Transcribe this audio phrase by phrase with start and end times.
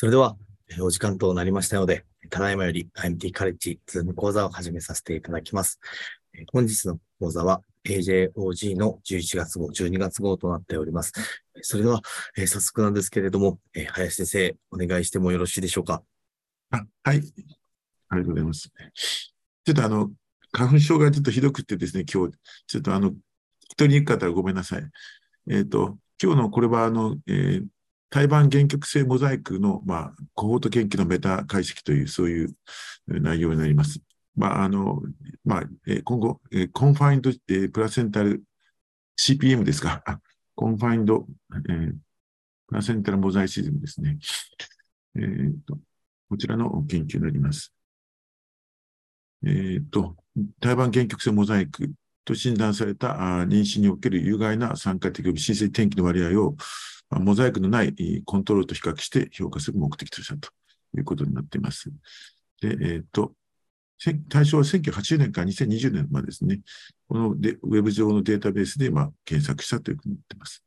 [0.00, 0.36] それでは、
[0.80, 5.80] お時間となりましたので、ただいまより IMT カレッジズーム講座を始めさせていただきます。
[6.52, 11.12] 本日の講座は AJOG の11月号、12月号となっております。
[11.62, 12.00] それでは、
[12.36, 13.58] 早速なんですけれども、
[13.88, 16.04] 林先生、お願いしてもよろしいでしょうか？
[16.70, 17.16] あはい。
[17.16, 17.22] あり
[18.08, 18.70] がとうございます。
[18.70, 20.12] ちょっとあの、
[20.52, 22.34] 花粉症がちょっとひどくてですね、今日、
[22.68, 23.14] ちょっとあの、
[23.68, 24.88] 人に言う方はごめんなさい。
[25.50, 27.66] えっ、ー、と、今日のこれはあの、えー、
[28.10, 32.54] 胎盤限局性モザイクの、まあ、コホート研究のメタ解析という、そういう
[33.06, 34.00] 内容になります。
[34.34, 35.02] まあ、あの、
[35.44, 35.64] まあ、
[36.04, 36.40] 今後、
[36.72, 38.42] confined、えー、 placental
[39.20, 40.02] CPM ですか？
[40.54, 41.92] confined、えー、
[42.68, 44.18] placental mosaicism ですね。
[45.16, 45.78] えーと、
[46.30, 47.72] こちらの研究になります。
[49.44, 50.16] えっ、ー、と、
[50.60, 51.90] 胎盤原曲性モザイク
[52.24, 56.56] と診断されたあ妊娠における有害な酸化的及び新生転機の割合を
[57.10, 60.50] モザイクのないコントロールと比較して評価する目的としたと
[60.96, 61.90] いうことになっています。
[62.60, 63.32] で、えっ、ー、と、
[64.28, 66.60] 対象は1980年から2020年までですね、
[67.08, 70.62] このウェブ上のデータベースで、まあ、検索したというふうになっています。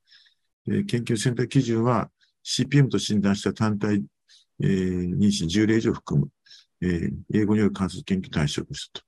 [0.65, 2.09] 研究選択基準は
[2.43, 4.03] CPM と診断した単体、
[4.61, 6.29] えー、妊娠10例以上含む、
[6.81, 9.05] えー、英語による観察研究対象としたと。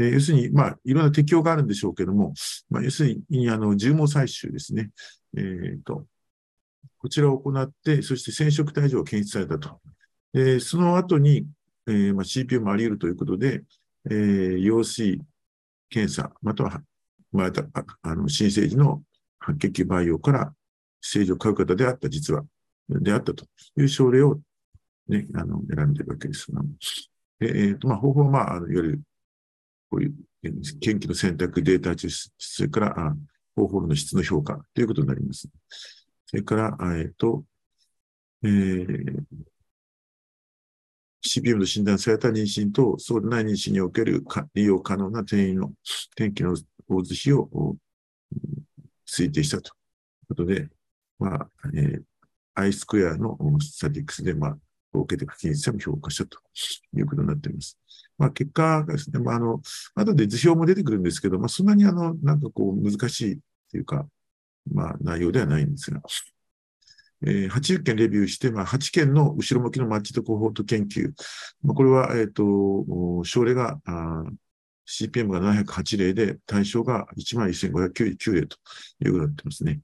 [0.00, 2.32] え要するに、まあ、いろんな適用があるんでしょうけども、
[2.70, 4.90] まあ、要するに、あの、重毛採集ですね。
[5.36, 6.06] えっ、ー、と、
[7.02, 9.80] こちらを行って、そして染色体上検出されたと。
[10.34, 11.48] えその後に、
[11.88, 13.64] えーまあ、CPU もあり得るということで、
[14.08, 15.20] えー、陽水
[15.90, 16.80] 検査、または、
[17.32, 17.64] また、
[18.02, 19.02] あの、新生児の
[19.40, 20.54] 白血球培養から
[21.00, 22.44] 正常を買う方であった、実は、
[22.88, 24.38] であったという症例を、
[25.08, 26.62] ね、あの、選んでいるわけですが、
[27.40, 29.02] えーとまあ、方法は、まあ、あのいわゆる
[29.90, 30.14] こういう
[30.80, 33.16] 研究の選択、データ抽出、それからあ
[33.56, 35.48] 方法の質の評価ということになります。
[36.32, 37.44] それから、えっ、ー、と、
[38.42, 39.22] えー、
[41.22, 45.72] CPM の診断された妊娠とそうでない妊娠における利用可能な転移の、
[46.16, 46.56] 転機の
[46.88, 47.76] 大図比を
[49.06, 49.76] 推定したとい
[50.24, 50.68] うことで、
[51.18, 52.02] まあ、えー、
[52.54, 54.58] I スクエアのスタティックスで、まあ、
[54.94, 56.38] 受けて不均一性も評価したと
[56.96, 57.78] いうことになっています。
[58.16, 59.60] まあ、結果がですね、まあ、あの、
[59.94, 63.40] 後で図表も出てくるんですけど、まあ、そんなにあの、なんかこう、難しい
[63.70, 64.06] というか、
[64.70, 66.00] まあ、内容ではないんですが、
[67.24, 71.12] えー、80件レビューして、まあ、8件の後ろ向きのマッチとコホート研究。
[71.62, 73.78] まあ、これは、えっ、ー、と、症例が、
[74.86, 78.56] CPM が708例で、対象が11,599例と
[79.04, 79.80] いうことになってますね。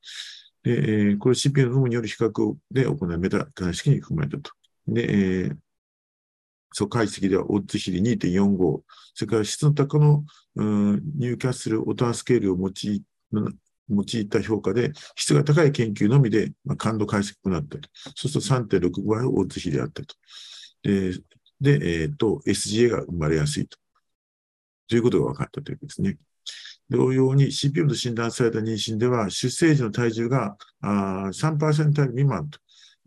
[0.63, 4.51] で、えー、これ CPM の有無による比較で行うメタ解析に含まれたと。
[4.89, 5.57] で、えー、
[6.73, 8.83] 素解析ではオッズ比で2.45、
[9.15, 10.25] それから質の高の、
[10.57, 13.03] うん、ニューキャッスルオタースケールを用い
[13.89, 17.89] 用いた評価で、質が高い研究のみで、まあ、感度解析を行ったと。
[18.17, 20.15] そうすると3.6倍オッズ比であったと。
[20.83, 21.13] で、
[21.61, 23.79] でえっ、ー、と、SGA が生まれやすいと。
[24.89, 26.19] ということが分かったということですね。
[26.91, 32.59] 同様に CPM と診断された妊娠では、出生時の体重があ3%未満と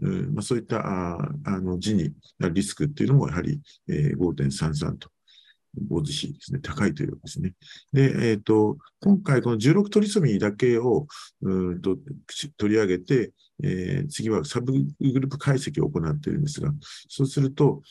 [0.01, 5.09] うんまあ、そういったああの時にリスクっていうのもやはり、えー、5.33と。
[5.75, 7.53] ボズ比ですね、高いというわけですね。
[7.93, 11.07] で、え、ー、と、今回この16トリソミーだけを
[11.41, 11.97] うんと
[12.57, 13.31] 取り上げて、
[13.63, 16.71] えー、次はサブグループ解析を行っているんですが、
[17.07, 17.81] そうすると、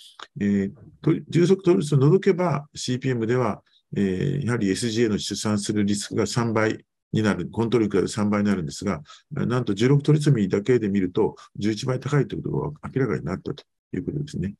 [0.41, 3.63] えー、16トリソミーを除けば CPM では、
[3.97, 14.55] えー、やはり SGA の出産するリスクが3倍になる、コントロール比べ3倍になるんですが、なんと16トリソミーだけで見ると11倍高いということが明らかになったということですね。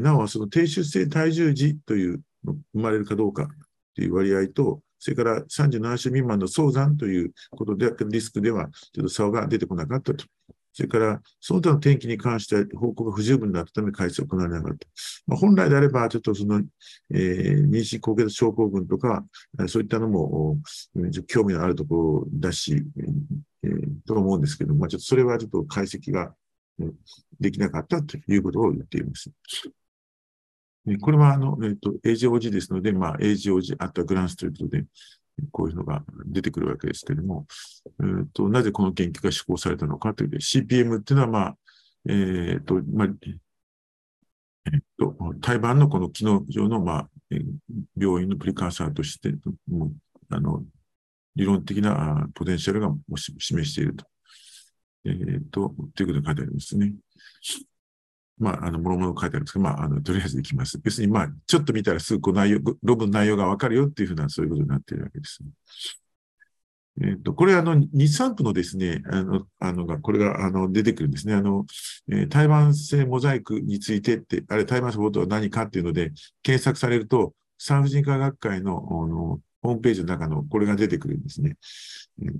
[0.00, 3.48] なお、その低出生体重時という生まれるかどうか
[3.94, 10.24] という割合と、それから37週未満の早産ということで、リスクではちょっと差が出てこなかったと
[10.76, 14.86] それから、その他の天気に関しては報告が不十分だったため開始を行われなかった。
[15.26, 16.62] まあ、本来であれば、ちょっとその、
[17.14, 19.24] えー、妊娠高血症候群とか、
[19.68, 20.58] そういったのも、
[21.28, 22.84] 興味のあるところだし、
[23.62, 26.34] えー、と思うんですけど、まあ、ちょっとそれはちょっと解析が
[27.40, 29.30] できなかったということを言っています。
[31.00, 34.84] これは、あの、えっ、ー、と、AGOG ですので、まあ、AGOG あったグランスということで、
[35.50, 37.46] こういうのが出てくるわけですけれども、
[38.00, 41.56] えーと、なぜこの研究が施行されたのかというと、CPM っていうのは、まあ、
[42.08, 43.08] えっ、ー、と、まあ、
[44.66, 47.08] えっ、ー、と、胎盤のこの機能上の、まあ、
[47.98, 49.34] 病院のプリカーサーとして、
[49.68, 49.92] もう
[50.30, 50.64] あの、
[51.34, 52.90] 理論的なポテンシャルが
[53.38, 54.06] 示していると。
[55.04, 56.94] えっ、ー、と、ということが書いてありますね。
[58.38, 60.78] まあ、あの、もろもろ書いてあるんですけど、まあ、あの、とりあえずいきます。
[60.78, 65.40] 別に、まあ、ちょっと見たらすぐこう内容、論文の内容がわかるよっていうふうな、そういうことになっているわけです。
[67.02, 71.34] えっ、と、これあの、日産プのですね、あの、あのが、これがあの出てくるんですね。
[71.34, 71.66] あの、
[72.10, 76.12] えー、胎盤性モザイクについてって、あれ、胎盤性ボートは何かっていうので、
[76.42, 81.56] 検索されると、産婦人科学会の、あの、ホームページの中のこれが出てくるんですね。
[82.22, 82.34] うん、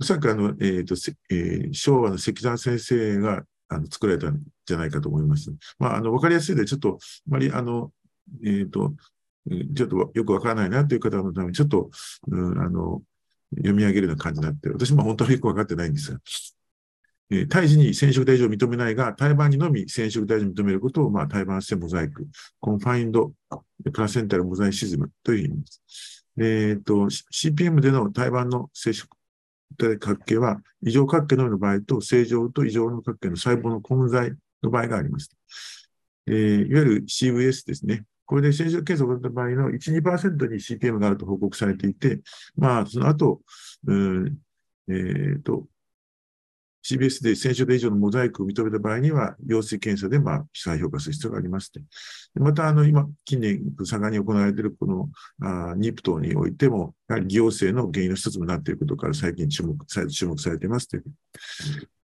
[0.00, 0.94] おそらくあの、えっ、ー、と、
[1.30, 5.52] えー、昭和の関山先生があの作られたんじゃないかと思います。
[5.78, 7.92] まあ、あの、わかりやすいで、ちょっと、あまり、あの、
[8.42, 8.94] え、ー、と、
[9.74, 11.90] ちょっとよくわからないなという方のために、ちょっと、
[12.28, 13.02] うん、あの、
[13.56, 16.18] 読み上げるような感じになって、私も本当はよくわかってないんですが、
[17.30, 22.26] えー、胎児に染色体異常を認めないが、胎盤にのみ染色体異常を認めることを、まあ、胎盤性モザイク、
[22.60, 23.32] コンファインド、
[23.92, 26.26] プラセンタルモザイシズムという意味です。
[26.38, 29.16] え、ー、と、CPM での胎盤の接触
[29.76, 34.32] 体角形は、異常角形のみの場合と、正常と異常の角形の細胞の混在
[34.62, 35.30] の場合があります。
[36.26, 38.04] えー、いわゆる CVS ですね。
[38.26, 42.20] これで正常検査を行った場合の1、2%に CPM があると報告されていて、
[42.56, 43.42] まあ、その後、
[43.86, 44.38] うん、
[44.88, 45.66] え、ー、と、
[46.84, 51.80] CBS で染色体以上のモザイクを認めた場合には、陽性検査で、まあ、再評価する必要がありまして。
[52.34, 55.08] また、あの、今、近年、盛んに行われている、この、
[55.40, 61.04] あニプトにおいても、やはり偽陽性の原因の一つになっていることから、最近注目、注目されていますという。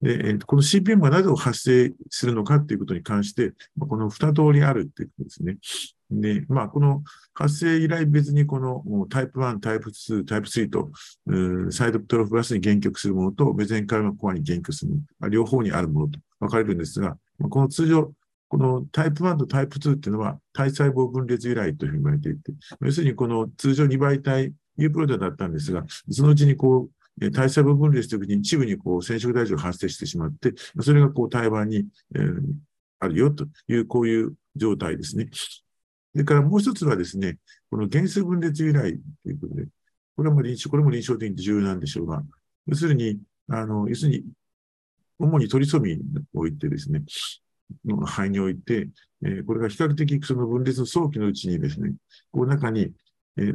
[0.02, 5.56] で、この CPM がなぜ発生するのかということに関して、この二通りあるということですね。
[6.10, 7.02] で、まあ、この
[7.34, 10.90] 発生以来別にこのタイプ1、タイプ2、タイプ3と、
[11.70, 17.16] サイドプトロフガスに減極するものと、ベゼンカルマコアに減極するもの、両方にあるものと分かれるんですが、
[17.48, 18.12] この通常、
[18.48, 32.40] このタイプ1とタイプ2っていうのは体細胞分裂由来というふうに言われていて、要するにこの通常2倍体、U プロテだったんですが、そのうちにこう、体細胞分裂というときに一部にこう染色体重が発生してしまって、それがこう胎盤に、えー、
[33.00, 35.28] あるよという、こういう状態ですね。
[35.32, 37.38] それからもう一つはですね、
[37.70, 39.66] この原数分裂由来ということで、
[40.16, 42.22] これも臨床、これも臨床的に重要なんでしょうが、
[42.66, 43.18] 要するに、
[43.48, 44.24] あの、要するに、
[45.18, 46.02] 主にトリソミに
[46.34, 47.02] おいてですね、
[47.84, 48.88] の肺において、
[49.22, 51.92] えー、これが比較的その分裂の早期のうちにですね、
[52.32, 52.92] この中に、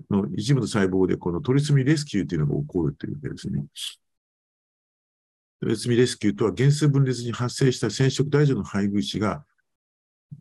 [0.10, 3.66] の一部の細胞でこのトリソミレスキューというのが起こるというわけですね。
[5.60, 9.44] トリソミレスキューとは原数分裂に発生した染色体上の配偶子が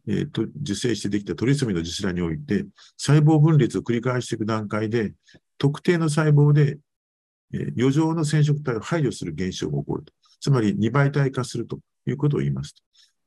[0.06, 2.66] えー、と受精してできたトリソミの受精卵において、
[2.96, 5.14] 細胞分裂を繰り返していく段階で、
[5.58, 6.78] 特定の細胞で、
[7.52, 10.12] えー、余剰の染色体を排除する現象が起こると。
[10.40, 12.74] つまり2倍体化するということを言います。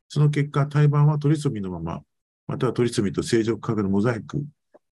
[0.08, 2.02] その結果、胎盤はトリソミのまま、
[2.48, 4.44] またはトリソミと正常化学のモザイク、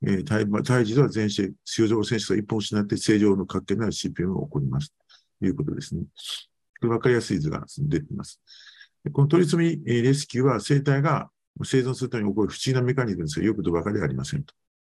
[0.03, 4.93] えー、胎胎児では全身、正常染色体を一本失って正常の角形のある CPM が起こります
[5.39, 6.03] ということですね。
[6.79, 8.41] これ分かりやすい図が出ています。
[9.13, 11.29] このトリソミレスキューは生体が
[11.63, 14.53] 生存するために起こる不思議なメカニズムですが、よくとばかりはありませんと。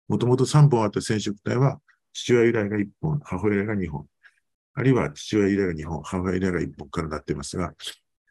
[0.09, 1.81] もともと3本あった染色体は、
[2.13, 4.07] 父親由来が1本、母親由来が2本、
[4.75, 7.75] あるいは父親由来が2本、母親由来が1本からなっていますが、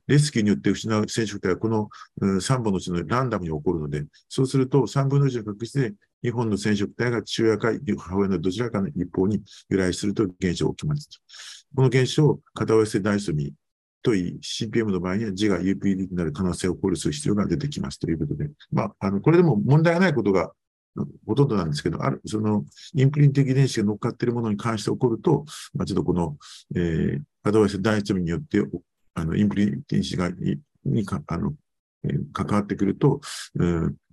[0.07, 1.89] レスキューによって失う染色体はこの
[2.21, 5.93] 3本のうちのランダムに起こるので、そうすると3分の1の確率で
[6.23, 11.09] 2本の染色体が父親か母親のどちらかの一方に由来すると現象が起きます。
[11.75, 13.53] この現象を片寄せダイソミ
[14.01, 20.51] といい、CPM の場合には字が UPD になる可能性を考慮する必要が出てきますということで、まあ、あの、これでも問題がないことが
[21.25, 26.37] ほとんどなんですけど、ある、その、インプリント遺伝子が乗っかっているものに関して起こると、まあ、ちょっとこの、
[26.75, 28.61] えー、アドバイス第一味によって、
[29.15, 30.31] あの、インプリント遺伝子が、
[30.85, 31.53] にか、あの、
[32.33, 33.21] 関わってくると、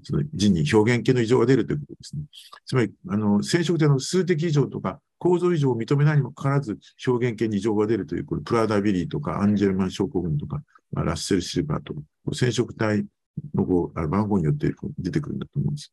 [0.04, 2.22] その人に表現系の異常が出るということですね。
[2.66, 12.00] つまり、あの、染色体の数的異常とか、構造異常を認めないにもかかわらず表現系に異常が出るという、これプラダビリーとかアンジェルマン症候群とか、まあ、ラッセルシルバーとか、
[12.32, 13.04] 染色体
[13.54, 15.92] のこうあ番号によって出てくるんだと思うんです。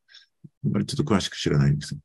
[0.65, 1.95] あまりちょっと詳しく知らないんです。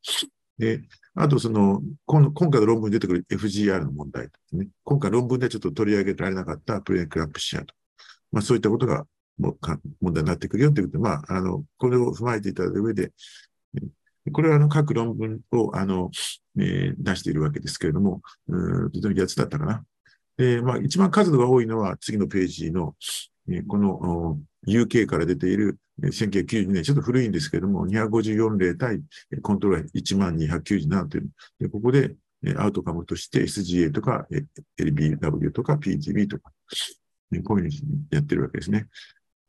[0.58, 0.82] で、
[1.14, 4.68] あとその、今回の論文に出てくる FGR の問題ですね。
[4.84, 7.74] 今回論文でちょっと取り上げられなかったプレークランプシアと。
[8.30, 9.06] まあそういったことが
[9.38, 9.56] も
[10.00, 13.12] 問題になってくるよということで、まあ、あの、これを踏まえていただいた上で、
[14.32, 16.10] これはあの各論文をあの、
[16.58, 19.84] えー、出しているわけですけれども、うん、とてもやつだったかな。
[20.36, 22.94] で、まあ、一番数が多いのは次のページの、
[23.48, 29.00] えー、この UK から出ている1992年、ちょっと古いんですけれども、254例対
[29.42, 31.28] コントローラー1297という。
[31.60, 32.16] で、ここで
[32.56, 34.26] アウトカムとして SGA とか
[34.78, 36.50] LBW とか PTB とか、
[37.44, 38.88] こういうふうにやってるわけですね。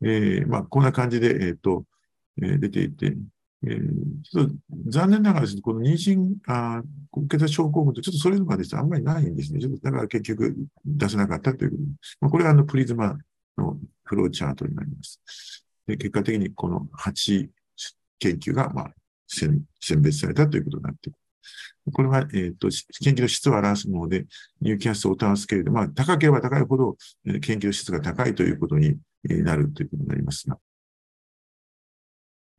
[0.02, 1.84] えー、まあ、こんな感じで、えっ、ー、と、
[2.42, 3.16] えー、出ていて、
[3.66, 4.54] えー、ちょっと
[4.88, 9.60] 残念ながらですね、この妊娠、あ高血圧症候群とちょっとそれまであんまりないんですね。
[9.60, 11.88] ちょっとだから結局出せなかったということで、
[12.20, 13.16] まあ、これはあのプリズマ
[13.56, 15.64] のフローチャートになります。
[15.86, 17.48] で結果的にこの8
[18.18, 18.90] 研究が、まあ、
[19.26, 19.64] 選
[20.00, 21.18] 別されたということになっている。
[21.92, 24.26] これは、えっ、と、研究の質を表すもので、
[24.60, 28.96] Newcastle Ottawa Scale で、まあ、高ければ高いほど、え研究の質が高いということに
[29.42, 30.58] なるということになりますが。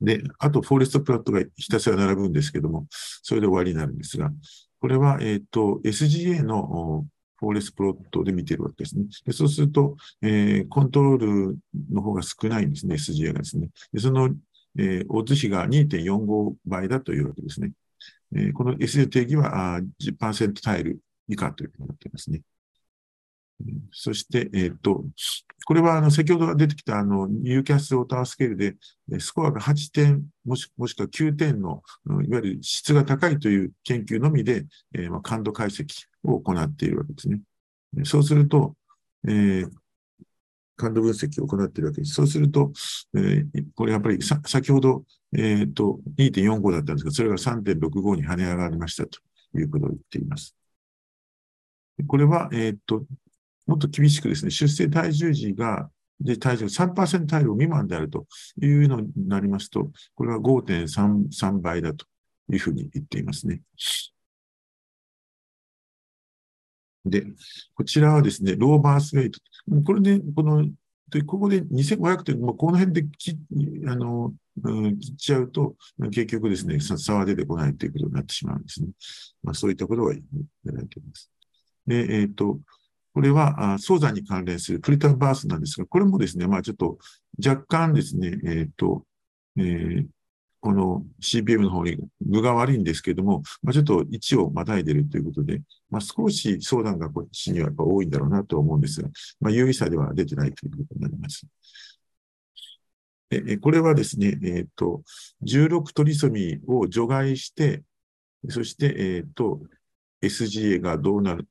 [0.02, 4.32] で、あと、 forest plot がひたすら並ぶんですけども、それで終わりになるんですが、
[4.80, 7.06] これは、えっ、と、SGA の
[7.38, 9.06] forest plot で見てるわけですね。
[9.26, 11.58] でそうすると、えー、コントロール
[11.92, 13.70] の方が少ないんですね、SGA がですね。
[13.94, 14.30] でその、
[14.78, 17.72] えー、オッズ比が2.45倍だというわけですね。
[18.36, 22.42] えー、この SGA 定義は10%タイル以下というふうになっていますね。
[23.92, 25.04] そして、えっ、ー、と、
[25.66, 28.76] これはあの先ほど出てきたあのニューキャストオタースケールで、
[29.20, 35.86] スコアが8点もしもしくは9点の、いわゆる質が高いという研究のみで、えー、まあ感度解析
[36.24, 37.42] を行っているわけですね。
[38.06, 38.76] そうすると、
[39.28, 39.70] えー、
[40.78, 42.14] 感度分析を行っているわけです。
[42.14, 42.72] そうすると、
[43.16, 45.04] えー、これやっぱりさ先ほど、
[45.36, 49.20] えーと、2.45だったんですが、それが3.65に跳ね上がりましたと
[49.58, 50.56] いうことを言っています。
[52.06, 53.04] これは、えっ、ー、と、
[53.68, 58.26] もっと厳しくですね、出生体重時が、で、体重3%体力未満であると
[58.62, 62.06] いうのになりますと、これは5.33倍だと
[62.52, 63.62] いうふうに言っていますね。
[67.06, 67.26] で、
[67.76, 69.40] こちらはですね、ローバースウェイト。
[69.86, 70.66] これね、この、
[71.10, 73.38] でここで2500点、まあ、この辺でき
[73.88, 74.34] あの、
[74.64, 75.76] うん、切っちゃうと、
[76.12, 78.90] 結局ですね、差は出てこないということになってしまうんですね。
[79.44, 80.24] まあ、そういったことが言
[80.66, 81.32] われています。
[81.86, 82.60] で、えっ、ー、と、
[83.18, 87.00] これは早産に関連するプリターバースなんですが、これもですね、まあちょっと
[87.44, 89.06] 若干ですね、えっ、ー、と、
[89.58, 90.06] えー、
[90.62, 99.10] この CPM の方に具が悪いんですけれども、まあ、ちょっと1をまたいでるということで、まあ、少し相談がこっちにはやっぱ多いんだろうなと思うんですが、
[99.40, 101.48] まあ、有意差では出てないということになります。
[103.32, 105.02] でこれはですね、えっ、ー、と、
[105.44, 107.82] 16トリソミーを除外して、
[108.48, 109.60] そして、えっ、ー、と、
[110.22, 111.48] SGA がどうなる、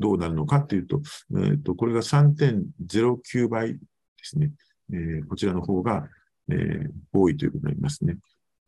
[0.00, 1.00] どうなるのかっていうと、
[1.32, 3.78] え、ー、と、これが3.09倍で
[4.22, 4.50] すね。
[4.92, 6.08] えー、こちらの方が、
[6.50, 8.16] えー、多いということになりますね。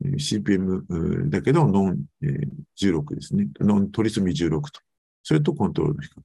[0.03, 1.99] CPM だけど、ノン、
[2.81, 3.49] 16ですね。
[3.61, 4.71] ノントリスミ16と。
[5.23, 6.23] それとコントロールの比較と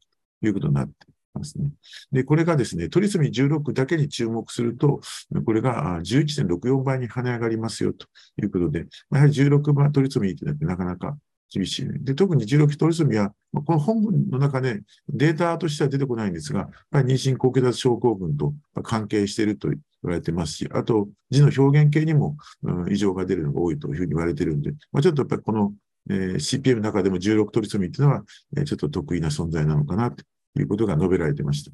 [0.48, 1.72] いうことになっていますね。
[2.12, 5.02] で、これがですね、トリスミ16だけに注目すると、
[5.46, 8.08] これが11.64倍に跳ね上がりますよと
[8.42, 11.16] いうことで、やはり16番トリスミってなかなか
[11.52, 25.74] 厳しい、で、特に16トリソミは、この本文の中でデータとしては出てこないんですが、妊娠高血圧症候群と関係していると言われてますし、あと、字の表現系にも、うん、異常が出るのが多いというふうに言われているんで、まあ、ちょっとやっぱりこの、
[26.10, 28.24] えー、CPM の中でも16トリソミっていうのは、
[28.58, 30.24] えー、ちょっと得意な存在なのかなと
[30.60, 31.72] いうことが述べられてました。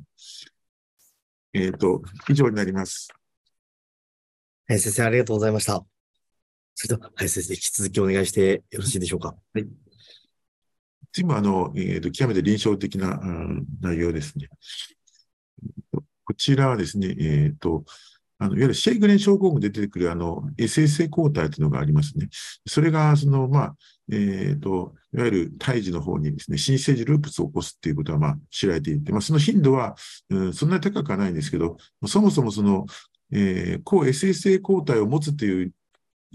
[1.53, 3.09] えっ、ー、と、以上になります。
[4.67, 5.85] 先生ありがとうございました。
[6.75, 9.35] それでは、はい、先生、引き続きお願いしてよろしいでしょうか？
[9.53, 9.67] はい。
[11.11, 14.47] 次も、あの、えーと、極めて臨床的な、うん、内容ですね。
[15.91, 17.83] こちらはですね、えっ、ー、と、
[18.39, 22.27] あのいわゆるシェイグレン症候群で出てくるあの SSA 抗体というのがありますね。
[22.65, 23.75] それが、その、まあ、
[24.11, 29.95] えっ、ー、と、いわゆる胎児の方にですね、新生児ループスを起こすっていうことは、まあ、知られていて、まあ、その頻度は、
[30.29, 31.77] うん、そんなに高くはないんですけど、
[32.07, 32.85] そもそもその、
[33.31, 35.71] えー、抗 SSA 抗体を持つという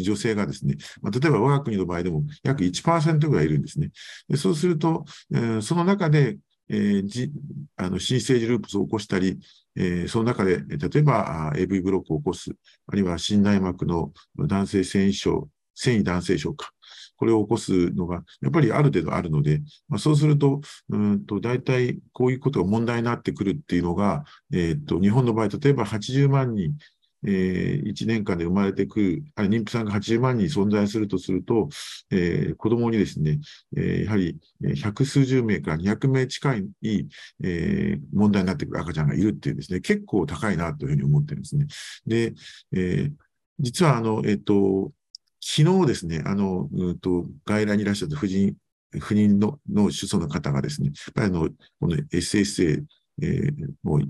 [0.03, 3.91] 女性がですね、まあ、例えば我が国の場合でも約1%ぐらいいるんですね。
[4.29, 6.39] でそうすると、えー、その中で、
[6.69, 7.31] えー、じ
[7.77, 9.39] あの新生児ループスを起こしたり、
[9.77, 12.51] えー、その中で、例えば AV ブロックを起こす、
[12.87, 16.71] あるいは心内膜の男性繊維症、繊維男性症か、
[17.17, 26.75] これを起こすのが、やっぱりある程度あるので、まあ、そうすると、うんと大体こういうことが問題になってくるっていうのが、えー、っと日本の場合、例えば80万人
[27.27, 31.69] えー、1年間で生まれてくる、あ妊婦さんが80万人存在するとすると、
[32.11, 33.41] えー、子供にですね、
[33.77, 34.39] えー、やはり
[34.77, 36.67] 百数十名から200名近い、
[37.43, 41.67] えー、問題になってくる赤ちゃんがいるっていうですね、結構高いなというふうに思ってるんですね。
[42.07, 42.35] で、
[42.73, 43.13] えー、
[43.59, 44.93] 実はあの、えっ、ー、と、
[45.41, 48.55] 昨日ですね、あの、うと、外来にいらっしゃった婦人、
[49.01, 51.49] 不妊のの主訴の方がですね、やっぱりあの、
[51.81, 52.83] この SSA
[53.23, 54.01] えー、もう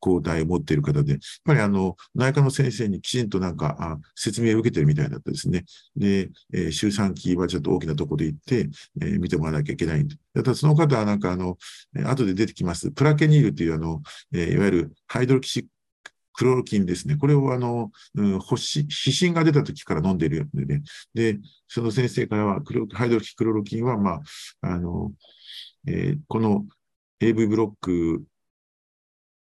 [0.00, 5.64] 抗体を持っている方で、やっぱりあの、内科の先生にきちんとなんか、あ説明を受けてるみたいだったですね。
[5.96, 8.68] で、えー、周産期はちょっと大きなところで行って、
[9.00, 10.16] えー、見てもらわなきゃいけないんで。
[10.34, 11.56] ただその方はなんかあの、
[12.06, 15.68] 後で出てきます、プラケニールというあの、えー、いわゆるハイドロキシ
[16.34, 17.16] クロロキンですね。
[17.16, 20.82] これをあの、うん、発疹が出た時から飲んでいるのでね。
[21.14, 24.20] で、その先生からは、クロハイドロキクロロキンは、まあ、
[24.62, 25.12] あの、
[25.86, 26.66] えー、この
[27.20, 28.24] AV ブロック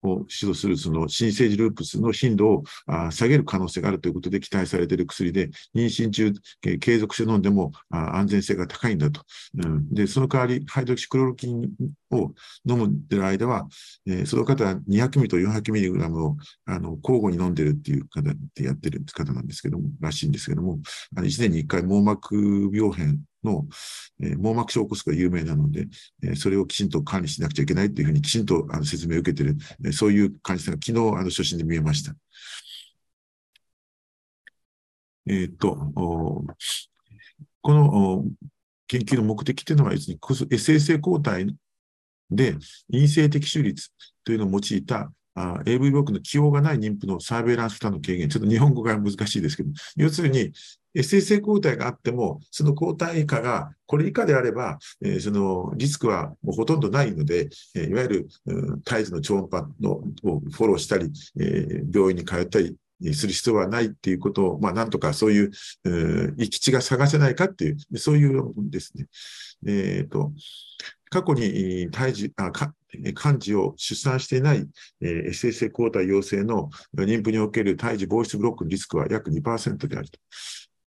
[0.03, 2.63] を指導するその新生児ループスの頻度を
[3.11, 6.33] 下げる可能性があるということで期待されている薬で、妊娠中、
[6.79, 9.21] 継続して飲んでも安全性が高いんだと。
[9.63, 11.69] うん、で、その代わり、ハイドキシクロロキン
[12.11, 12.33] を
[12.67, 13.67] 飲むでる間は、
[14.05, 18.21] えー、その方は200ミリと400ミリグラムをあの交互に飲んでるっていう方
[18.55, 20.79] でやってる方なんですけども、らしいんですけども、
[21.15, 22.35] あの1年に1回網膜
[22.73, 23.65] 病変の、
[24.21, 25.87] えー、網膜症を起こすが有名なので、
[26.23, 32.13] えー、それをきちんと管理しなくちゃいけないというふうにきちんとあの説明を受けてる、えー、そういう患者さんが昨日あの初診で見えました。
[35.27, 35.75] えっ、と、
[37.61, 38.25] この
[38.87, 41.55] 研究の目的というのは、別に SSA 抗体
[42.31, 42.55] で
[42.91, 43.91] 陰性的手率
[44.23, 50.51] というのを用いたあ AV ブロックの起用がない妊婦のサーベイランス負担の軽減、ちょっと日本語が難しいですけど、要するに
[50.93, 61.09] SSA 抗体があっても、その抗体以下がこれ以下であれば、えー、そのリスクはもうほとんどないので、えー、いわゆる、うん、胎児の超音波のをフォローしたり、
[61.39, 62.75] えー、病院に通ったり
[63.13, 65.51] する必要はないっていうことを、まあ、なんとかそういう、
[65.85, 69.07] えー、行き地が探せないかっていう、そういうですね。
[69.65, 70.33] えっ、ー、と、
[71.11, 72.73] 過去に胎児、あか
[73.13, 74.67] 患児を出産していない、
[75.01, 80.19] えー、SSA 抗体陽性の妊婦における胎児防止ブロックのリスクは約2%であると。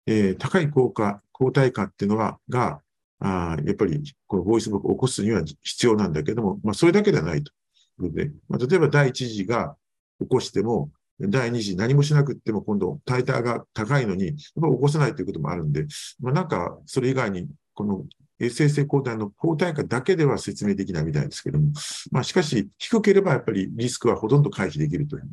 [0.06, 2.82] えー、高い効果、抗体価っていうのは、が、
[3.20, 7.52] あやっぱりこのボイスブロックを起こすには必要なんだけども、まあ、それだけではないと
[8.00, 9.76] で、まあ、例えば第一次が
[10.20, 15.86] 起こしても、第二次何もしなくっても今度、タイターが高いのに、起こさないということもあるんで、
[16.20, 18.06] まあ、なんか、それ以外に、この
[18.50, 21.68] 生性抗体の抗体価だけでは説明できないみたいですけども、
[22.12, 25.24] まあ、しかし、低ければやっぱりリスクはほとんど回避できるという、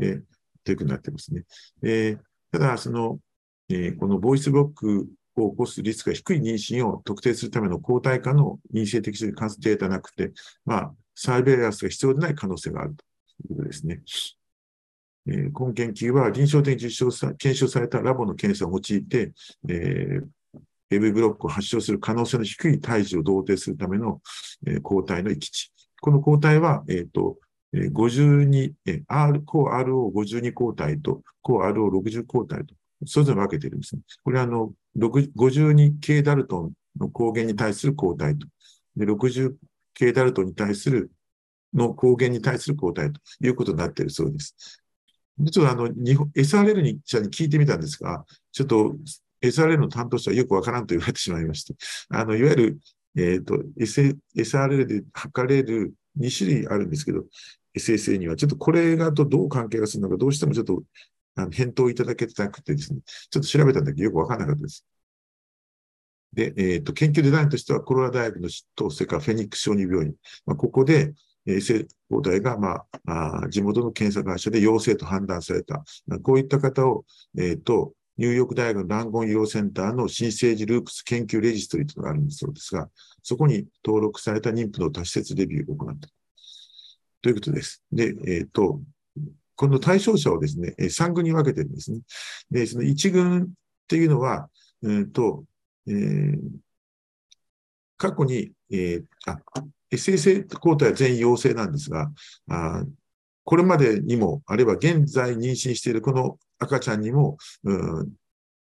[0.00, 0.22] えー、
[0.64, 1.44] というふうになってますね。
[1.82, 2.18] えー、
[2.50, 3.18] ただ、その、
[3.68, 10.32] えー、このボイスブロックを起こすリスクが低い妊娠を特定するための抗体価の陰性的観測データなくて、
[10.64, 13.04] まあ、サーベイランスが必要でない可能性があると
[13.44, 14.02] いうことですね。
[15.26, 19.32] えー、今研究は臨床的に実証さ検証されたラボの検査を用いて、
[19.68, 20.26] えー、
[20.94, 24.20] AV ブロックを発症する可能性の低い胎児を同定するための、
[24.66, 25.72] えー、抗体の域値。
[26.00, 27.36] この抗体は、えっ、ー、と、
[27.74, 28.72] 52、
[29.08, 32.74] R、抗 RO52 抗体と抗 RO60 抗体と
[33.06, 34.02] それぞれ分けているんですね。
[34.22, 38.46] これはあの、52系ダルトンの抗原に対する抗体と、
[38.96, 39.54] で60
[39.94, 41.10] 系ダルトンに対する
[41.72, 44.82] の抗原に対する抗体ということになっているそうです。
[45.50, 48.94] ちょっとあの、SRL に聞いてみたんですが、ちょっと
[49.42, 51.74] SRL の担当者はよくわからんと言われてしまいまして、
[52.08, 52.78] あの、いわゆる、
[53.16, 57.24] えっ、ー、と、SRL で測れる2種類あるんですけど、
[57.74, 60.82] SSA には、ちょっとこれがとどう関係がするのか、どうしてもちょっと
[61.34, 63.00] あの返答いただけてなくてですね、
[63.30, 64.86] ちょっと調べたんだけどよくわからなかったです。
[66.32, 70.14] で、えっ、ー、と、研究デザインとしては、コロラ大学のと、それからフェニックス小児病院、
[70.46, 75.82] まあ、ここで、衛生抗体が、まあ、あ地元の検査会社で陽性と判断された。
[76.22, 77.04] こういった方を、
[77.36, 82.88] えっ、ー、と、ニューヨーク大学のランゴン医療センターの新生児ループス研究レジストリーというのがあるんそうですが、
[83.22, 86.08] そこに登録された妊婦の多施設レビューを行った。
[87.22, 87.82] ということです？
[87.92, 88.80] で、えっ、ー、と、
[89.54, 92.00] この対象者をですね、3軍に分けてるんですね。
[92.50, 93.46] で、その1軍っ
[93.86, 94.48] ていうのは、
[94.82, 95.44] えー、と、
[95.86, 96.38] えー、
[97.96, 99.40] 過去に、えー、あ、
[99.90, 102.10] SSA 抗体は全員陽性なんですが、
[102.48, 102.84] あ
[103.44, 108.12] これまでにも、あるいは現在妊娠しているこの赤ちゃんにも、うん、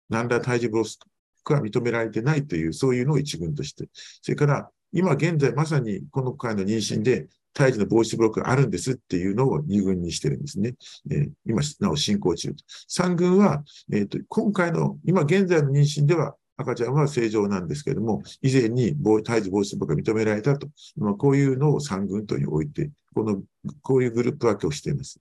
[0.10, 1.00] 何ら胎児ブロス
[1.44, 3.90] クは認められてないという、そういうのを一軍として。
[4.22, 10.74] それから、今現在まさにこの回の妊娠で、胎児の防止ブロックがあるんですっていうのを2軍にしてるんですね。
[11.10, 12.54] えー、今、なお進行中。
[12.90, 20.68] 3軍は、えーと、今回の、今現在の妊娠では赤ちゃんは正常なんですけれども、以前に胎児防止ブロックが認められたと。
[20.98, 23.42] まあ、こういうのを3軍とに置いて、この、
[23.82, 25.20] こういうグループ分けをしています。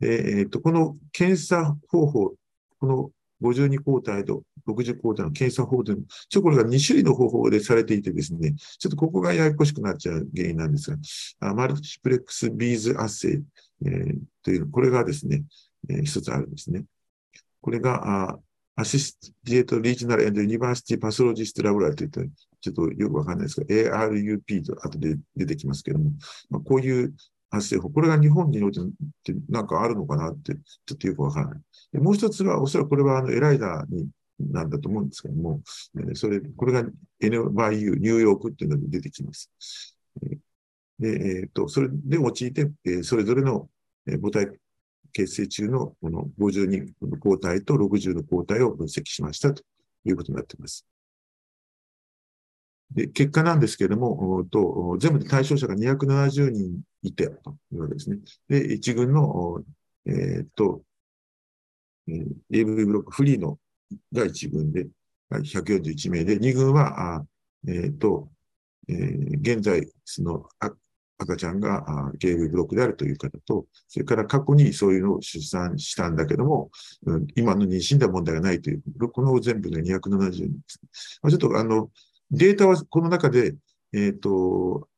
[0.00, 2.34] えーと、この検査方法、
[2.80, 3.10] この
[3.42, 10.90] 52抗体と60抗体の検査方法というのちょこれが2種類の方法でされていてですね、ちょっとここがややこしくなっちゃう原因なんです
[11.40, 13.42] が、 multiplex beads assay、
[13.86, 15.42] えー、という、これがですね、
[15.88, 16.84] えー、一つあるんですね。
[17.60, 18.38] これが、
[18.76, 26.12] Associated Regional and University Pathologists Laboratory といった、ちょっとよくわかんないですが、ARUP と後で出てきますけども、
[26.48, 27.14] まあ、こういう
[27.50, 28.80] 発生法、これが日本において
[29.50, 30.54] なんかあるのかなって、
[30.86, 31.98] ちょっとよくわからない。
[31.98, 34.08] もう一つは、おそらくこれはあのエライダーに
[34.38, 35.60] なんだと思うんですけども、
[36.14, 36.84] それ、これが
[37.20, 39.52] NYU、ニューヨークっていうので出てきます。
[40.98, 43.68] で、えっ、と、それで用いて、それぞれの
[44.06, 44.48] 母体
[45.12, 49.62] 結成中のこの52の抗体と60の抗体を分析しましたと
[50.04, 50.86] いうことになっています。
[52.94, 58.18] で、結果なんですけれども、と全部で対象者が270人いてというわけですね。
[58.48, 59.62] で、1軍の、
[60.06, 60.82] えー、と、
[62.08, 63.58] AV ブロックフリーの
[64.12, 64.88] が1軍で、
[65.30, 67.26] 141名で、2軍は、あ
[67.66, 68.28] えっ、と、
[68.88, 70.48] えー、現在、その
[71.22, 76.70] 赤ちゃんがゲームブロックであるという方と、それから過去にそういうのを出産したんだけども、
[77.36, 80.80] 今の妊娠では問題がないという、この全部で270人です。
[81.20, 81.90] ちょっとあの、
[82.30, 83.54] データはこの中で、
[83.92, 84.88] え、ー、と、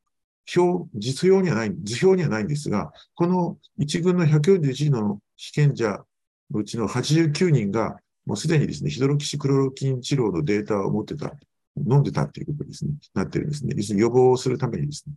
[0.57, 6.05] 表、実表にはない、図表にはないんですが、この1軍の141の被験者
[6.51, 11.33] のうちの89人が、もうすでにですね、ヒドロキシクロロキン治療のデータを持ってた、
[11.77, 13.75] 飲んでたっていうことですね、なってるんですね。
[13.77, 15.15] 要するに予防するためにですね、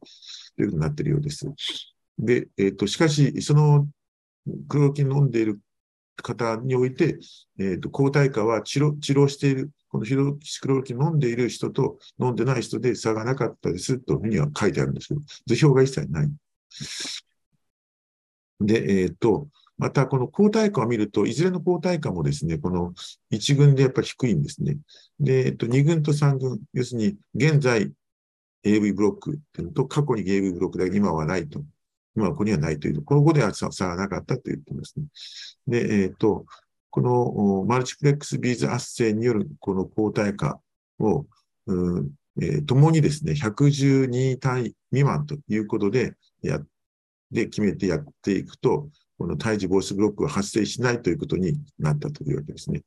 [0.56, 1.46] ということになってるようです。
[2.18, 3.88] で、えっ、ー、と、しかし、その
[4.68, 5.60] クロロキン飲んでいる
[6.16, 7.20] 方において、
[7.60, 16.32] えっ、ー、と、抗体価は治療、治療している、このヒドロキシクロロキン飲んでいる人と飲んでない人で差がなかったですというふうには書いてあるんですけど、図表が一切ない。
[18.60, 22.94] で、えっ、ー、と、また、この抗体価を見ると、いずれの抗体価もですね、この
[23.32, 24.78] 1軍でやっぱり低いんですね。
[25.20, 27.92] で、えっと、2軍と3軍、要するに、現在
[28.64, 31.64] AV ブロックっていうのと、過去に AV ブロックだけ今はないと。
[32.16, 35.06] 今はここにはないという、この後では差がなかったということですね。
[35.68, 36.46] で、えっと、
[36.90, 40.60] このマルチプレックスビーズ圧生によるこの抗体価
[40.98, 41.28] を、
[41.68, 42.10] うん
[42.42, 46.60] えー、共にですね、112単位未満ということで、や、
[47.30, 52.84] で決めてやっていくと、この胎児防止ブロックは発生しないということになったというわけですね。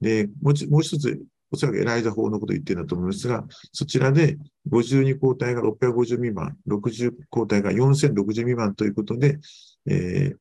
[0.00, 4.38] で、もうもう一つ、おそらくエライザ法のことを言っているんだと思いますが、そちらで
[4.70, 9.38] 52抗体が650未満、60抗体が4060未満ということで、
[9.86, 10.36] えー、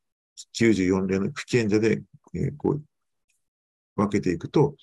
[0.56, 2.02] 94例の不健者で、
[2.34, 2.84] えー、こう
[3.96, 4.76] 分けていくと、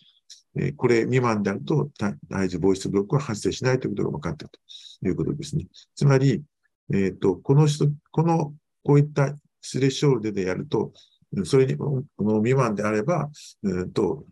[0.57, 1.89] えー、これ未満であると
[2.29, 4.59] 胎児防止ブロックは発生しないということが分かったと
[5.07, 5.67] いうことですね。
[5.95, 6.43] つまり、
[6.93, 9.35] えっ、ー、と、この人、この、こういった
[9.69, 10.93] スレッショールでやると、
[11.45, 13.29] それに、この未満であれば、
[13.63, 14.25] うんと、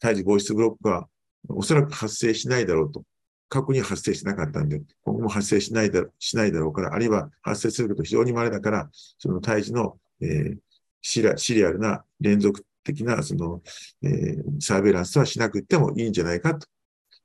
[0.00, 1.08] 胎児防止ブロックは
[1.48, 3.04] おそらく発生しないだろうと。
[3.48, 10.56] 過去に発生しなかったんで、今後も発生しないだろしないだろうから、あるいは発生すること非常に稀だから、その胎児の、えー、
[11.02, 11.22] シ
[11.54, 13.62] リアルな連続的なその、
[14.02, 16.66] えー、サーベイランスはしなくてもいいんじゃないかと。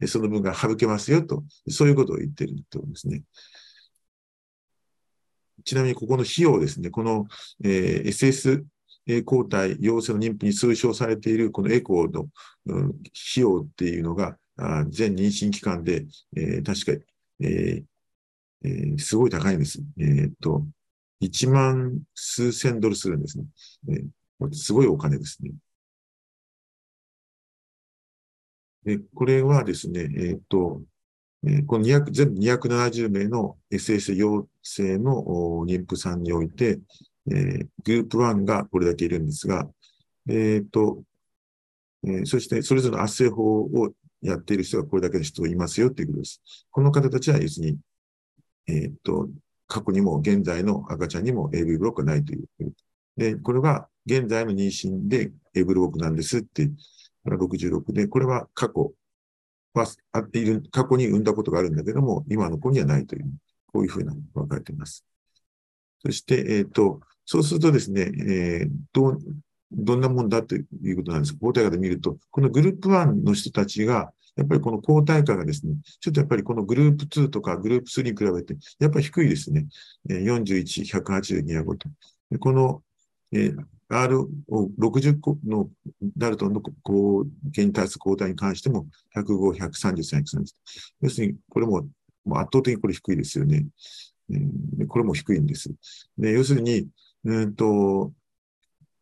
[0.07, 1.43] その分が省けますよと。
[1.67, 3.23] そういうことを言っているとですね。
[5.69, 7.27] ちなみにここの費用ですね、この、
[7.63, 8.63] えー、SS
[9.23, 12.27] 抗体陽性の妊婦に推奨されているこのエコーの、
[12.65, 12.95] うん、費
[13.35, 17.05] 用っていうのが、あ全妊娠期間で、えー、確か、
[17.41, 17.83] えー
[18.63, 19.79] えー、すごい高いんです。
[19.99, 20.65] えー、っと、
[21.21, 23.45] 1万数千ドルするんですね。
[23.89, 25.51] えー、すごいお金ですね。
[28.85, 30.81] で、これはですね、えっと、
[31.45, 35.23] えこの200全部270名の SS 陽性の
[35.65, 36.79] 妊婦さんにおいて、
[37.31, 39.67] えー、グループ1がこれだけいるんですが、
[40.27, 41.03] えっ、ー、と、
[42.05, 46.41] えー、そしてそれぞれの圧政法をやっている人がこれだけの人いますよということです。
[46.71, 47.77] この方たちは要するに、
[48.67, 49.29] えっ、と、
[49.67, 52.45] 過去にも現在の赤ちゃんにも AV ブロックがないという。
[53.15, 56.69] で、これが現在の妊娠で AV ブロックなんですって、
[57.25, 58.93] 66で、これは過去
[59.73, 63.25] はあいる、過去に産んだことがあるんだけども、今の子にはないという、
[63.67, 65.05] こういうふうな分かれています。
[66.03, 69.17] そして、えっ、ー、と、そうするとですね、えー、ど、
[69.71, 79.67] どんなもんだということなんです抗体価で見ると、このグループ1の人たちが、やっぱりこの抗体価がですね、ちょっとやっぱりこのグループ2とかグループ3に比べて、やっぱり低いですね。
[80.07, 81.89] 41、180、205と。
[82.39, 82.81] この、
[83.31, 83.57] えー、
[83.89, 84.27] R を
[84.79, 85.69] 60個の
[86.15, 90.45] ダルトンの抗原に対する抗体に関しても105、130、130。
[91.01, 93.65] 要するに、これも圧倒的にこれ低いですよね。
[94.87, 95.71] これも低いんです。
[96.17, 96.87] で要するに、
[97.23, 98.11] うんと、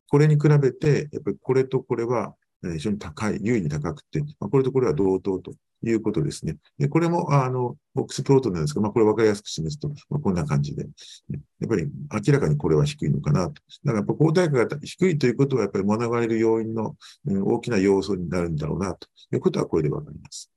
[0.09, 6.57] これに比べて、やっぱりこれとこれは非常に高い、優位に高くて、まあ、これとこれは同等ということですね。
[6.77, 11.87] で、これも、あの、ボックスプロートなんですが、まあ、これ分かりやすく示すと、まあ、こんな感じで、やっぱり
[12.27, 13.61] 明らかにこれは低いのかなと。
[13.83, 20.51] だからやっぱ抗体価が低いということは、やっぱり学ばれる要因の、うん、大きな要素になるんだろうな、ということはこれで分かります。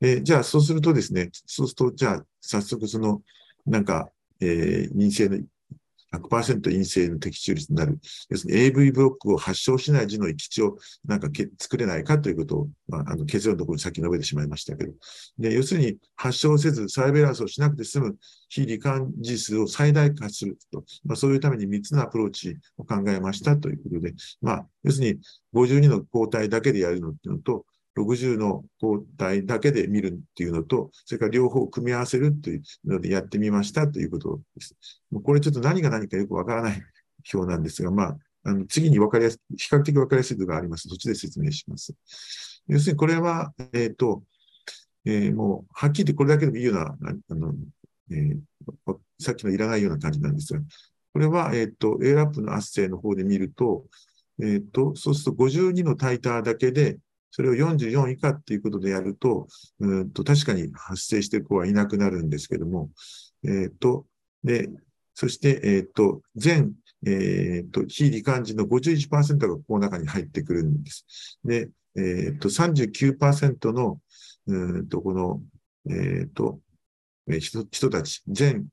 [0.00, 3.22] えじゃあ、そうするとですね、そうすると、じゃあ、早速その、
[3.64, 5.38] なんか、えー、陰性の
[6.18, 7.98] 100%陰性の的中率になる。
[8.28, 14.92] 要するに AV ブロックを発症しない時の基地をなんか作れないかということを、まあ、あの結論のところに先述べてしまいましたけど。
[15.38, 18.16] で、要するに発症せずサイベランスをしなくて済む
[18.48, 20.84] 非罹患時数を最大化すると。
[21.04, 25.20] まあ、そういうために3つのアプローチを考えましたということで、まあ、要するに
[25.54, 27.66] 52の抗体だけでやるのっていうのと、
[27.96, 34.76] 60の抗体だけで見るっていうのと、それから両方組み合わせるというのでやってみましたということです。
[35.10, 36.82] もうこれちょっと何が何かよくわからない
[37.32, 40.88] 表なんですが、まあ、あの次に分かりやす比較的分かりやすいのがあります。
[40.88, 41.94] そっちで説明します。
[42.68, 44.22] 要するにこれは、えっ、ー、と、
[45.04, 46.96] えー、もう、はっきり言ってこれだけでもいいような、
[47.30, 47.54] あの、
[48.10, 50.60] えー、さっきのいらないような感じなんですが、
[51.12, 53.84] これは、えっ、ー、と、A ラップの圧生の方で見ると、
[54.42, 56.98] えっ、と、そうすると52のタイターだけで、
[57.36, 59.46] それを44以下っていうことでやると、
[59.78, 62.88] うんと確かに発生している子はいなくなるんですけども、
[63.44, 64.06] えっ、ー、と、
[64.42, 64.70] で、
[65.12, 66.72] そして、えっ、と、全、
[67.04, 71.38] えっ、と、非罹患人の51%がこの中に入ってくるんです。
[71.44, 74.00] で、えっ、と、39%の、
[74.46, 75.42] うんと、この、
[75.90, 76.58] えっ、と、
[77.28, 78.66] 人人たち、全、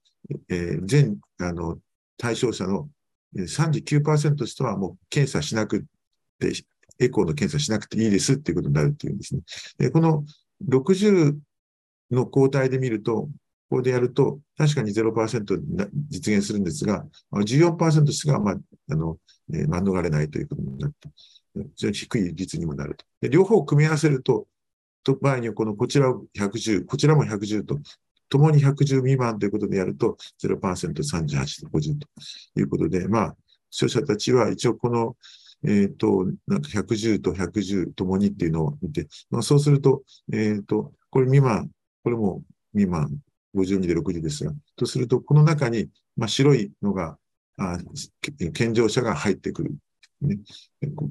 [0.47, 1.79] えー、全、あの、
[2.17, 2.87] 対象者の
[3.35, 5.85] 39%の人はもう検査しなく
[6.39, 6.53] て、
[6.99, 9.41] エコーの検査しなくていいですっていうことになるっていうんですね。
[9.77, 10.23] でこの
[10.67, 11.37] 60
[12.11, 13.27] の抗体で見ると、
[13.69, 15.61] ここでやると、確かに0%
[16.09, 18.55] 実現するんですが、14%しか、まあ、
[18.91, 19.17] あの、
[19.51, 21.09] えー、免れないということになって、
[21.55, 23.05] 非常に低い率にもなると。
[23.21, 24.47] で両方組み合わせると、
[25.03, 27.79] と場合にはこのこちらを110、こちらも110と、
[28.29, 32.07] ともに110未満ということでやると0%、38と50と
[32.59, 33.35] いうことで、まあ、
[33.69, 35.15] 視聴者たちは一応この、
[35.65, 41.69] えっ、ー、と、なんか110と110ともにっていうのを見て、まあ、そうすると、え、ー、と、これ未満、
[42.03, 43.17] これも未満、
[43.55, 47.17] 52で60ですが、とすると、この中に、まあ、白いのが、
[47.57, 47.77] あ
[48.53, 49.75] 健常者が入ってくる、
[50.21, 50.39] ね。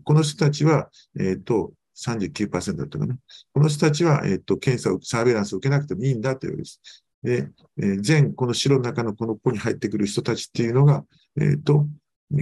[0.05, 3.17] この人たちは、えっ、ー、と、39%だったかな。
[3.53, 6.81] この人たちは、えっ、と、検査を、サーベランスを受けなくてもいいんだというわけです。
[7.23, 11.05] で、えー、全この白の中のこのここに入ってくる人たちっていうのが、
[11.41, 11.87] えっ、ー、と、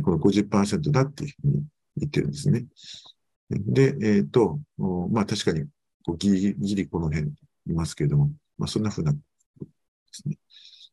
[0.03, 1.64] この50%だっていうふうに
[2.01, 2.65] 言ってるんですね。
[3.51, 4.61] で、えっ、ー、と、
[5.11, 5.67] まあ確かに
[6.05, 7.33] こうギリギリこの辺
[7.67, 9.19] いますけれども、まあそんなふうなで
[10.13, 10.39] すね。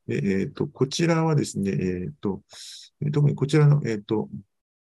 [0.09, 2.41] えっ、と、こちらはですね、えっ、と、
[3.13, 4.29] 特にこちらの、えっ、と、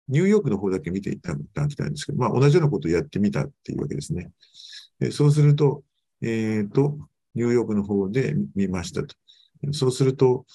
[0.08, 4.30] ニューヨークの方だけ見ていただきたいんですけど、まあ同じようなことをやってみたっていうわけですね。
[5.00, 5.82] えそうすると、
[6.22, 6.98] えっ、と、
[7.34, 9.14] ニューヨークの方で見ましたと。
[9.72, 10.46] そうすると、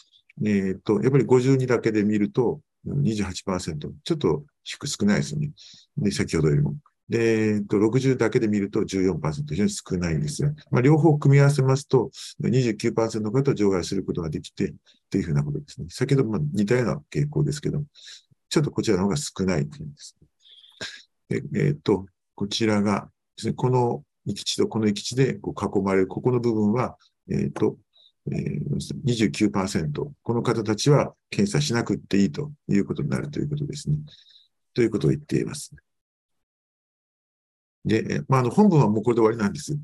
[0.46, 3.92] えっ、と、やっぱり52だけで見ると28%。
[4.04, 5.52] ちょっと低少ないですよね。
[5.98, 6.76] で、先ほどよりも。
[7.10, 12.10] で、えっと、60だけで見ると14%、非常に少ないんですが、まあ、両方組み合わせますと、
[12.42, 14.74] 29%の方を除外することができて、
[15.10, 15.88] というふうなことですね。
[15.90, 17.84] 先ほども似たような傾向ですけど、
[18.50, 20.18] ちょっとこちらの方が少ないというんです。
[21.30, 23.10] でえっと、こちらが、
[23.56, 26.98] この域地とこの域地でこう囲まれる、ここの部分は、
[27.30, 27.78] えっ、ー、と、
[28.32, 30.12] えー、29%。
[30.22, 33.98] この方たちは検査しなくていいということになるということですね。
[34.74, 35.72] ということを言っています。
[37.86, 39.78] で、まあ、あの、本文はもうこれで終わりなんです。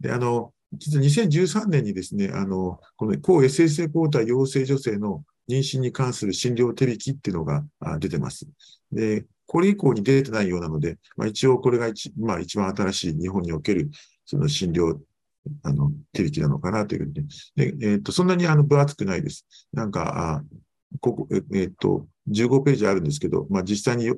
[0.00, 7.64] で、あの、実は2013年にですね、あの、この抗 SSA 抗体陽性女性の妊娠に関する診療手引きっていうのが
[7.98, 8.46] 出てます。
[8.92, 13.90] で、これ以降に出てないようなので、まあ、一応これが一,、まあ、一番新しい日本における
[14.24, 14.98] その診療
[15.62, 17.28] あの手引きなのかなというふうに。
[17.78, 19.46] で、えっ、と、そんなにあの分厚くないです。
[19.72, 20.44] なんか、あ
[21.00, 24.10] ここ、えっ、と、15ページあるんですけど、まあ、実際に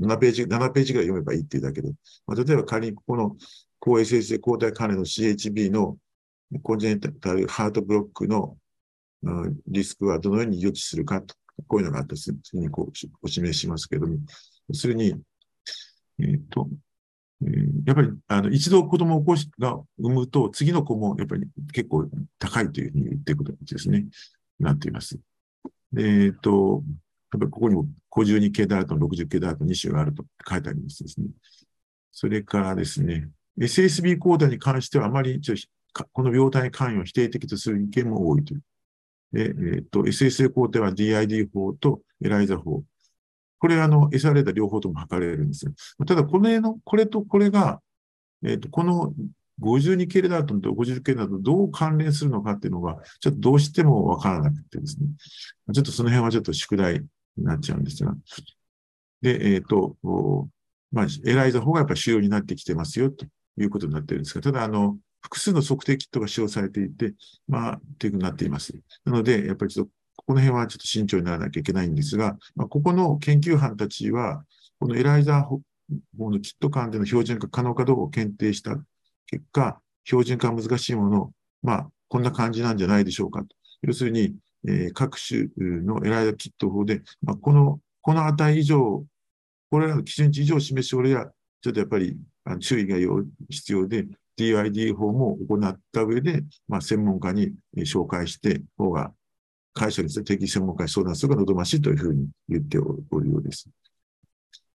[0.00, 1.90] 7ページ、7ページぐらい読めばいいっていうだけで、
[2.26, 3.36] まあ、例えば仮にここの
[3.78, 5.96] 抗 SSA 抗体関連の CHB の
[6.62, 8.56] コンジェネタルハートブロックの、
[9.22, 11.34] うん、リスクはどのように予知するかと、
[11.66, 14.18] こういうのがあった次にこうお示ししますけども、
[14.68, 15.14] 要するに、
[16.18, 16.68] えっ、と、
[17.42, 17.50] え、
[17.86, 22.08] やっぱり、あの、一度子供を起こしが産むと、次の子もやっぱり結構
[22.38, 24.06] 高いというふうに言っていくことですね。
[24.58, 25.18] なっています。
[25.96, 26.82] えっ、ー、と、
[27.32, 31.28] やっぱここにも52系ダート、60系ダート2種があると書いてありますですね。
[32.12, 35.40] それからですね、SSB コーダに関してはあまり
[36.12, 38.62] この病態関与を否定的とする意見も多いという。
[39.32, 42.82] で、え、ー、と、SSA 工程は DID 法とエライザ法。
[43.58, 45.72] これ、あの、餌レーダ両方とも測れるんですよ。
[46.06, 47.80] ただ、これの、これとこれが、
[48.42, 49.12] えっ、ー、と、この
[49.60, 55.06] 52系レダートンと50系レダートどう関連するのかっていうのが、ちょっとどうしてもわからなくてですね。
[55.72, 57.00] ちょっとその辺はちょっと宿題
[57.36, 58.14] になっちゃうんですが。
[59.22, 59.96] で、えっ、ー、と、
[60.92, 63.26] まあ、エライザ法がやっぱり主要になってきてますよ、と
[63.58, 67.14] いうことになってるんですが、ただ、あの、複数の測定キットが使用されていて、
[67.46, 68.74] まあ、というふうになっています。
[69.04, 69.92] なので、やっぱりちょっと、
[70.26, 74.44] この辺はちょっと慎重にならなきゃいけないんですが、まあ、ここの研究班たちは、
[74.78, 75.60] このエライザー
[76.18, 78.78] 法のキット間での標準化可能かどうかを検定した
[79.30, 83.46] 結果、標準化は難しいもの、まあ、こんな感じなんじゃないでしょうかと。
[83.82, 84.34] 要するに、
[84.66, 89.04] えー、各種のエライザキット法で、まあ、この、この値以上、
[89.70, 91.30] これらの基準値以上を示し、俺は、
[91.62, 92.96] ちょっとやっぱりあの注意が
[93.48, 99.12] 必要で、DID 法も行った上で、まあ、専門家に紹介して、方が
[99.74, 103.68] 解消について適専門家に相談するが望ましいというふうに言っておるようです。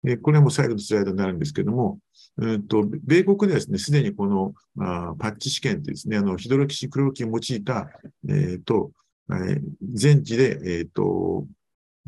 [0.02, 1.98] でこれも最後のスライドになるんですけども、
[2.38, 7.90] うんと、米国ではですね、すでにこのあパッチ試験ってですね、あの、ヒドロキシクロロキンを用いた、
[8.28, 8.92] え、ー、と、
[9.30, 9.60] えー、
[9.92, 11.46] 全治で、え、ー、と、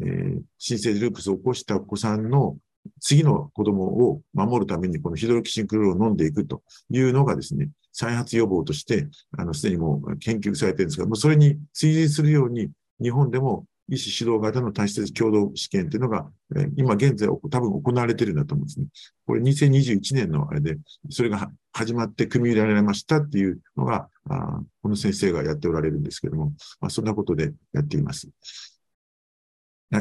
[0.00, 2.56] えー、新生ループスを起こしたお子さんの
[3.00, 18.86] 次の子供を守るためにこのヒドロキシンクロールを飲んでいくというのがですね、再発予防として、あの、すでにもう研究されてるんですが、もうそれに追随するように、日本でも医師指導型の多施設共同試験というのが、え今現在多分行われているんだと思うんですね。
[19.26, 20.78] これ2021年のあれで、
[21.10, 28.28] それが始まって組み入れられましたっていうのが、あこの先生がやっておられるんですけども、まあ、そんなことでやっています。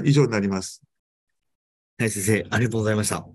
[0.06, 0.82] 以上になります。
[1.98, 3.26] はい、先生、ありがとうございました。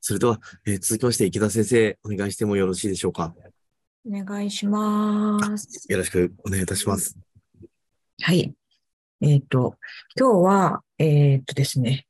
[0.00, 3.34] それでは、えー、続きまして、池田先生、お願いしてもよろしいでしょうか？
[4.06, 5.90] お願いします。
[5.90, 7.16] よろしくお願いいたします。
[8.20, 8.54] はい。
[9.20, 9.76] えっ、ー、と、
[10.18, 12.06] 今日は、えっ、ー、とですね、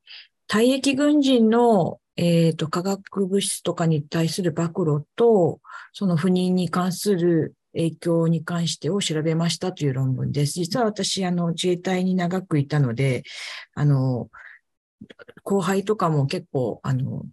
[0.49, 5.61] 退役軍人の、え、ー、と、化学物質とかに対する暴露と、
[5.93, 10.55] その不妊に関する影響に関してを調べましたという論文です。
[10.55, 13.25] 実は私、あの、自衛隊に長くいたので、
[13.75, 14.31] あの、
[15.43, 17.25] 後輩とかも結構、あの、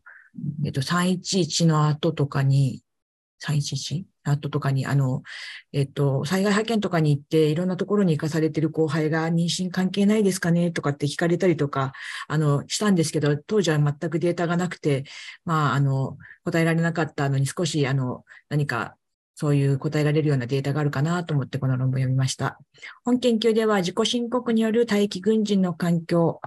[0.65, 2.81] えっと、311の後とかに、
[3.43, 4.05] 311?
[4.23, 5.23] 後とかに、あの、
[5.73, 10.71] えっと、災害派遣とかに行って、いろんなところに行かされてる後輩が妊娠関係ないですかね？
[10.71, 11.93] とかって聞かれたりとか、
[12.27, 15.05] あの、したんですけど、当時は全くデータがなくて、
[15.43, 18.95] まあ、あの、答えられなかったのに少し、あの、何か
[19.35, 22.59] そういう答えられるようなデータがあるかなと思ってこの論文を読みました。
[23.03, 26.39] 本研究では自己申告による待機軍人の環境、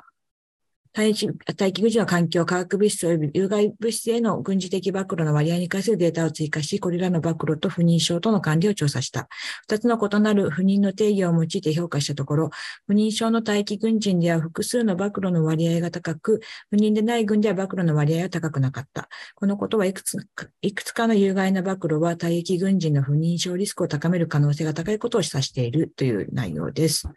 [0.96, 9.28] 大気大気軍事の環境、化学物質及び有害物質への軍事的暴露の割合に関するデータを追加し、これらの暴露と不妊症との関連を調査した。
[9.62, 12.50] 二つの異なる不妊の定義を用いて評価したところ、
[12.86, 19.08] 不妊症の待機軍人では複数の暴露の割合が高く、不妊でない軍では暴露の割合は高くなかった。
[19.34, 20.16] このことはいくつ
[20.62, 27.08] いくつかの有害な暴露は待機軍人の不妊症リスクを高める可能性が高いことを示唆しているという内容です。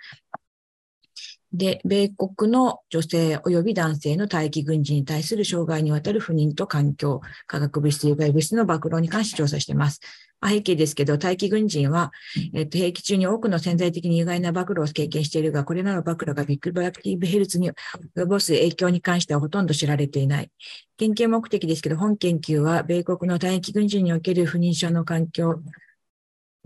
[1.53, 10.01] で、米国の女性及び男性の待機軍人に対する障害にわたる不妊と環境、化学物質、有害物質の暴露に関して調査しています。
[10.45, 12.11] 背景ですけど、待機軍人は、
[12.53, 17.71] えっと、兵役中に多くの潜在的に有害な暴露を経験しているが、これらの暴露がビッグバラクティブヘルツに
[18.15, 20.51] 及ぼす影響に関してはほとんど知られていない。
[20.97, 25.61] 研究目的ですけど、本研究は、米国の待機軍人における不妊症の環境、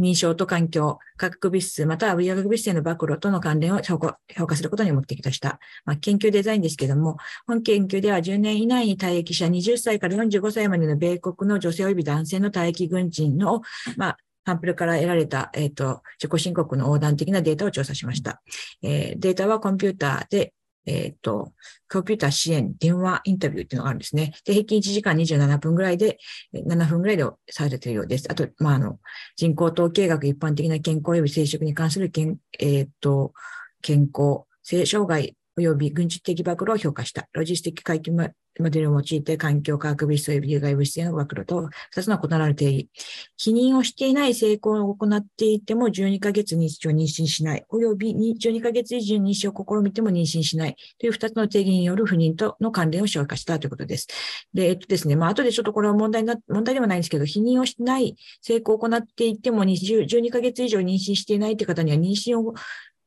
[0.02, 4.18] 認証と環境、化学物質、または微薬物質への暴露との関連を評価
[4.56, 13.62] することに目的とした、まあ、研究デザインですけれども、本研究では10年以内に退役者20歳から45歳までの米国の女性及び男性の退役軍人の、
[13.98, 18.42] まあ、サンプルから得られた、えっ、ー、と、自己申告の横断的なデータを調査しました。
[18.82, 20.54] えー、データはコンピューターで
[20.86, 21.54] えっ、ー、と、
[21.92, 24.34] コンピューター支援、電話インタビューっていうのがあるんですね。
[24.46, 26.18] で、平均1時間27分ぐらいで、
[26.54, 28.28] 7分ぐらいでされているようです。
[28.32, 29.00] あと、まあ、あの、
[29.36, 33.34] 人口統計学、一般的な健康及び生殖に関する健、えっ、ー、と、
[33.82, 37.28] 健康、性障害及び軍事的暴露を評価した。
[37.34, 38.12] ロジスティック回帰
[38.60, 42.90] モデルを用いて環境科学物質及び有害物質への暴露と2つの異なる定義。
[43.38, 54.08] 否認をしていない成功を行っていても12ヶ月に一度妊娠しない、及び12ヶ月以上妊娠を試みても妊娠しないという2つの定義による不妊との関連を消化したということです。
[54.54, 62.54] で、えっとですね、まあ後でちょっとこれは問題な、問題ではないんですけど、否認をしない成功を行っていても12ヶ月以上妊娠していないという方には妊娠を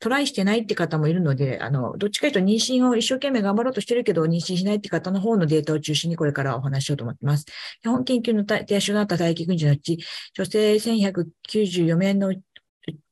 [0.04, 7.46] トライしてないって方もいるので、あの、どっちかというと妊娠を一生懸命頑張ろうとしてるけど、妊娠しないって方の方のデータを中心にこれからお話ししようと思っています。
[7.80, 9.98] 基本研究の対象となった待機軍人のうち、
[10.34, 12.34] 女性1194名の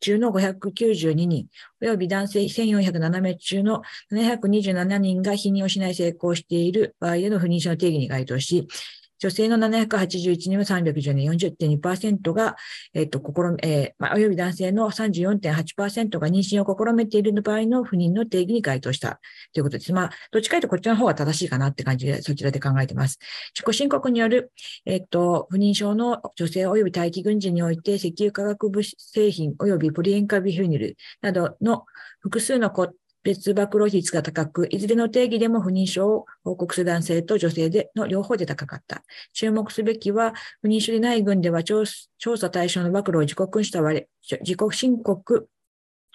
[0.00, 1.46] 中の592人、
[1.80, 3.80] および男性1407名中の
[4.12, 8.68] 727人が否認をしない成功している場合への不妊症の定義に該当し、
[9.22, 12.56] 女性の781人は310年40.2%が、
[12.92, 19.20] えっ、と、心、えー、まあ、および男性の34.8%が妊娠を試みている場合の不妊の定義に該当した
[19.54, 19.92] ということです。
[19.92, 23.20] まあ、どっちかというとこっちの方が正しいかなって感じで、そちらで考えています。
[23.54, 24.50] 自己申告による、
[24.86, 31.84] えっ、と、不妊症の女性及び待機軍人において、石油化学物製品及びプリエンカビフィニルなどの
[32.22, 32.70] 複数の
[33.22, 39.02] 別暴露率が高く、いずれの定義でも不妊症を報告する男性と女性での両方で高かった。
[39.32, 45.48] 注目すべきは、不妊症でない群では調査対象の暴露を自己した割自己申告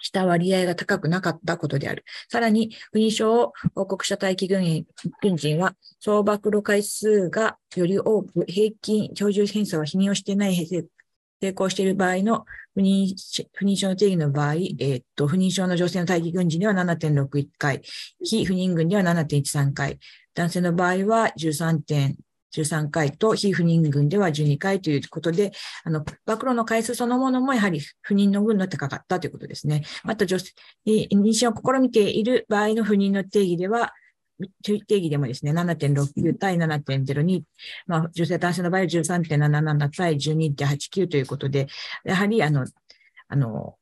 [0.00, 2.04] した割合が高くなかったことである。
[2.30, 4.86] さらに、不妊症を報告した待機軍
[5.20, 10.54] 軍人は、総暴露回数がより多く、平均、標準偏差は否認をしていない
[11.40, 13.14] 成功している場合の不妊
[13.54, 17.82] 不妊症の定義の場合、えー、っと、不妊症の女性の待機軍人では7.61回、
[18.22, 19.98] 非不妊軍では7.13回、
[20.34, 22.14] 男性の場合は 13.
[22.54, 25.52] 13回と非不妊群では12回ということで、
[25.84, 29.82] あの、暴露の回数そのものもやはり不妊の群の高かったということですね。
[30.02, 30.52] また女性、
[30.86, 33.92] 妊娠を試みている場合の不妊の定義では、
[34.62, 37.42] 定義でもですね、7.69対7.02、
[37.86, 41.66] まあ、女性男性の場合は13.77対12.89ということで、
[42.04, 42.66] やはり、あの、
[43.28, 43.76] あの、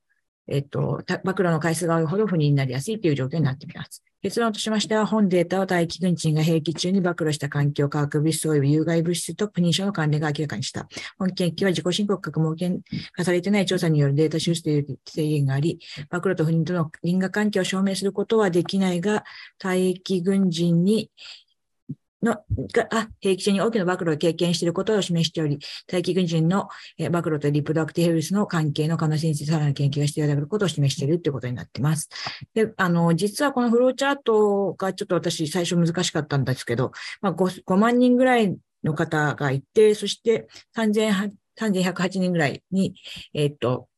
[0.49, 4.03] えっ、と、暴露の回数が多いほど不妊になりやすいという状況になっています。
[4.23, 10.89] 結論としましては、本データは大気群賃が兵器中に暴露した環境化学物質及び有害物質と不妊症の関連が明らかにした。
[11.19, 12.83] 本研究は自己申告確毛検
[13.13, 15.79] 化されてない調査によるデータ収集という制限があり、
[16.11, 19.25] 暴露と不妊との因果関係を証明することはできないが、
[19.59, 21.11] 大気群人に
[22.23, 22.37] の、
[22.73, 26.69] が、あ、兵器中に大きな暴露を経験していることを示しており、大気軍人の、
[27.11, 32.09] 暴露とリプロダクティヘルスの関係の可能性についてさらな研究が必要であることを示しているということになっています。
[32.55, 42.95] で、あの、実はこのフローチャートがちょっと私最初難しかったんですけど、まあ5、5万人ぐらいの方がいて、そして3108人ぐらいに、
[43.35, 43.89] えっ、と、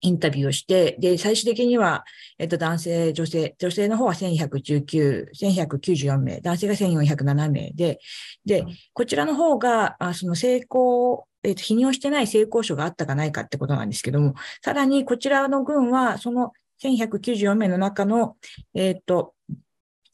[0.00, 2.04] インタビューをして、で、最終的には、
[2.38, 7.98] えっと、男性、女性、女性の方は1119、1194名、男性が1407名で、
[8.44, 18.36] で、こちらの方が、あその成功、えっと、否認をしてない性交渉があったかないかってことなんですけども、さらにこちらの群は、その1194名の中の、
[18.74, 19.34] えっと、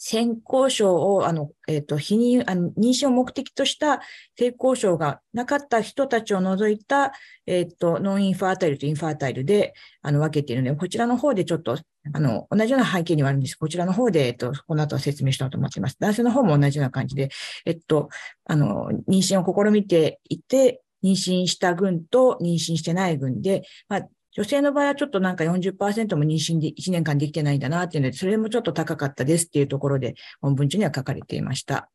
[0.06, 4.02] 先行症を、あの、えっ、ー、と、否認、あの、妊娠を目的とした
[4.38, 7.14] 性交渉がなかった人たちを除いた、
[7.46, 11.78] えっ、ー、と、ノンインファータイルとインファータイルで、あの、分けているので、こちらの方でちょっと、
[12.12, 13.56] あの、同じような背景にはあるんです。
[13.56, 15.96] こちらの方で、えっと、この後は説明したいと思っています。
[15.98, 17.30] 男性の方も同じような感じで、
[17.64, 18.10] えっと、
[18.44, 31.88] あの、妊娠を試みていて、妊娠した群と妊娠してない群で、まあ、女性の場合はちょっとなんか40%も妊娠で1年間できてないんだなっていうので、それもちょっと高かったですっていうところで本文中には書かれていました。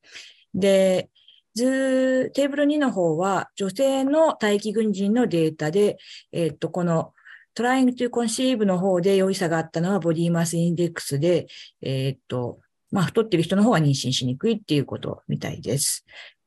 [0.54, 1.10] で、
[1.54, 5.98] 図、テーブル2の方は女性の待機軍人のデータで、
[6.32, 7.14] えっ、と、この
[7.54, 11.48] トライングというコンシーブの方で良い差があったのはボディマスインデックスで、
[11.82, 12.60] えっ、と、
[12.92, 16.06] まあ、太ってる人の方が妊娠しにくいっていうことみたいです。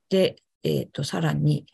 [0.08, 1.66] で、えっ、と、さらに、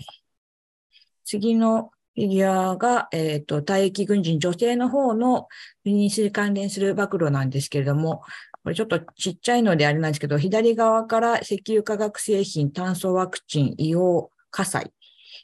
[1.24, 5.46] 次のフィギュアが、えっ、ー、と、退役軍人女性の方の
[5.84, 8.24] 不妊に関連する暴露なんですけれども、
[8.64, 14.92] これちょっとちっちゃいのであれなんですけど、左側から石油化学製品、炭疽ワクチン、硫黄、火災、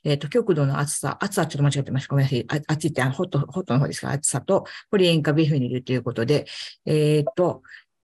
[0.03, 2.09] えっ、ー、と、極度の暑さ、暑さちょっと間違ってます。
[2.09, 2.47] ごめんなさい。
[2.67, 4.11] 暑いってあのホット、ホットの方ですか？
[4.11, 6.45] 暑さと、ポリ塩化ビフェニルということで、
[6.87, 7.63] えっ、ー、と、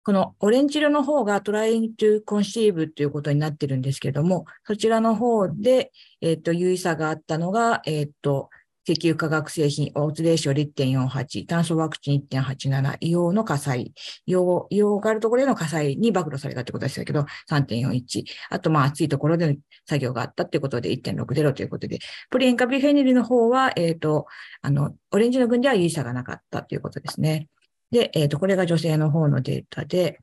[0.10, 8.50] このオレンジ色の方が trying to conceive ということになってるんですけども、そちらの方で、えっ、ー、と、有意差があったのが、えっ、ー、と、
[8.88, 13.94] 石油化学製品、オーツレーション1.48、炭素ワクチン1.87、硫黄の火災、
[14.28, 18.24] 硫黄、があるところでの火災に暴露されたってことでしたけど、3.41。
[18.50, 19.56] あと、まあ、暑いところでの
[19.86, 22.00] 作業があったってことで1.60ということで、
[22.32, 24.26] プリエンカビフェニルの方は、えっ、ー、と、
[24.64, 27.48] あの、オレンジの群では有意差がなかったということですね。
[27.92, 30.20] で、えっ、ー、と、これが女性の方のデータで、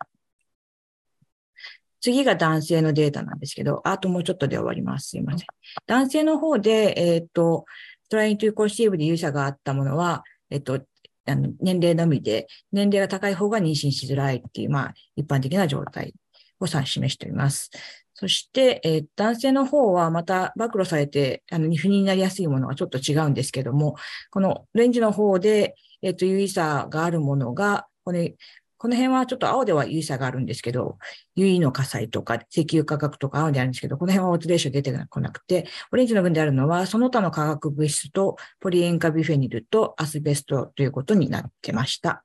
[2.01, 5.11] 次が男性のデータなんですけど、あともうちょっとで終わります。
[5.11, 5.47] すいません。
[5.87, 7.65] 男性の方で、えっ、ー、と、
[8.09, 10.81] trying to conceive で有意差があったものは、えっと、
[11.27, 16.15] あの年齢のみで、年齢が高い方が妊娠しづらいっていう、まあ、一般的な状態
[16.61, 17.71] を示しています。
[18.15, 23.97] そして、え、男性の方はまた暴露されて、あの、不妊になりやすいものはちょっと違うんですけども、
[24.31, 28.37] このオレンジの方で、えっ、ー、と、有意差があるものが、これ、
[28.79, 30.99] この辺はちょっと青では有意差があるんですけど、
[31.35, 42.25] 有意の火災とか石油価格とか青であるんですけど、この辺はオーツレーション出てこなくて、オレンジの群であるのは、その他の化学物質とポリ塩化ビフェニルとアスベストということになってました。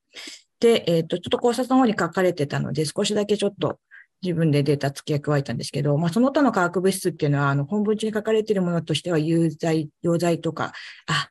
[0.60, 3.80] で、えっ、ー、と、ちょっと考察の方に書かれてたので、少しだけちょっと
[4.22, 10.74] 自分でデータ付け加えたんですけど、まあ、その他の化学物質っていうのは、あの、本文中に書かれているものとしては、有剤、溶剤とか、
[11.08, 11.30] あ、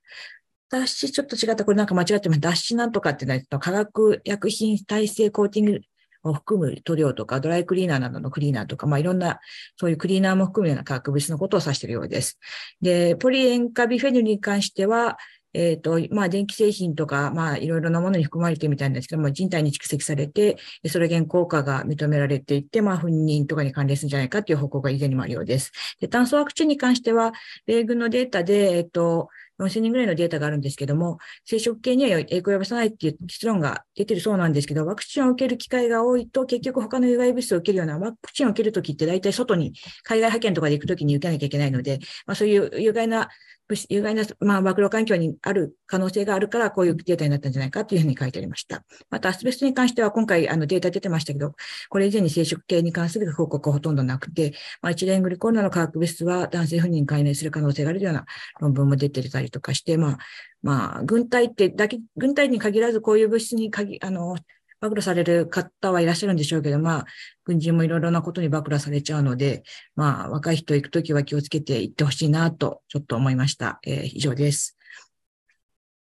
[0.71, 1.65] 脱脂ちょっと違った。
[1.65, 2.41] これなんか間違ってます。
[2.41, 5.81] 脱脂なんとかってのは、化学薬品耐性コーティング
[6.23, 9.41] を含む塗料とか、ドライクリーナーなどのクリーナーとか、まあいろんな、
[9.77, 12.39] そういうクリーナーも含むような化学物質のことを指しているようです。
[12.81, 15.19] で、ポリ塩化ビフェヌルに関しては、
[15.53, 25.73] えっ、ー、と、まあ、電気製品とか、まあ、いろいろなものに含まれてみたいんですけども、人体に蓄積されて、それ原効果が認められていて、まあ、不妊とかに関連するんじゃないかという報告が以前にもあるようです。
[26.01, 27.33] で、炭素ワクチンに関しては、
[27.67, 29.29] 米軍のデータで、えっ、ー、と、
[29.61, 43.29] 4000人ぐらいのデータがあるんですけども、生殖系には影響を及ぼさないっていう結論が出てるそうなんですけど、ワクチンを受ける機会が多いと、結局他の有害物質を受けるような、ワクチンを受けるときって大体外に、海外派遣とかで行くときに受けなきゃいけないので、まあ、そういう有害な
[43.89, 48.85] 有害な、まあ、暴露環境にある可能性があるから、こういうデータになったんじゃないかというふうに書いてありました。
[49.11, 51.55] また、アスベストに関しては、今回、あの、データ出てましたけど、
[51.89, 58.25] これ以前に生殖系に関する報告はほとんどなくて、まあ、一連グリコールの化学物質は男性不妊解明する可能性があるような
[58.61, 60.19] 論文も出てたりとかして、まあ、
[60.63, 64.37] まあ、軍隊ってだけ、軍隊に限らずこういう物質に限、あの、
[64.81, 67.07] 暴露される方はいらっしゃるんでしょうけど、まあ、
[67.45, 69.63] 軍人もいろいろなことに暴露されちゃうので、
[69.95, 73.79] まあ、若い人行くときは気をつけて行ってほしいなと、ちょっと思いました。
[73.85, 74.79] えー、以上です。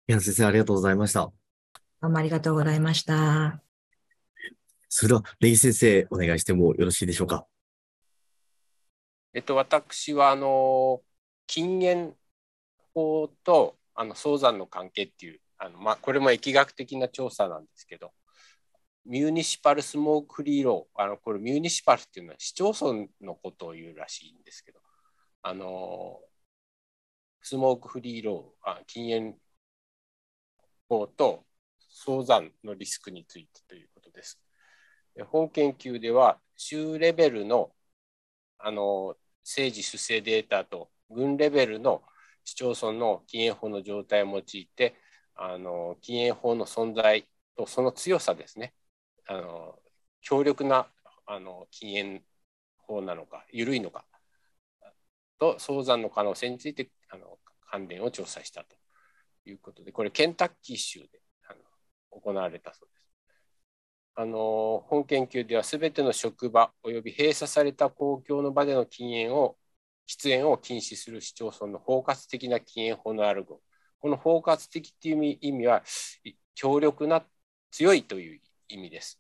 [0.08, 1.22] 宮先生、ありがとうございました。
[1.22, 1.34] ど
[2.02, 3.62] うもありがとうございました。
[4.90, 7.46] それでは、レイ先生、お願いしてもよろしいでしょうか？
[9.36, 11.02] えっと、私は、あの、
[11.46, 12.16] 禁煙
[12.94, 18.12] 法と、あの、早産の関係っていう、あの、まあ、これも疫学的な調査なんですけど、
[19.06, 24.80] ミューニシパルスモークフリーロー、あのこれミューニシパルっていうのは市町村のことを言うらしいんですけど、
[25.42, 26.20] あの
[27.42, 29.36] スモークフリーロー、あ禁煙
[30.88, 31.46] 法と
[31.90, 34.40] 早産のリスクについてということです。
[35.28, 37.72] 本研究では、州レベルの
[38.58, 42.02] あの政治主生データと軍レベルの
[42.46, 44.96] 市町村の禁煙法の状態を用いて、
[45.36, 47.28] あの禁煙法の存在
[47.58, 48.74] とその強さですね、
[49.28, 49.76] あの
[50.22, 50.88] 強力な
[51.26, 52.22] あの禁煙
[52.78, 54.06] 法なのか緩いのか
[55.40, 57.38] と早産の可能性についてあの
[57.70, 58.76] 関連を調査したと
[59.46, 61.08] いうことでこれケンタッキー州で
[61.48, 61.60] あの
[62.22, 63.04] 行われたそうです。
[64.16, 69.58] あの本研究ではすべての職場および閉鎖された公共の場での禁煙を
[70.08, 73.62] 喫煙を禁止する市町村の包括的な禁煙法のアルゴ
[74.00, 75.84] この包括的っていう意味は
[76.54, 77.26] 強力な
[77.72, 78.40] 強いという
[78.74, 79.20] 意味です。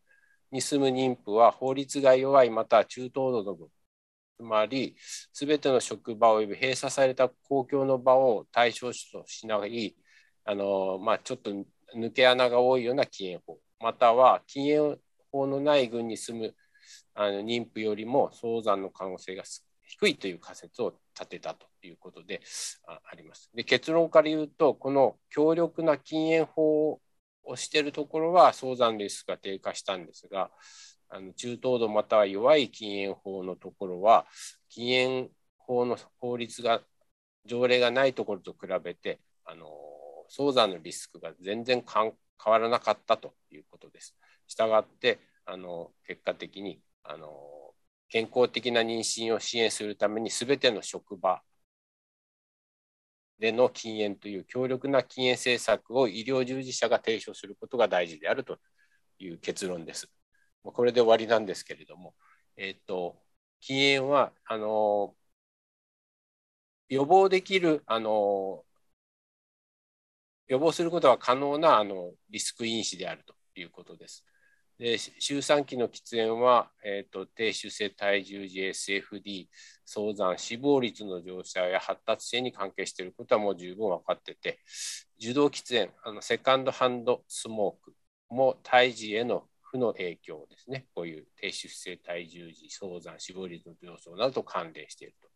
[0.52, 3.70] に住む妊婦は法律が弱いまたは中等度の分、
[4.38, 9.96] つまり、すべての職場及び閉鎖された公共の場を対象としない
[10.46, 11.52] あの、まあ、ちょっと
[11.96, 15.00] 抜け穴が多いような禁煙法、または禁煙
[15.32, 16.56] 法のない郡に住む
[17.16, 19.44] あの妊婦よりも早産の可能性が
[19.86, 22.42] 低いという仮説を立てたということで
[22.88, 23.52] あります。
[23.54, 27.00] で結論から言うと、この強力な禁煙法
[27.44, 30.52] をしているところは早産リスクが低下したんですが、
[31.10, 34.26] あの中等度または弱い禁煙法のところは、
[34.70, 36.82] 禁煙法の法律が、
[37.46, 39.68] 条例がないところと比べて、あの
[40.30, 42.14] 早産のリスクが全然変
[42.46, 44.16] わらなかったということです。
[44.48, 47.30] したがって、あの結果的にあの
[48.10, 51.42] 健康的な妊娠を支援するために、すべての職場
[53.40, 58.60] での禁煙という強力な禁煙政策を医療従事者が提唱することが大事であると
[59.20, 60.10] いう結論です。
[60.64, 62.16] これで終わりなんですけれども、
[62.58, 63.18] えっ、と、
[63.60, 65.16] 禁煙は、あの、
[66.90, 68.64] 予防できる、あの、
[70.48, 74.26] 予防することは可能なあのリスク因子であるということです。
[74.80, 79.48] で周産期の喫煙は、えーと、低出生体重児 SFD、
[79.86, 84.60] 早産、死亡率の上昇や発達性に関係していることはもう十分分かってて、
[85.20, 87.94] 受動喫煙、あのセカンドハンドスモーク
[88.30, 95.30] も胎児への負の影響ですね、こういう低出生体重児、早産、死亡率の上昇などと関連していると。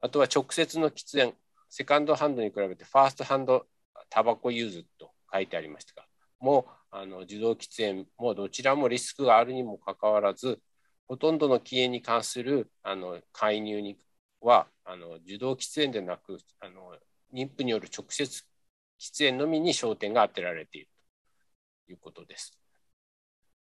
[0.00, 1.34] あとは直接の喫煙、
[1.68, 3.66] セカンドハンドに比べてファーストハンド
[4.08, 6.06] タバコユーズと書いてありましたが、
[6.42, 10.60] もあの受動喫煙もどちらもリスクがあるにもかかわらず
[11.08, 13.96] ほとんどの禁煙に関するあの介入に
[14.40, 16.94] はあの受動喫煙でなくあの
[17.32, 18.42] 妊婦による直接
[19.00, 20.88] 喫煙のみに焦点が当てられている
[21.86, 22.58] ということです。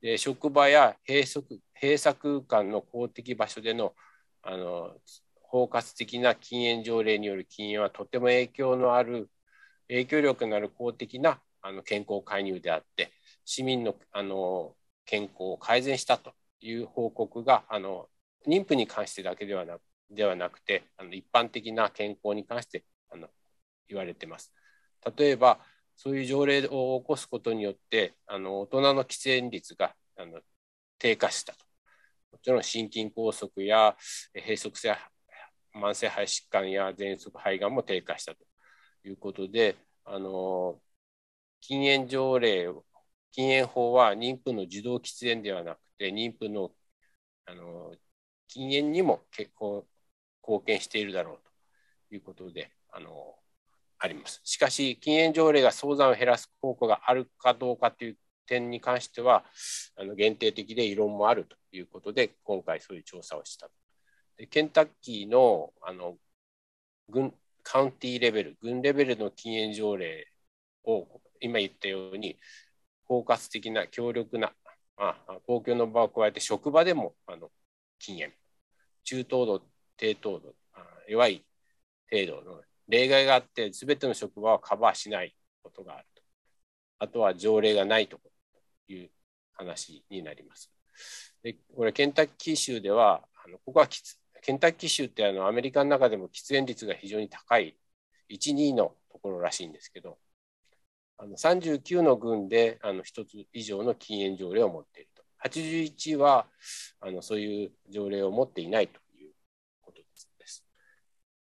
[0.01, 1.43] で職場や閉塞
[1.81, 3.93] 閉鎖空間の公的場所での
[4.43, 4.95] あの
[5.41, 9.29] 包括的な禁煙条例による禁煙はとても影響のある
[9.87, 13.11] 影響力のある公的なあの健康介入であって、
[13.45, 18.07] 市民のあの健康を改善したという報告があの
[18.47, 23.27] 妊婦に関してだけではなくではなくてあの一般的な健康に関してあの
[23.87, 24.53] 言われてます。
[25.17, 25.59] 例えば
[25.95, 30.39] そういう条例を起こすことによってあの大人の喫煙率があの
[30.99, 31.59] 低下したと。
[32.31, 33.95] もちろん心筋梗塞や
[34.33, 34.95] 閉塞性
[35.73, 38.43] 慢性肺疾患や喘息肺がんも低下したと
[39.03, 40.79] いうことであの
[41.61, 42.67] 禁煙条例、
[43.31, 46.71] 禁煙法は妊婦の受動喫煙ではなくて、妊婦の
[47.45, 47.93] あの
[48.47, 49.87] 禁煙にも結構
[50.41, 51.39] 貢献しているだろう
[52.09, 53.35] ということで、あの
[53.99, 54.41] あります。
[54.43, 59.43] しかし、禁煙条例が早産を減らす効果があるかどうかという点に関しては、
[59.97, 63.69] あの限定的で異論もあるということで、今回そういう調査をした。
[64.37, 66.15] でケンタッキーのあの
[67.09, 67.33] 軍
[67.63, 70.27] カウンティーレベル、軍レベルの禁煙条例
[70.83, 72.37] を今言ったように、
[73.05, 74.53] 包括的な強力な、
[74.97, 77.49] まあ、公共の場を加えて職場でもあの
[77.99, 78.33] 禁煙、
[79.03, 79.61] 中等度、
[79.95, 80.55] 低等度、
[81.07, 81.45] 弱い
[82.11, 86.21] 程度の例外があって、すべての職場はカバーしないことがあると。
[86.99, 88.19] あとは条例がないと
[88.87, 89.09] いう
[89.53, 90.71] 話になります。
[91.43, 93.87] でこれ、ケンタッキー州では、あのここは
[94.41, 97.77] ケンタッキー州ってあのアメリカの中でも喫煙率が非常に高い、
[98.29, 100.17] 1、2のところらしいんですけど、
[101.17, 105.23] あの39の郡であの1つ以上の禁煙条例を持っていると。
[105.39, 106.47] 81は
[106.99, 109.31] あのそういう条例を持っていないという
[109.81, 110.01] こと
[110.39, 110.63] です。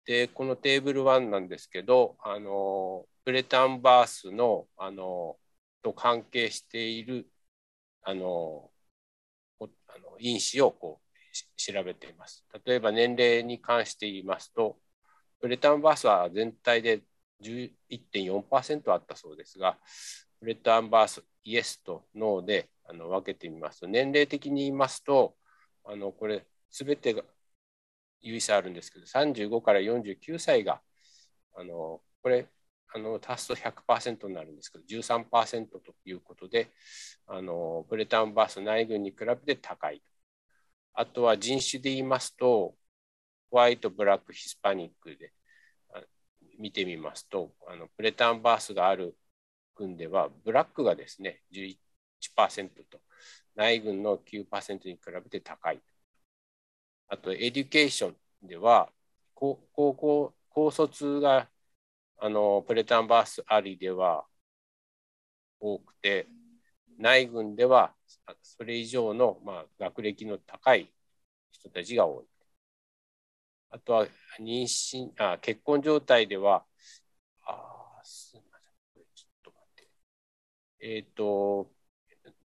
[0.06, 5.36] で、このテーブル1なんですけど、あのプレタンバースのあの
[5.82, 7.26] と関係している
[8.02, 8.70] あの
[9.60, 9.64] あ
[9.98, 11.04] の因子をこう
[11.56, 12.44] 調べています。
[12.64, 14.78] 例えば年齢に関して言いますと、
[15.40, 17.02] プレタンバースは全体で
[17.40, 19.78] 11.4%あったそうですが、
[20.40, 25.36] プレタンバースイエスとノーであの分けてみますと、年齢的に言いますと、
[25.84, 27.22] あのこれ、すべてが
[28.20, 30.80] 有意差あるんですけど、35から49歳が、
[31.54, 32.48] あのこれ、
[32.94, 36.70] あの足すと100%になるんですけど、13%ということで、
[37.26, 40.02] あのプレタンバース内軍に比べて高い。
[40.94, 42.74] あとは人種で言いますと、
[43.50, 45.32] ホワイト、ブラック、ヒスパニックで
[46.58, 49.16] 見てみますと、あのプレタンバースがある
[49.76, 53.00] 軍では、ブラックがですね、11%と、
[53.54, 55.82] ない群の9%に比べて高い。
[57.08, 58.92] あと、 education では、
[59.34, 61.48] 高校、高卒が
[62.18, 64.26] あの preterm birth ありでは
[65.60, 66.28] 多くて、
[66.98, 67.94] 内軍では
[68.42, 70.92] それ以上の、まあ、学歴の高い
[71.52, 72.33] 人たちが多い。
[73.74, 74.06] あとは
[74.38, 76.64] 妊娠あ結婚状態では、
[77.44, 79.88] あすみませんこれ、ちょっと待って。
[80.80, 81.72] えっ、ー、と、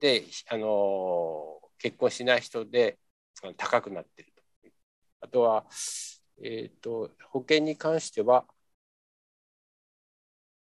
[0.00, 2.98] で、あの結婚しない人で
[3.58, 4.42] 高くなっていると。
[5.20, 5.66] あとは、
[6.42, 8.46] えっ、ー、と、保険に関しては、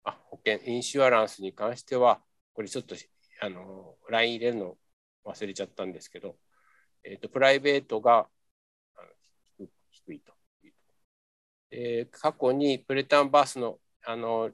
[0.04, 2.22] あ保険、インシュアランスに関しては、
[2.54, 2.95] これちょっと
[3.41, 4.78] あの LINE 入れるの
[5.26, 6.38] 忘れちゃったんですけど、
[7.04, 8.28] えーと、プライベートが
[9.91, 10.34] 低いと。
[11.72, 14.52] えー、過去にプレタンバースのあの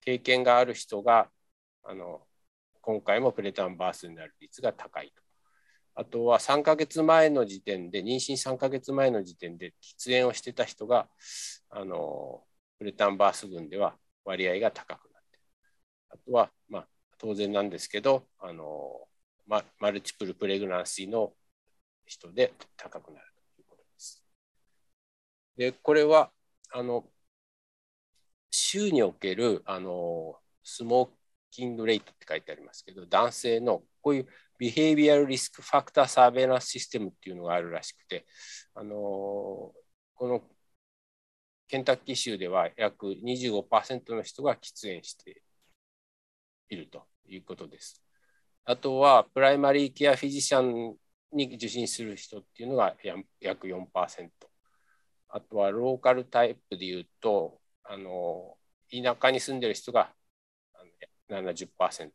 [0.00, 1.30] 経験がある人が
[1.82, 2.26] あの
[2.80, 5.22] 今回もプレタンバースになる率が高いと。
[5.98, 11.08] あとは3ヶ月前の時点で、妊娠3ヶ月前の時点で喫煙をしてた人が、
[11.70, 12.44] あの
[12.78, 13.96] プレタンバース群では
[14.26, 15.38] 割合が高くなって
[16.10, 16.86] あとは、まあ、
[17.18, 19.08] 当然なんですけどあの、
[19.46, 21.32] ま、マルチプルプレグナンシーの
[22.04, 24.22] 人で高くなるということです。
[25.56, 26.30] でこれは
[26.72, 27.04] あの
[28.50, 31.10] 州におけるあのスモー
[31.50, 34.26] キングレイトって書いてありますけど男性のこういう
[34.58, 38.26] ビヘイビアルリスクファクターサーベイランスシステムっていうのがあるらしくて
[38.74, 39.74] あのこ
[40.20, 40.42] の
[41.68, 45.42] ケンタッキー州では約25%の人が喫煙して
[46.68, 48.02] いるということです。
[48.64, 50.96] あとは、プライマリーケアフィジシャン
[51.32, 52.96] に受診する人っていうのが
[53.40, 54.30] 約4%。
[55.28, 58.56] あとは、ローカルタイプでいうと、あの
[58.90, 60.12] 田舎に住んでる人が
[61.30, 62.10] 70%。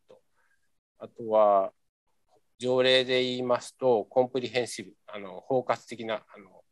[0.99, 1.71] あとは、
[2.57, 6.63] 条例で言いますと、コンプリヘンシブ、あの包括的なあの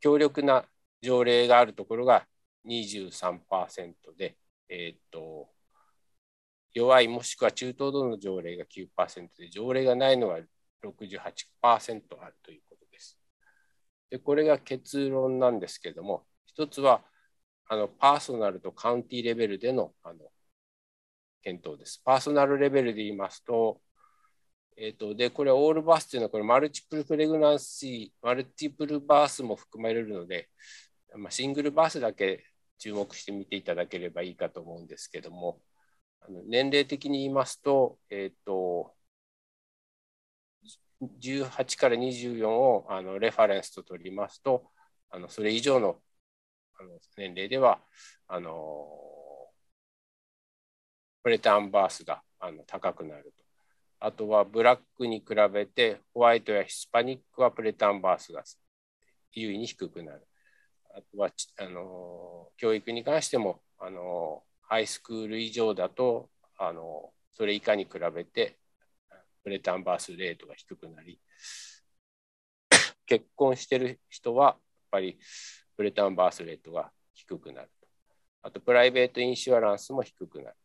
[0.00, 0.66] 強力な
[1.02, 2.26] 条例があるところが
[2.66, 4.36] 23%で、
[4.68, 5.48] えー、っと
[6.72, 10.38] 弱いもしくは中等度の条例が9%で条例がないのは
[10.84, 13.18] 68%あるということです。
[14.10, 17.02] でこれが結論なんですけども一つは
[17.68, 20.18] あのパーソナルとカウンティレベルでのあの
[21.42, 22.02] 検討です。
[22.04, 23.80] パーソナルレベルで言いますと
[24.82, 30.48] えーと、でこれオールバースというのはこれマルチプルプレグナンシーマルチプルバースも含まれるので
[31.16, 32.44] まあ、シングルバースだけ
[32.78, 35.60] 注目してみていただければいいかと思うんですけども、
[36.20, 38.94] あの年齢的に言いますと、えっ、ー、と、
[41.20, 44.70] 18から24をあのレファレンスと取りますと、
[45.10, 46.00] あのそれ以上の
[46.78, 47.80] あの年齢では、
[48.28, 48.86] あの
[51.22, 53.44] プレタンバースがあの高くなると。
[54.02, 58.42] あとはブラックに比べてホワイトやヒスパニックはプレタンバースが
[59.32, 60.26] 優位に低くなる。
[60.94, 66.28] あとはあの教育に関してもあのハイスクール以上だと
[66.58, 68.58] あのそれ以下に比べて
[69.42, 71.20] プレタンバースレートが低くなり
[73.06, 74.58] 結婚してる人はやっ
[74.90, 75.18] ぱり
[75.76, 77.70] プレタンバースレートが低くなる。
[78.42, 80.56] あとプライベートインシュアランスも低くなる。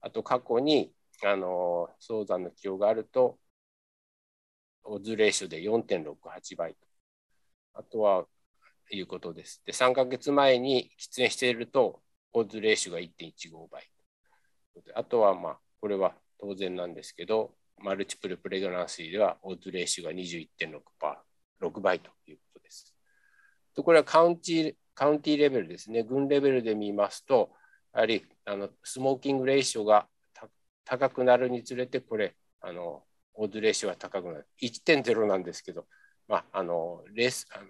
[0.00, 0.92] あと過去に
[1.24, 3.38] あの早産の起用があると
[4.84, 6.86] オズレーションで4.68倍と。
[7.74, 8.26] あとは
[8.90, 9.62] いうことです。
[9.64, 12.02] で、3ヶ月前に喫煙していると、
[12.32, 13.88] オッズレーションが1.15倍。
[14.94, 22.94] あとは、まあ、これは当然なんですけど、マルチプルプレグランシーでは、オッズレーションが21.6%、6倍ということです。
[23.74, 26.02] とこれはカウンティカウンティレベルですね。
[26.02, 27.50] 軍レベルで見ますと、
[27.94, 30.06] やはりあのスモーキングレーションが
[30.84, 33.04] 高くなるにつれて、これ、あの
[33.34, 34.48] オーズレーションは高くなる。
[34.60, 35.86] 1.0なんですけど、
[36.28, 37.66] まあ、あのレースあの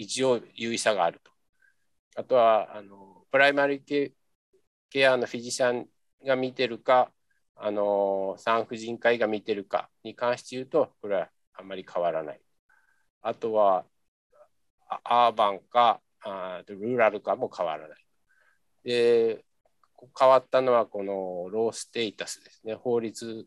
[0.00, 1.30] 一応優位さがあると。
[2.16, 4.14] あとはあのプライマリケ
[4.88, 5.86] ケアのフィジシャン
[6.26, 7.12] が見てるか
[7.54, 12.40] あの産婦人科医が見てるかに関して言うとこれはあんまり変わらない。
[13.20, 13.84] あとは
[15.04, 18.04] アーバンかあルーラルかも変わらない。
[18.82, 19.44] で
[20.18, 23.46] 変わったのはこのローステータスですね法律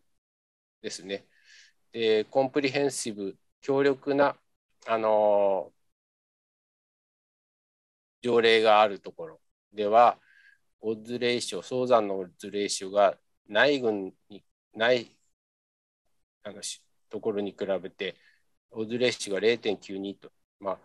[0.83, 1.25] ですね。
[1.91, 4.35] でコンプリヘンシブ強力な
[4.85, 5.71] あの
[8.23, 9.39] 条例があるところ
[9.73, 10.17] では、
[10.79, 13.17] オッズレーション、早産のオッズレーションが
[13.47, 14.43] 内軍に
[14.73, 15.15] ない
[16.43, 16.61] あの
[17.09, 18.15] ところに比べて、
[18.71, 20.79] オッズレーションが0.92と、まあ、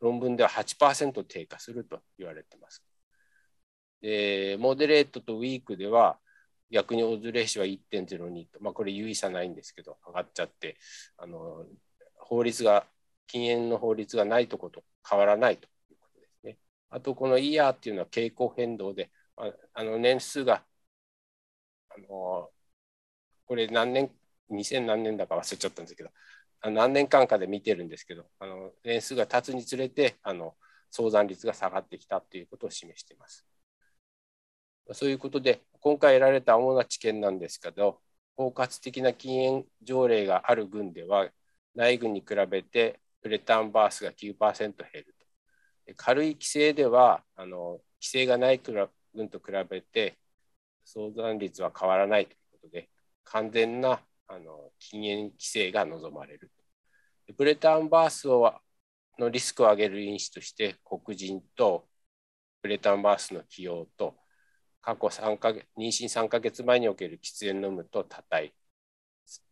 [0.00, 2.84] 論文では8%低下すると言われています。
[4.02, 6.18] で、モデレートとウィークでは、
[6.70, 10.76] 逆にオズレーションは1.02と、まあ、これ有意差ないんですけど、上がっちゃって、
[11.16, 11.64] あの
[12.18, 12.86] 法律が、
[13.26, 15.68] 禁煙の法律がないとこと変わらないと
[16.92, 19.10] あとこのイヤーっていうのは傾向変動で、
[19.74, 20.64] あの年数が、
[21.88, 22.50] あの
[23.46, 24.10] これ何年、
[24.50, 26.10] 2000何年だか忘れちゃったんですけど、
[26.70, 30.54] 何年間かで見てるんですけど、あの年数が経つにつれてあの
[30.90, 33.46] 相談率が下がってきたということを示しています。
[34.92, 38.00] そういうことで、今回得られた主な知見なんですけど、
[38.36, 41.30] 包括的な禁煙条例がある軍では、
[41.74, 45.14] 内軍に比べてプレタンバースが9%減る
[45.96, 50.18] 軽い規制ではあの規制がない分と比べて
[50.84, 52.88] 相談率は変わらないということで
[53.24, 56.50] 完全なあの禁煙規制が望まれる。
[57.36, 58.52] ブレタンバースを
[59.18, 61.86] のリスクを上げる因子として黒人と
[62.62, 64.16] ブレタンバースの起用と
[64.80, 68.52] 過去3か月妊娠3か月前における喫煙のむと多体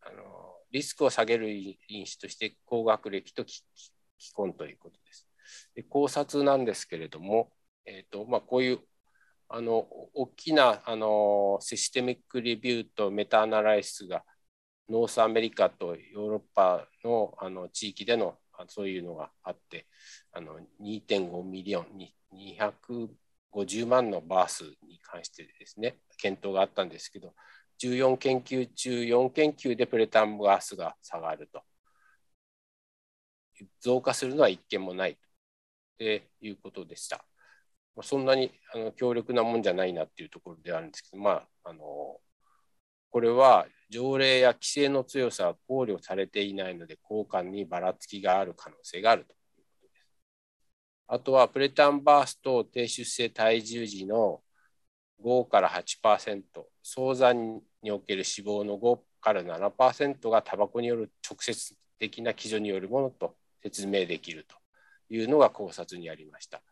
[0.03, 0.23] あの
[0.73, 1.51] リスクを下げる
[1.89, 3.63] 因子として高学歴と既
[4.35, 5.30] 婚ということです。
[5.75, 7.51] で考察なんですけれども、
[7.87, 8.81] えーとまあ、こういう
[9.49, 14.25] あの大きなあの systematic review と meta-analysis が
[14.89, 18.37] North America とヨーロッパのあの地域での
[18.69, 19.87] そういうのがあって
[20.33, 22.15] あの2.5 million に
[23.53, 27.33] 250万のバースに関してですね検討があったんですけど
[27.83, 31.63] 14研究中4研究で preterm birth が下がると。
[33.81, 35.19] 増加するのは一件もない
[36.01, 37.25] っていうことでした。
[37.95, 41.83] まあ、そんなにあの強力なもんじゃないなっていうところであるんですけど、まあ、あの
[43.11, 50.07] これは条例や規制の強さは考慮されていないので、効果にばらつきがある可能性があるということです。
[51.09, 54.41] あとは、プレタンバースと低出生体重時の
[55.23, 56.43] 5から8%、
[56.83, 64.60] 早産における死亡の5から7%がタバコによる直接的な基準によるものと説明できると
[65.11, 66.63] いうのが考察にありました。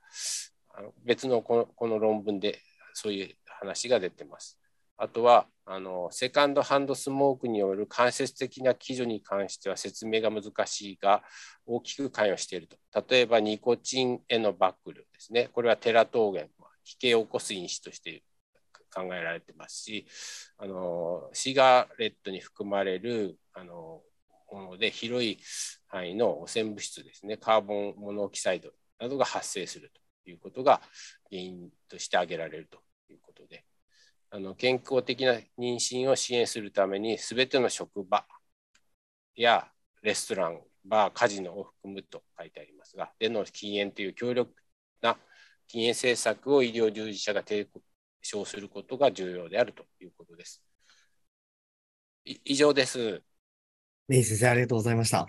[0.75, 2.61] あの別のこのこの論文で
[2.95, 4.59] そういう話が出てます。
[4.97, 11.23] あとはあのセカンドハンドスモークによる間接的な基準に関しては説明が難しいが
[11.67, 12.77] 大きく関与していると。
[13.09, 15.51] 例えばニコチンへのバックルですね。
[15.53, 16.49] これはテラトーゲン、
[16.85, 18.23] 危険を起こす因子として
[18.93, 20.07] 考えられてますし、
[20.57, 24.03] あのシガレットに含まれるあの
[24.51, 25.39] もので広い
[25.87, 29.91] 範囲の汚染物質ですね、カーボンモノキサイドなどが発生する
[30.25, 30.81] ということが
[31.31, 32.79] 原因として挙げられると
[33.11, 33.65] いうことで、
[34.31, 38.27] あの健康的な妊娠を支援するために、すべての職場
[39.35, 39.69] や
[40.03, 44.53] レストラン、バー、カジノを含むと書いてありますが、での禁煙という強力
[45.01, 45.17] な
[45.67, 47.69] 禁煙政策を医療従事者が提
[48.23, 50.63] 称することが重要であるということです。
[52.25, 53.23] 以上です。
[54.09, 55.29] メイ先生、ありがとうございました。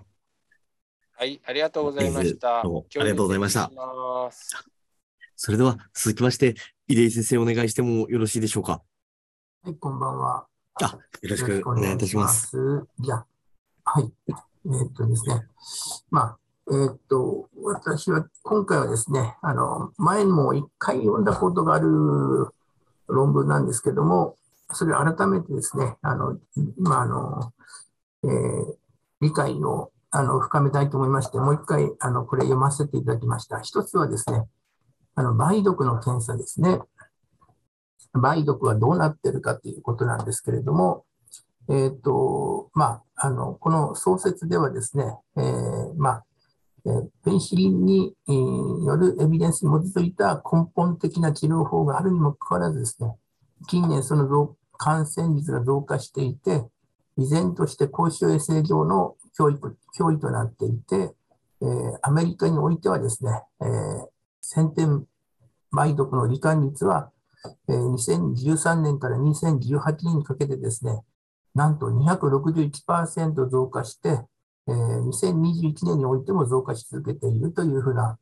[1.18, 2.64] はい、ありがとうございました。
[2.64, 3.70] どうもありがとうございました。
[5.36, 6.56] それでは続きまして、
[6.88, 8.82] 入江先生お願いしてもよろしいでしょうか？
[9.64, 10.46] はい、こんばんは。
[10.82, 12.58] あ、よろしくお願いいたします。
[13.00, 13.26] じゃあ、
[13.84, 14.10] はい。
[14.30, 15.46] えー、っとですね。
[16.10, 16.38] まあ、
[16.70, 21.86] えー、っと、私は今回はですね、あの、前にも一回読んだことがある
[23.08, 24.38] 論文なんですけども、
[24.72, 26.38] それを改めてですね、あの、
[26.78, 27.54] まあ、あの、
[28.24, 28.76] えー、
[29.22, 33.62] 理解をあの深めたいと思いまして、もう一回あのこれ読ませていただきました。
[33.62, 34.44] 一つはですね、
[35.16, 36.80] あの梅毒の検査ですね。
[38.14, 41.06] 梅毒はどうなってるかということなんですけれども、
[41.70, 45.06] え、ー、と、まあ、あの、この創設ではですね、
[45.38, 46.26] えー、まあ、
[46.86, 46.90] え
[47.24, 53.16] ペニシリンに、よるエビデンスに基づいた根本的な治療法があるにもかかわらずですね、
[53.68, 56.64] 近年その感染率が増加していて、
[57.20, 59.56] 依然として公衆衛生上の脅威
[60.00, 61.14] 脅威となっていて、
[61.62, 64.08] えー、アメリカにおいてはですね、えー、
[64.42, 65.06] 先天
[65.72, 67.12] 梅毒の罹患率は、
[67.68, 71.02] えー、2013年から2018年にかけてですね、
[71.54, 74.22] なんと261%増加して、
[74.68, 78.18] えー、2021年においても増加し続けているというふうな、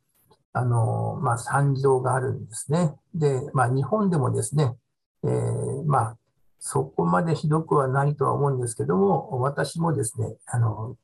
[0.54, 2.96] あのー、まあ、惨状があるんですね。
[3.14, 4.76] で、まあ、日本でもですね、
[5.24, 6.18] えー、まあ、
[6.60, 10.96] そこまでひどくはないとは思うんですけども、私もですね、あの、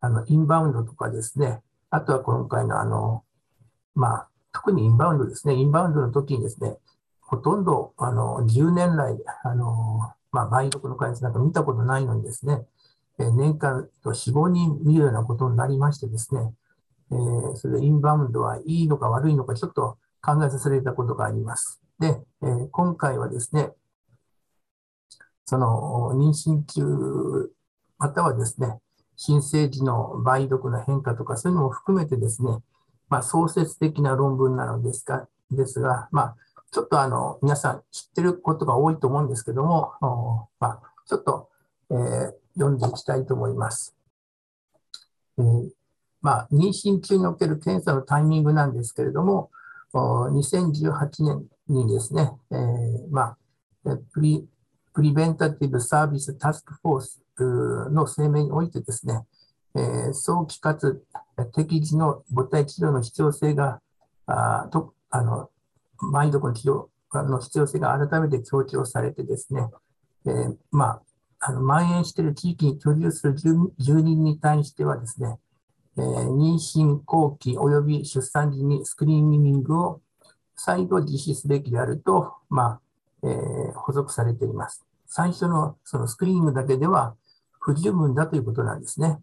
[0.00, 1.60] あの、インバウンドとかですね、
[1.90, 3.24] あとは今回のあの、
[3.94, 6.76] まあ、特にインバウンドですね、インバウンドの時にですね、
[7.20, 12.66] ほとんど、あの、10年来、あの、まあ、梅毒の開発なんか見たことないのにですね、
[13.18, 16.52] え年間と4、5人見るようなことになりましてですね、
[17.10, 21.80] えー、それでインバウンドはいいのか悪いのかちょっと考えさせられたことがあります。
[21.98, 23.72] で、えー、今回はですね、
[25.48, 27.50] その妊娠中、
[27.96, 28.80] またはですね、
[29.16, 32.58] 新生児の梅毒の変化とか、そういうのも含めてですね、
[33.08, 36.36] まあ、創設的な論文なのですが、ですが、まあ、
[36.70, 39.94] ちょっとあの、皆さん知ってることが多いと思うんですけども、
[40.60, 41.48] まあ、ちょっと、
[41.92, 43.96] えー、読んでいきたいと思います。
[45.38, 45.70] えー、
[46.20, 49.50] まあ、妊娠中における検査のタイミングなんですけれども、
[49.94, 53.38] 2018年にですね、えー、まあ、
[54.12, 54.46] プリ
[54.98, 57.22] プリベンタティブサービスタスクフォース
[57.92, 59.24] の声明においてですね、
[59.76, 61.04] え、早期かつ
[61.54, 63.80] 適時の母体治療の必要性が、
[64.26, 65.50] あとあの
[66.02, 69.68] 梅毒の治療の必要性が改めて強調されてですね、
[70.26, 71.02] えー、まあ、
[71.38, 75.38] あの蔓延している地域に居住する住人に対してはですね、
[75.96, 80.00] えー、妊娠後期及び出産時にスクリーニングを
[80.56, 82.80] 再度実施すべきであると、まあ
[83.22, 84.87] えー、補足されています。
[85.08, 87.16] 最初のそのスクリーニングだけでは
[87.58, 89.18] 不十分だということなんですね。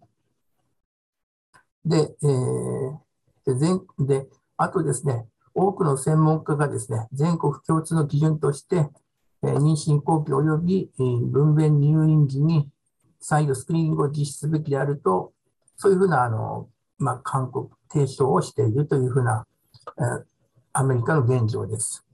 [1.86, 2.98] で、えー、
[3.46, 4.28] で全で
[4.58, 8.90] あとですね、多くの専門家がですね、全国共通の基準として、
[9.44, 12.70] えー、妊娠後期及び、えー、分娩入院時に
[13.20, 15.34] 再度スクリーニングを実施すべきであると、
[15.78, 19.46] そういうふうな、あの、まあ、勧告、提唱をしているというふうな、
[19.98, 20.24] えー、
[20.74, 22.06] アメリカの現状です。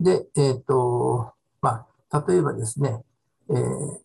[0.00, 1.32] で、えっ、ー、と、
[1.62, 3.02] まあ、例えばですね、
[3.48, 4.00] えー、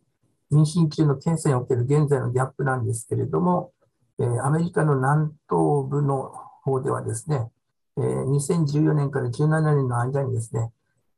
[0.51, 3.72] 妊娠中の検査における現在のギャップなんですけれども、
[4.20, 6.32] えー、アメリカの南東部の
[6.64, 7.49] 方ではですね、
[7.97, 10.72] えー、2014年から17年の間にですね、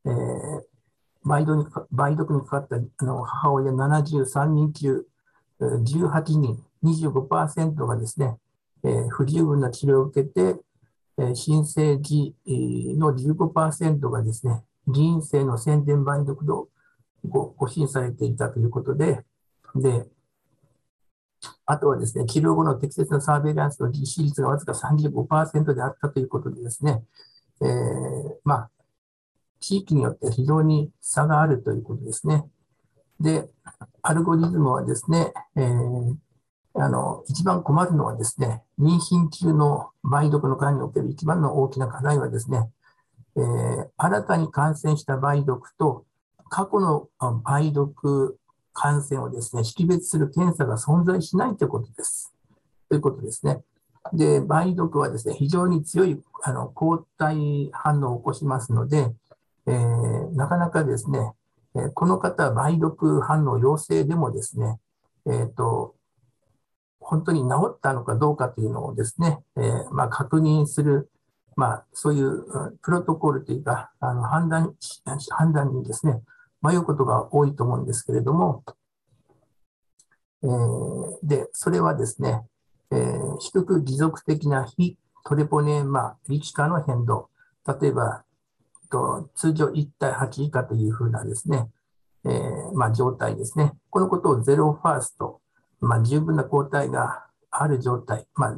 [0.06, 0.62] えー、
[1.24, 2.68] 梅毒に梅毒にかかっ
[2.98, 5.06] たの母親73人中
[5.60, 8.38] 18人、25%がですね、
[8.84, 10.56] えー、不十分な治療を受けて、
[11.18, 16.70] えー、新生児の15%がですね、議員性の宣伝梅毒度
[17.28, 19.24] ごご審されていたということで、
[19.76, 20.06] で、
[21.66, 27.04] あとはですね、治療後の適切なサーベイランスの実施率がわずか35%であったということでですね、
[27.62, 27.70] えー、
[28.44, 28.70] まあ、
[29.60, 32.46] 地域によって非常に差があるということですね。
[33.20, 33.50] で、
[34.02, 36.16] アルゴリズムはですね、えー、
[36.76, 42.70] あの、一番困るのはですね、妊娠中の梅毒の管における一番の大きな課題はですね、
[43.36, 46.06] えー、新たに感染した梅毒と
[46.50, 47.08] 過去の
[47.46, 48.38] 梅毒
[48.74, 52.34] 感染をですね、識別する検査が存在しないということです。
[52.90, 53.62] ということですね。
[54.14, 59.14] で、梅毒はですね、非常に強いあの抗体反応を起こしますので、
[59.68, 61.34] えー、なかなかですね、
[61.76, 64.80] え、この方は梅毒反応陽性でもですね、
[65.28, 65.96] えーと、
[67.00, 71.10] 本当に治ったのかどうかというのをですね、えー、まあ、確認する、
[71.60, 74.74] まあ、そういうプロトコルというか、あの判断
[75.32, 76.22] 判断にですね、
[76.62, 78.64] 迷うことが多いと思うんですけれども、
[80.42, 82.46] えー、で、それはですね、
[82.92, 87.30] えー、低く持続的な非トレポネーマ力化の変動、
[87.68, 88.24] 例えば、
[88.90, 91.68] と通常1対8以下というふうなですね、
[92.24, 93.74] えー、まあ、状態ですね。
[93.90, 95.42] このことをゼロファースト、
[95.82, 98.58] まあ、十分な抗体がある状態、まあ、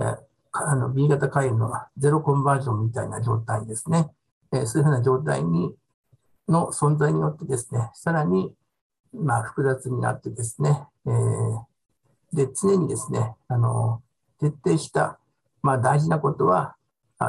[0.00, 0.18] えー、
[0.56, 4.08] あの B 型肝炎のゼロコンバージョンみたいな状態ですね。
[4.52, 5.74] えー、そういうふうな状態に
[6.48, 8.54] の存在によってですね、さらに、
[9.12, 11.64] まあ、複雑になってですね、えー、
[12.32, 14.02] で、常にですね、あの、
[14.38, 15.18] 徹底した、
[15.62, 16.76] まあ、大事なことは、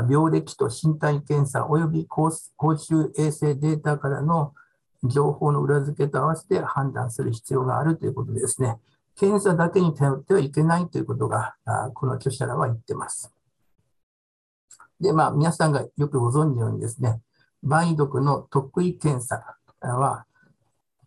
[0.09, 4.53] 病歴と身体検査及び公衆衛生データからの
[5.03, 8.77] 情報の裏付けと合わせて判断する必要があるということですね。
[9.17, 11.55] 検査だけに頼ってはいけないということが、
[11.93, 13.31] この著者らは言ってます。
[14.99, 17.21] で、まあ、皆さんがよくご存知のようにですね、
[17.63, 20.25] 梅毒の特異検査は、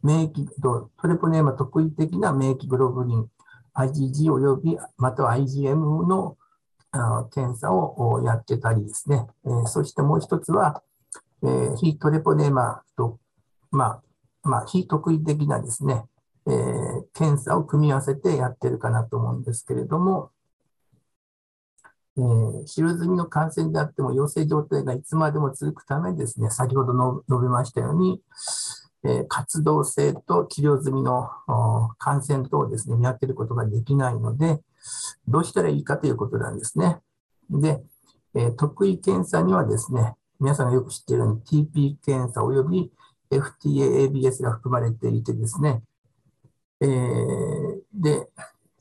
[0.02, 3.28] 免疫と、トレポネーマ特異的な免疫グロブリン、
[3.74, 5.74] IgG 及びまたは IgM
[6.06, 6.36] の
[7.32, 10.82] 検査をやってたりですね、えそしてもう一つは、
[11.42, 13.18] え非トレポネーマと、
[13.70, 14.02] まあ、
[14.42, 16.04] まあ、非特異的なですね、
[16.46, 16.87] えー、
[17.18, 20.30] 検査を組み合わせてやってるかなと思うんですけれども、
[22.16, 28.20] えー、済みの感染であっても陽性状態がいつまでも続くためですね、先ほどの述べましたように、
[29.04, 31.28] えー、活動性と治療済みの
[31.98, 34.60] 感染等をですね、見分けることができないので、
[35.26, 36.98] どうしたらいいかということなんですね。
[37.50, 37.82] で、
[38.34, 42.92] えー、特異検査にはですね、皆さんがよく知っているように TP 検査及び
[43.30, 45.82] FTA-ABS が含まれていてですね、
[46.80, 48.28] えー、で、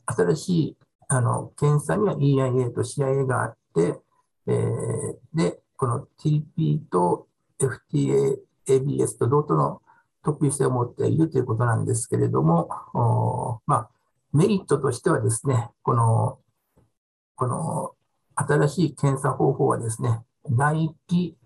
[0.06, 0.76] 新しい
[1.08, 3.98] あの検査には EIA と CIA があって、
[4.46, 7.26] えー、で、この TP と
[7.58, 8.36] FTA、
[8.66, 9.82] ABS と同等の
[10.22, 12.68] 特異性を持っているということなんですけれども、
[13.66, 13.90] まあ、
[14.32, 16.38] メリットとしてはですね、この、
[17.36, 17.94] この
[18.34, 21.36] 新しい検査方法はですね、内気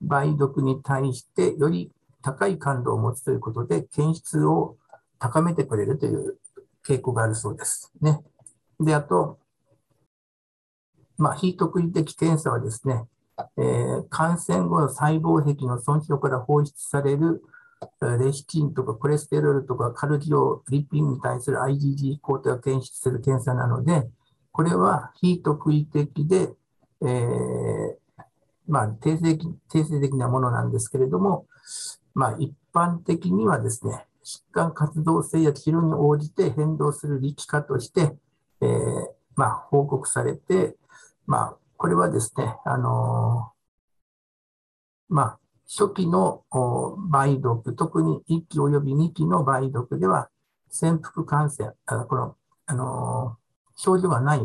[0.00, 1.90] 梅毒に対してより
[2.22, 4.76] 高い感度を持つということで、検出を
[5.24, 6.36] 高めてくれるという
[6.86, 8.20] 傾向があるそうですね。
[8.78, 9.38] で、あと、
[11.16, 13.06] まあ、非特異的検査はですね、
[13.56, 17.42] えー、感染後の細胞壁の損傷から放出される
[18.18, 24.06] レシキンとかコレステロールとかカルディオリピンに対する IgG 抗体を検出する検査なので、
[24.52, 26.50] これは非特異的で、
[27.00, 27.96] えー、
[28.68, 31.46] まあ、定性的定性的なものなんですけれども、
[32.12, 38.16] まあ、一般的にはですね、疾患活動性や治療に応じて変動する力化として、
[38.60, 39.06] えー、
[39.36, 40.76] まあ、報告されて、
[41.26, 46.42] まあ、これはですね、あのー、まあ、初期の
[47.12, 50.28] 梅毒、特に1期及び2期の梅毒では、
[50.70, 54.40] 潜伏感染、あこの、あのー、症状がない、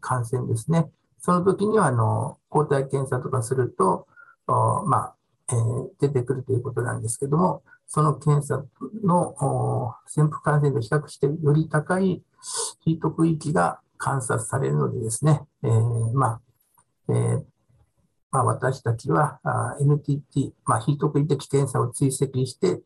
[0.00, 0.90] 感染ですね。
[1.18, 4.06] その時には、あの、抗体検査とかすると、
[4.46, 5.16] まあ、
[5.50, 5.54] え、
[6.00, 7.62] 出てくるということなんですけども、
[7.94, 8.64] その検査
[9.04, 12.22] の潜伏感染と比較してより高い
[12.86, 16.40] ヒート区域が観察されるのでですね、えー、まあ、
[17.10, 17.44] えー、
[18.30, 19.40] まあ、私たちは
[19.78, 22.80] NTT、まあ、ヒート区域的検査を追跡して、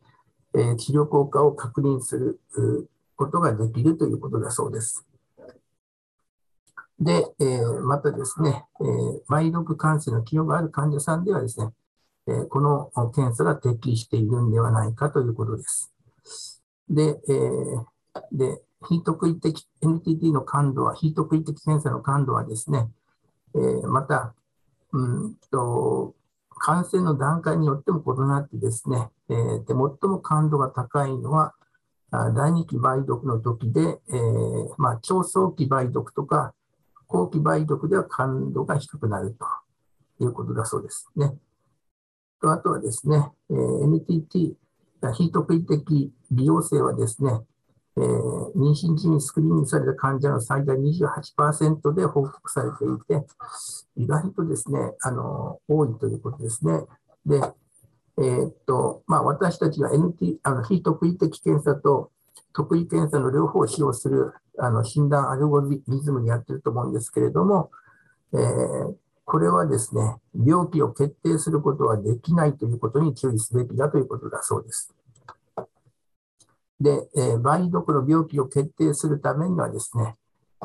[0.53, 2.41] えー、治療効果を確認する
[3.15, 5.07] ことができるということだそうです。
[6.99, 11.69] で、えー、またですね、えー、梅毒感染の起用がある患者さんではですね、
[12.49, 15.93] この検査が適しているんではないかということです。
[16.89, 17.85] で、えー、
[18.31, 22.89] で、非特異的 NTT の感度は、非特異的検査の感度はですね、
[23.55, 24.33] えー、また、
[24.93, 26.15] うんと、
[26.59, 31.53] 感染の段階によっても異なってですね、えー、で最も感度が高いのは、
[32.11, 36.53] 第2期梅毒の時で、えー、まあ、超早期梅毒とか、
[37.07, 39.35] 後期梅毒では感度が低くなる
[40.17, 41.33] ということだそうですね。
[42.41, 44.55] とあとはですね、えー、NTT、
[45.13, 47.31] 非特異的利用性はですね、
[47.97, 53.25] えー、妊娠時にスクリーニングされた患者の最大28%で報告されていて、
[53.95, 56.81] 意外とですね、あの、多いということですね。
[57.25, 57.41] で、
[58.19, 62.11] えー、っと、まあ、私たちは NT、あの、非特異的検査と
[62.53, 67.71] 特異検査の両方を使用する、あの、診断アルゴリズムにやってると思うんですけれども、
[68.33, 68.95] えー、
[69.27, 74.95] これはですね、病気を決定することはできないということに注意すべきだということだそうです。
[76.79, 80.15] で、えー、梅毒の病気を決定するためにはですね、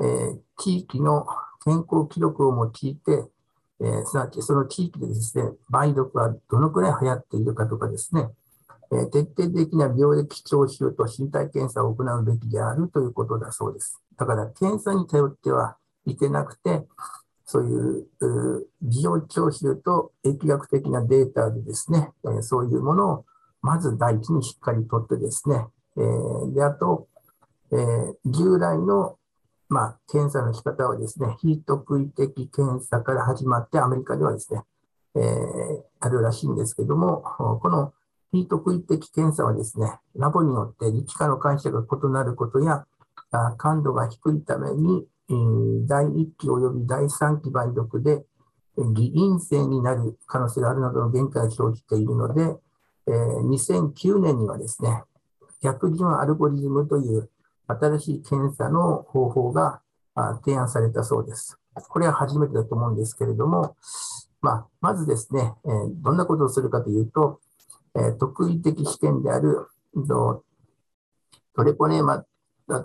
[0.00, 1.26] えー、地域の
[1.64, 3.24] 健康記録を用いて、
[3.80, 8.28] えー、すなわちその地域でですね、梅毒がどのくらい流行っているかとかですね、
[8.92, 14.00] えー、徹底的な病歴徴収と身体検査を行うべきであるということだそうです。
[14.16, 16.86] だから検査に頼ってはいけなくて、
[17.45, 17.74] そうい
[18.61, 23.24] う美容徴収と疫学的なデータでですね、え、そういうものを
[23.61, 25.66] まず第一にしっかりとってですね、
[25.97, 27.09] えー、であと、
[27.72, 29.16] えー、従来の
[29.72, 34.61] まあ、検査の仕方はですね、非特異的検査から始まって、アメリカではですね、
[35.14, 35.22] えー、
[35.99, 37.22] あるらしいんですけども、
[37.62, 37.95] この
[38.32, 42.84] 非特異的検査はですね、ラボによって力化の解釈が異なることや、
[43.57, 45.07] 感度が低いために、
[45.86, 48.24] 第1期及び第3期梅毒で
[48.76, 52.56] 偽陰性になる可能性があるなどの限界が生じているので、
[53.06, 55.02] 2009年にはですね、
[55.62, 57.30] 逆順アルゴリズムという
[57.66, 59.80] 新しい検査の方法が
[60.44, 61.58] 提案されたそうです。
[61.74, 63.76] これは初めてだと思うんですけれども、
[64.40, 65.68] まあ、まずですね、え、
[66.02, 67.40] どんなことをするかというと、
[67.94, 69.68] えー、特異的試験である
[71.54, 72.24] トレポネーマ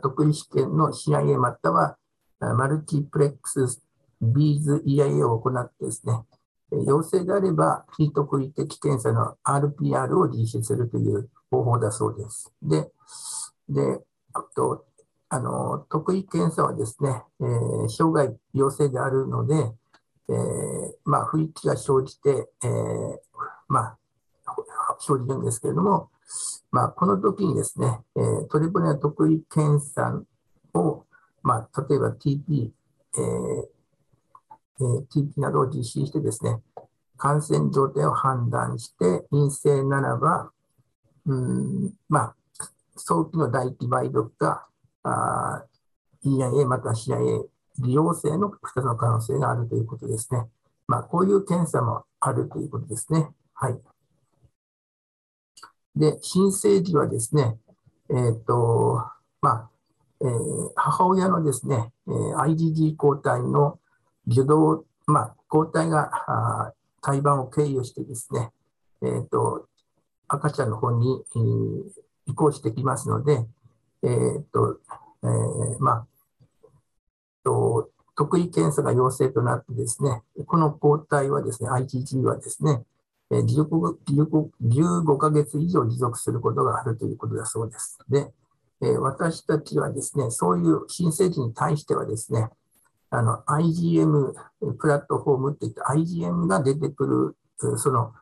[0.02, 1.98] 特異試験の CIA または
[2.40, 3.82] マルチプレックス
[4.22, 6.14] ビーズ EIA を行ってですね、
[6.86, 12.54] 陽性であれば非特異的検査の RPR を実施するという方法だそうです。
[12.62, 12.92] で、
[13.70, 14.02] で
[14.34, 14.86] あと、
[15.30, 19.56] あの、特異検査はですね、えー、障害陽性であるので、
[20.30, 23.18] えー、まあ、不一致が生じて、えー、
[23.68, 23.98] まあ、
[25.00, 26.10] 生じるんですけれども、
[26.72, 30.22] まあ、この時にですね、えー、トリプルや特異検査
[30.74, 31.04] を、
[31.48, 32.72] まあ、例えば TP、
[33.16, 33.64] えー
[34.80, 36.60] えー、TP などを実施してですね、
[37.16, 40.52] 感染状態を判断して陰性ならば、
[41.26, 42.36] うん、まあ、
[42.98, 44.66] 早期の大気梅毒が
[45.04, 45.64] あ
[46.26, 47.46] EIA または CIA
[47.80, 50.50] 利用性の2つの可能性があるということですね。
[50.86, 53.30] まあ、こういう検査もあるということですね。
[53.54, 53.80] はい。
[55.96, 57.58] で、新生児はですね、
[58.10, 59.02] えっ、ー、と、
[59.42, 59.70] まあ、
[60.22, 63.80] えー、母親のですね、えー、IgG 抗体の
[64.28, 68.52] 受動、まあ、抗体が胎盤を経由してですね、
[69.02, 69.68] え、ー、と、
[70.28, 73.46] 赤ちゃんの方に、えー、移行してきますので、
[74.04, 74.80] えー、と、
[75.24, 76.08] えー、まあ、
[77.44, 82.84] と、特異検査が陽性となってですね、この抗体はですね、IgG はですね、
[83.30, 83.98] 15,
[84.64, 88.00] 15ヶ月以上持続することがあるということだそうです。
[88.10, 88.32] で、
[88.80, 92.50] 私たちはですね、そういう新生児に対してはですね、
[93.10, 94.34] あの IgM
[94.78, 98.14] プラットフォームって言って IgM が出てくる、その、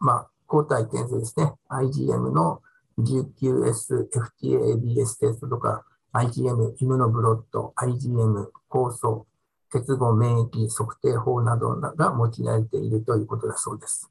[0.00, 2.62] まあ、抗体検査ですね、IgM の
[2.98, 9.26] 19S、FTA、ABS テストとか、IgM、イムノブロット、IgM、酵素、
[9.72, 14.10] 結合免疫測定法などが用いられているということだそうです。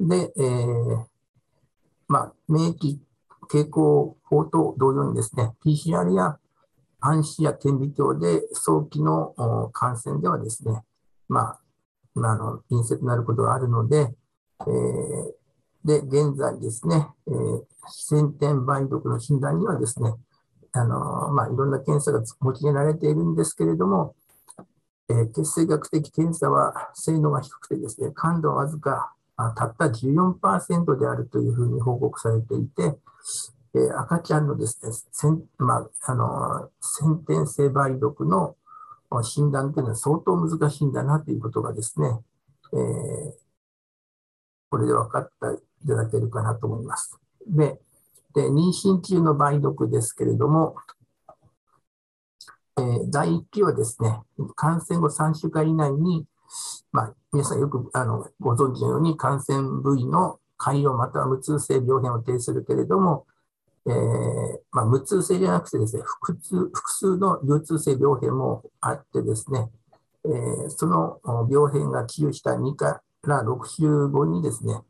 [0.00, 1.04] で、えー、
[2.08, 2.98] まあ、免疫
[3.50, 6.38] 傾向法と同様にですね、PCR や
[7.00, 10.82] 暗視や顕微鏡で早期の感染ではですね、
[11.28, 11.60] まあ、
[12.14, 14.14] 今の陰性となることがあるので、
[14.60, 15.28] えー、
[15.84, 20.14] で、現在ですね、えー、先天梅毒の診断にはですね、
[20.72, 24.14] あのまあ、いろんな検査が用いられているんですけれども、
[25.08, 29.14] えー、血清学的検査は性能が低くてですね、感度はわずか
[29.56, 32.98] たった14%であるというふうに報告されていて、
[33.74, 38.56] えー、赤ちゃんのですね、先まあ、あの先天性梅毒の
[39.22, 42.08] 診断というのは相当難しいんだなということがですね、
[42.72, 43.32] えー、
[44.70, 47.18] これで分かったいただけるかなと思います。
[47.46, 47.80] で、
[48.34, 50.74] で妊娠中の梅毒ですけれども、
[52.76, 54.20] えー、第1期はですね、
[54.54, 56.26] 感染後3週間以内に、
[56.92, 63.26] まあ、皆さんよくあのご存知のように感染部位の潰瘍または無痛性病変を呈するけれども、
[63.86, 63.94] えー、
[64.72, 69.70] まあ、無痛性じゃなくてですね、複数複数の流通性病変もあってですね、
[70.24, 71.20] えー、その
[71.50, 74.80] 病変が治癒した2から6週後にですね、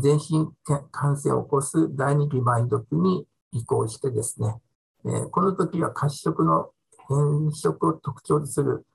[0.00, 0.48] 全身
[0.90, 4.56] 感染を起こす第二期梅毒に移行してですね、
[5.04, 6.70] えー、この時は褐色の
[7.08, 8.86] 変色を特徴とする、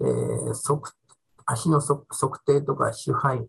[0.00, 0.54] えー、
[1.46, 2.04] 足の測
[2.46, 3.46] 定とか支配、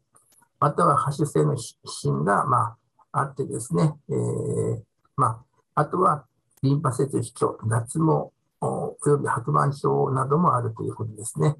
[0.60, 2.76] または播種性の芯が、ま
[3.12, 4.82] あ、あってですね、えー
[5.16, 5.44] ま
[5.76, 6.26] あ、あとは
[6.64, 8.32] リンパ節主張、脱毛
[8.62, 11.56] および白板症などもあるということですね。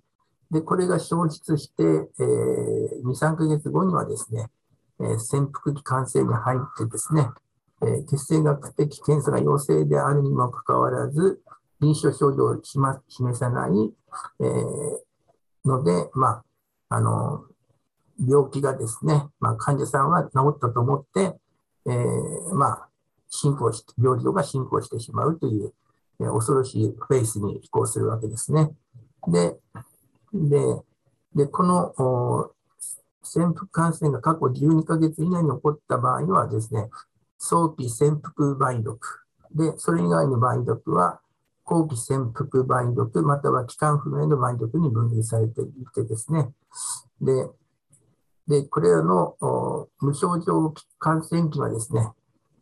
[0.52, 4.48] で、これが消失して、えー、2、3ヶ月後にはですね、
[5.00, 7.28] えー、潜伏期感染に入ってですね、
[7.82, 11.42] えー、血清学的検査が陽性であるにもかかわらず、
[11.82, 13.72] 臨床症状を示さない、
[14.40, 14.98] えー、
[15.66, 16.46] ので、まあ
[16.90, 17.46] あの、
[18.20, 21.38] 病気がですね、まあ、患者さんは治ったと思って、
[21.88, 22.90] えー、まあ、
[23.30, 25.74] 進行して、病状が進行してしまうという、
[26.22, 28.72] えー、恐ろしいフェイスに移行するわけですね。
[29.28, 29.58] で、
[30.34, 30.60] で、
[31.36, 32.52] でこの
[33.24, 36.90] 潜伏感染が過去12ヶ月以内に起こった場合はですね、
[37.38, 39.26] 早期潜伏梅毒。
[39.54, 41.20] で、それ以外の梅毒は、
[41.66, 46.52] 後期潜伏梅毒、または期間不明の梅毒に分類されていてですね。
[47.20, 47.50] で、
[48.48, 49.36] でこれらの
[50.00, 52.08] 無症状感染期はですね、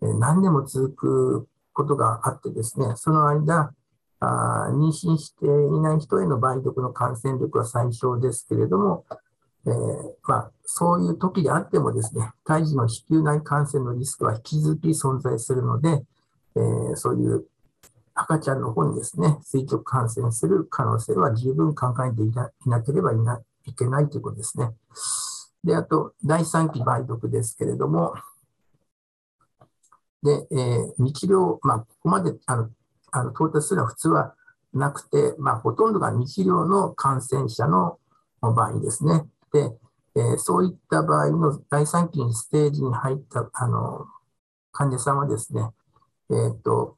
[0.02, 3.74] 何年も続くことがあってですね、その間、
[4.22, 5.50] あ妊娠してい
[5.82, 9.06] ない人への梅毒の感染力は最小ですけれども、
[9.66, 9.74] えー、
[10.24, 16.04] まあ、そういう時であってもですね、胎児の子宮内感染のリスクは引き続き存在するので、
[16.56, 17.46] えー、そういう
[18.16, 22.32] 赤ちゃんの方にですね、垂直感染する可能性は十分考えてい
[22.70, 23.16] なければい
[23.76, 24.72] けないということですね。
[25.64, 28.14] で、あと、第3期梅毒ですけれども、
[30.24, 32.70] で、えー、日量、まあ、ここまであの
[33.12, 34.36] あの到達するのは普通は
[34.74, 38.00] なくて、まあ、ほとんどが未治療の感染者の
[38.42, 39.26] 場合ですね。
[39.52, 39.72] で、
[40.16, 44.08] えー、そういった場合の第3期にステージに入ったあの
[44.72, 45.70] 患者さんはですね、
[46.32, 46.98] えーと、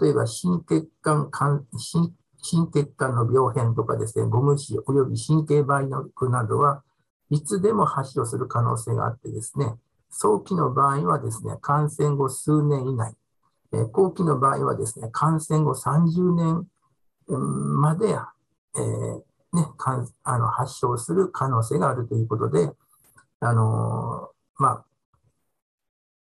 [0.00, 1.30] 例えば心血管
[1.76, 6.82] 心心血管の病変とかですね、ゴム死および神経梅毒などは
[7.30, 9.74] いつでも発症する可能性があってですね、
[10.10, 13.14] 早期の場合はですね、感染後数年以内、
[13.92, 16.68] 後期の場合はですね、感染後30年
[17.28, 18.10] まで、
[18.76, 19.16] えー
[19.54, 19.68] ね、
[20.24, 22.70] あの発症する可能性があるということで、
[23.40, 24.84] あのー、まあ、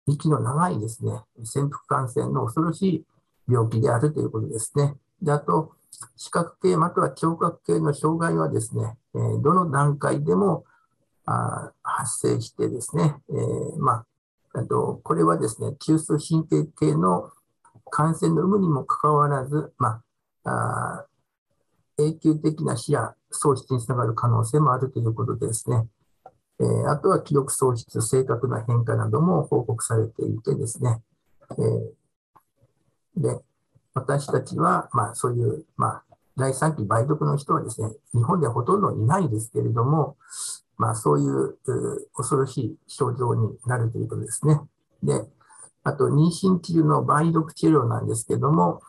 [0.08, 1.12] 息の長いですね、
[1.44, 3.06] 潜伏感染の恐ろしい
[3.48, 4.95] 病気であるということですね。
[5.22, 5.72] であと、
[6.15, 10.65] 視覚系または聴覚系の障害はですね、え、どの段階でも
[11.26, 14.06] あ発生してですね、えー、ま
[14.53, 17.32] あ、あとこれはですね、中枢神経系の
[17.90, 20.02] 感染の有無にもかかわらず、ま
[20.44, 21.06] あ、
[21.98, 25.88] 永久的な死や喪失につながる可能性もあるということですね。
[26.60, 31.02] えー、あとは記憶喪失、正確な変化なども報告されていてですね。
[31.52, 31.91] えー、
[33.18, 33.39] で、
[33.94, 36.03] 私たちは、まあ、そういう、まあ、
[36.38, 40.18] 第3期梅毒の人はですね、日本ではほとんどいないですけれども、
[40.77, 41.57] まあ、そういう
[42.14, 44.60] 恐ろしい症状になるということですね。
[45.02, 45.27] で、
[45.84, 48.81] あと、妊娠中の梅毒治療なんですけども、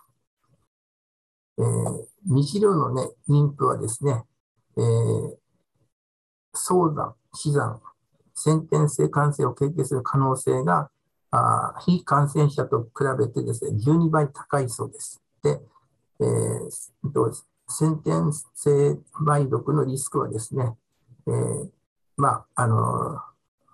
[1.59, 4.24] えー、未治療の、ね、妊婦はですね、
[4.76, 5.36] えー、
[6.52, 7.80] 早産、死産、
[8.34, 10.90] 先天性感染を経験する可能性が、
[11.30, 15.22] あ非感染者と比べてですね、12倍高いそうです。
[15.42, 15.60] で、
[16.20, 16.70] えー、
[17.66, 20.74] 先天性梅毒のリスクはですね、
[21.26, 21.68] えー、
[22.16, 23.20] まあ、あの、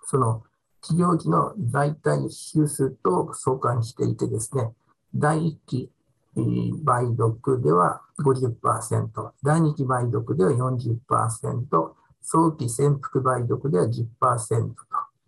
[0.06, 0.42] その
[0.82, 4.72] 治療時の大体周数と相関していてですね、
[5.14, 5.90] 第1期
[6.36, 14.74] 梅毒では50%、第2期梅毒では40%、早期潜伏梅毒では10%と、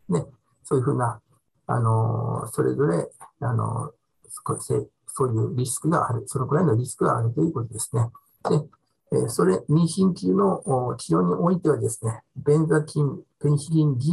[0.08, 0.26] ね、
[0.64, 1.20] そういうふうな、
[1.66, 3.08] あのそれぞれ、
[3.40, 3.92] あの
[5.08, 8.10] そういうリスクがある、そのくらいのリスクがあるということですね。
[8.48, 8.60] で
[9.12, 14.12] えそれ、妊娠中の治療においてはですね、ベンザチン、ペニシリン G、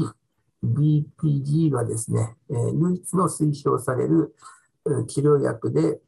[0.64, 4.36] BPG はですね、え唯一の推奨される
[5.08, 6.00] 治療薬で、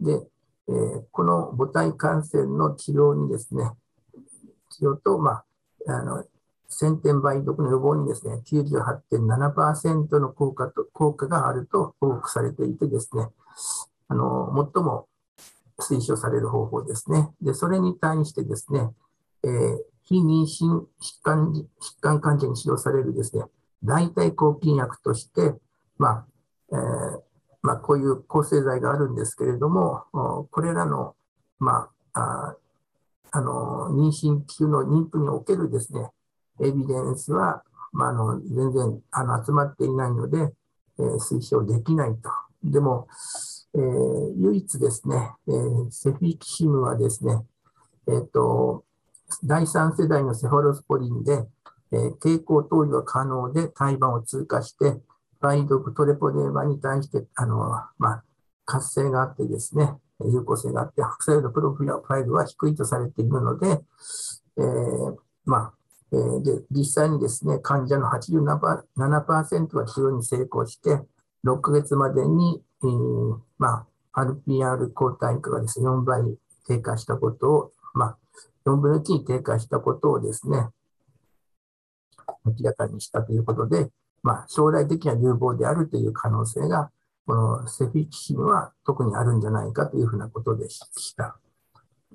[0.00, 0.26] で、
[0.68, 0.72] え
[1.12, 3.70] この母体感染の治療にですね、
[4.70, 5.44] 治療と、まあ、
[5.86, 6.24] あの、
[6.68, 13.28] 先天梅毒の予防にですね、98.7%の効果と、効果があると報告されていてですね、
[14.08, 15.08] あの、最も
[15.78, 17.30] 推奨される方法ですね。
[17.40, 18.90] で、それに対してですね、
[19.44, 21.66] えー、非妊娠疾患疾
[22.00, 23.44] 患患者に使用されるですね、
[23.82, 25.54] 代替抗菌薬として、
[25.98, 26.26] まあ、
[26.72, 27.20] えー、
[27.62, 30.04] まあ、こういう抗生剤があるんですけれども、
[30.50, 31.14] これらの、
[31.58, 32.56] まあ、あ
[33.36, 36.08] あの妊娠中の妊婦におけるですね、
[36.60, 37.62] エビデンスは、
[37.92, 40.52] まあ、の全然あの集まっていないので、
[40.98, 42.30] えー、推奨できないと。
[42.62, 43.08] でも、
[43.74, 47.44] えー、唯一ですね、えー、セフィキシムはですね、
[48.08, 48.84] えーと、
[49.44, 51.46] 第3世代のセファロスポリンで、
[51.92, 55.00] えー、抵抗投与が可能で胎盤を通過して、
[55.40, 57.68] 梅毒トレポデーマに対してあの、
[57.98, 58.24] まあ、
[58.64, 63.80] 活性があってですね、有効性があって、副作用のプロフィラファイルは低いとされているので、
[64.56, 65.72] えー、まあ、
[66.42, 71.00] で実際にですね、患者の87%は治療に成功して、
[71.44, 76.20] 6ヶ月までにえー、まあ、RPR 抗体価がですね、4倍
[76.68, 78.18] 低下したことを、まあ、
[78.66, 80.68] 4分の1に低下したことをですね、
[82.44, 83.90] 明らかにしたということで、
[84.22, 86.90] まあ、将来的な流亡であるという可能性が、
[87.26, 91.38] このセフィキシムは特にあるんじゃないかというふうなことでした。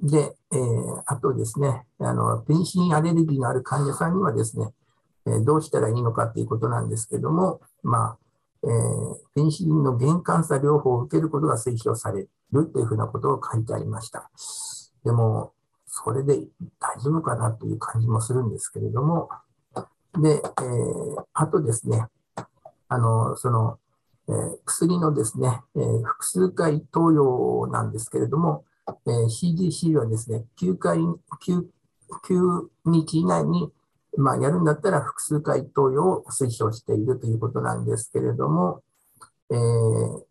[0.02, 4.74] で、えー、あとですね、あの、ペニシリンアレルギーのある患者さんにはですね、
[5.26, 8.18] えー、どうしたらいいのかということなんですけども、まあ、
[8.64, 14.30] えー、ペニシリンの原幹差療法を受けることが推奨されるというふうなことを書いてありました。
[15.04, 15.54] でも、
[15.88, 16.48] それで
[16.80, 19.30] 大丈夫かなという感じもするんですけれども、
[20.18, 22.08] で、えー、あとですね、
[22.88, 23.78] あの、その、
[24.28, 28.64] えー、薬のですね、えー、複数回投与なんですけれども、
[29.06, 31.18] えー、CDC はですね、9回、9、
[32.24, 33.72] 9日以内に、
[34.18, 38.82] まあ、やるんだったら複数回投与を推奨しているということなんですけれども、
[39.52, 40.24] えー、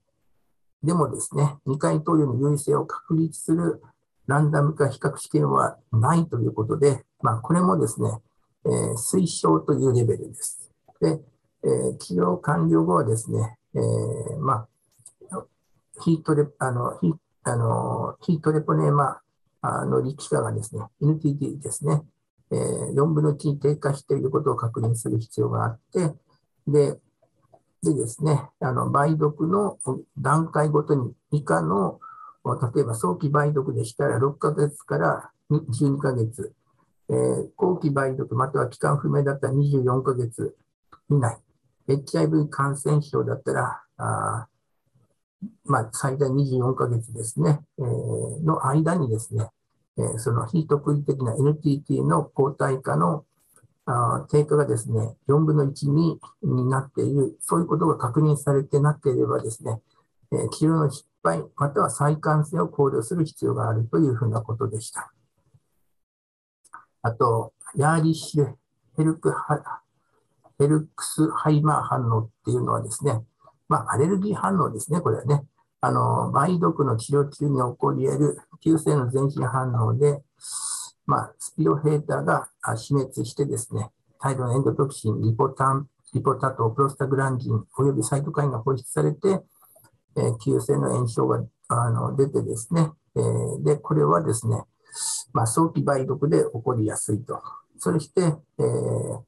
[0.82, 3.82] でもですね、2回投与の優位性を確立する
[4.26, 8.10] ランダム化比較試験はないということで、まあ、これもですね、
[8.66, 10.70] えー、推奨というレベルです。
[11.00, 11.20] で、
[11.64, 14.68] えー、治療完了後はですね、えー、まあ、
[16.00, 17.12] ヒートレあのヒ
[17.44, 19.20] あのヒートレポネーマ
[19.62, 22.02] の力化がですね、NTT ですね、
[22.50, 26.14] えー、4分の1に低下していることを確認する必要があって、
[26.66, 26.98] で、
[27.82, 29.78] でですね、あの梅毒の
[30.18, 32.00] 段階ごとに以下の、
[32.74, 36.54] 例えば早期梅毒でしたら6ヶ月から12ヶ月、
[37.10, 40.56] えー、後期梅毒または期間不明だったら24ヶ月
[41.10, 41.38] 以内、
[41.88, 44.48] HIV 感染症だったら、あ
[45.64, 49.48] まあ、最大24ヶ月ですね、えー、の間にですね、
[49.98, 53.24] えー、その非特異的な NTT の抗体化の
[53.86, 59.80] あ低下がですね、4分の1にになっている、そういうことが確認されてなければですね、
[60.30, 65.10] えー、治療の失敗、または再感染を考慮する必要があるというふうなことでした。
[67.00, 68.54] あと、ヤーリッシュ
[68.96, 69.82] ヘルクハ
[70.58, 73.22] ヘルクスハイマー反応っていうのはですね、
[73.68, 75.44] まあ、アレルギー反応ですね、これはね。
[75.80, 80.22] あの、梅毒の治療中に起こり得る急性の全身反応で、
[81.06, 83.90] まあ、スピロヘーターが死滅してですね、
[84.20, 89.40] 大量のエンドトキシン、リポタン、リポタンパク、プロスタグランジン、およびサイトカインが放出されて、
[90.16, 94.64] えー、急性の炎症があの出てですね、えー、で、これはですね、
[95.32, 97.40] まあ、早期梅毒で起こりやすいと。
[97.78, 99.22] そして、えー、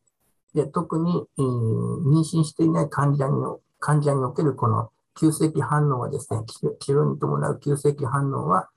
[0.54, 3.40] で特に、えー、妊娠していない患者に
[3.80, 8.68] 患者におけるこの急性期反応はですね、治療に伴う急性期反応は、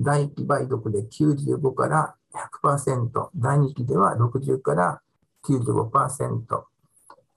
[0.00, 2.14] 第1期梅毒で95から
[2.64, 5.02] 100%、第2期では60から
[5.44, 6.64] 95%、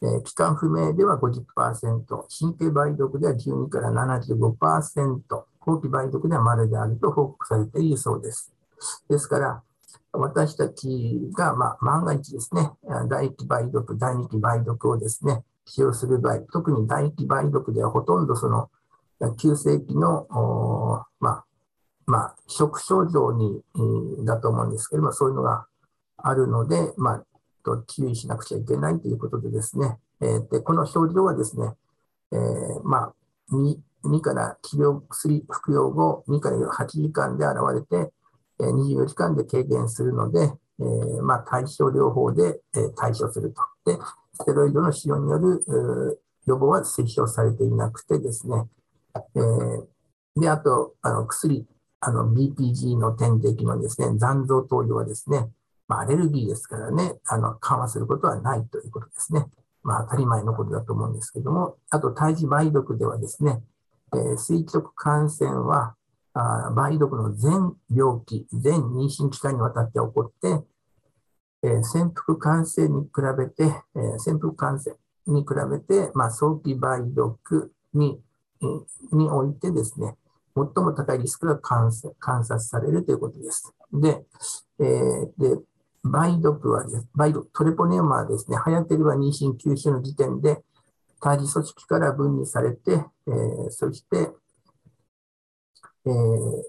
[0.01, 1.43] えー、期間不明では50%、
[2.39, 8.53] 神経梅毒では12から75%、後期梅毒では丸であると報告されているそうです。
[9.09, 9.63] ですから、
[10.11, 12.71] 私たちが、まあ、万が一ですね、
[13.09, 18.69] 第1期梅毒、第2期梅毒をですね、使用する場合、特に第1期梅毒ではほとんどその
[19.37, 20.27] 急性期の、
[21.19, 21.45] まあ、
[22.05, 23.63] まあ、食症状に、
[24.25, 25.65] だと思うんですけれども、そういうのが
[26.17, 27.25] あるので、まあ、
[27.65, 31.73] と注意しなくちゃいけないということでですね、えー、でこの症状はですね、
[32.31, 33.13] えー、まあ
[33.51, 33.75] 2、
[34.05, 38.11] 2から治療薬服用後、2から8時間で現れて、
[38.59, 42.61] 24時間で軽減するので、えー、まあ、対症療法で、
[42.95, 43.61] 対処すると。
[43.85, 43.99] で、
[44.35, 48.65] ステロイドの使用による予防は推奨されていなくてですね、
[49.35, 51.65] えー、で、あと、あの薬、
[52.01, 55.49] あの BPG の点滴のですね、残像投与はですね、
[55.87, 59.45] まあ、アレルギーですからね、あの緩和することはないということですね。
[59.83, 63.61] まあ、当たり前のことだと思うんですけども、あと、胎児梅毒ではですね、
[64.13, 65.95] えー、垂直感染は、
[66.33, 70.65] あ梅毒の全病気、全妊娠期間にわたって起こって、
[71.65, 73.63] えー、潜伏感染に比べて、
[73.95, 78.19] えー、潜伏感染に比べて、まあ、早期梅毒に
[79.11, 80.15] においてですね、
[80.55, 83.73] 最も高いリスクが観察されるということです。
[83.91, 84.23] で、
[84.79, 85.61] えー、で
[86.03, 90.63] 梅毒はです、梅毒、トレポネーマはですね、早ければ妊娠休止の時点で、
[91.19, 92.91] 胎児組織から分離されて、
[93.27, 94.31] えー、そして、
[96.05, 96.63] えー、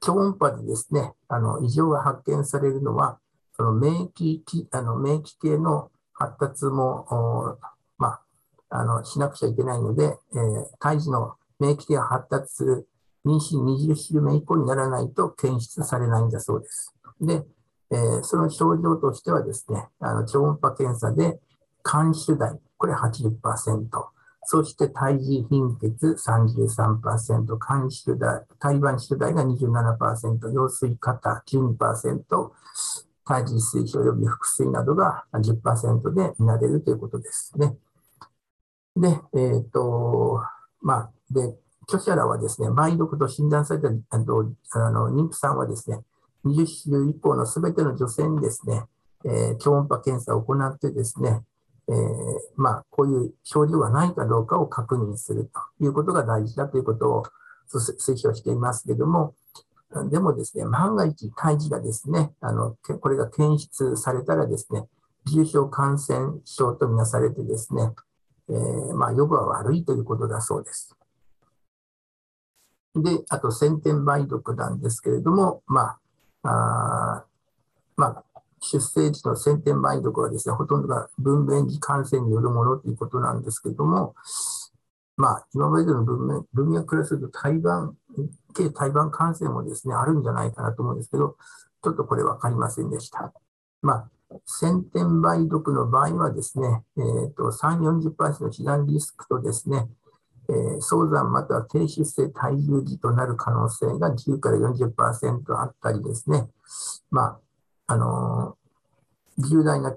[0.00, 3.18] 超音波でですね、あの異常が発見されるのは、
[3.62, 7.56] その免疫あの免疫系の発達も、
[7.96, 8.20] まあ、
[8.70, 12.88] あのしなくちゃいけないので、えー、胎児の免疫系が発達する
[13.24, 16.92] 妊娠20週目以降にならないと検出されないんだそうです。
[17.20, 17.44] で、
[17.92, 21.38] えー、その症状としてはですね、あの超音波検査で
[21.84, 23.30] 肝主題、これ80%、
[24.42, 32.50] そして胎児貧血33%、肝主題、胎盤主題が27%、羊水型12%、
[33.24, 37.76] 胎児水腫及び腹水などが10%で見られるということですね。
[38.96, 40.40] で、えっ、と、
[40.80, 46.00] まあ、で、著者らはですね、梅毒と診断されたあのあの妊婦さんはですね、
[46.44, 48.84] 20週以降のすべての女性にですね、
[49.24, 51.42] えー、超音波検査を行ってですね、
[51.88, 51.94] えー、
[52.56, 57.24] まあ、こういう症状がないかどうかを確認するということが大事だということを
[57.72, 59.34] 推奨していますけれども、
[60.10, 64.86] でもですね、万が一胎児がですね、あの、これが検出されたらですね、
[65.26, 67.92] 重症感染症とみなされてですね、
[68.48, 70.96] えー、まあ、予後は悪いということだそうです。
[72.94, 75.96] で、あと先天梅毒なんですけれども、ま
[76.42, 77.24] あ、あ
[77.96, 78.24] まあ、
[78.60, 84.14] 出生時の先天梅毒はですね、ほとんどが分娩時感染によるものということなんですけれども、
[85.16, 87.96] まあ、今までの文明文脈からすると胎盤、
[88.52, 91.36] 軽胎盤感染もですね、あるんじゃないかなと思うんですけど、
[91.82, 93.32] ちょっとこれ分かりませんでした。
[93.80, 94.10] まあ、
[94.46, 99.88] 先天梅毒の場合はですね、えーと、3、40%の被弾リスクとですね、
[100.48, 106.48] えー、早産または低出生体重児となる可能性が10から40%あったりですね、
[107.10, 107.38] ま
[107.86, 109.94] あ、あのー、重大な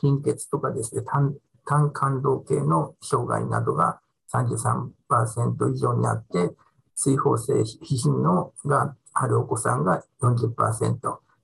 [0.00, 1.36] 貧血とかですね、単
[1.66, 4.00] 単感動系の障害などが
[4.32, 6.50] 33%以上にあって、
[6.94, 10.98] 水疱性皮膚のがあるお子さんが40%、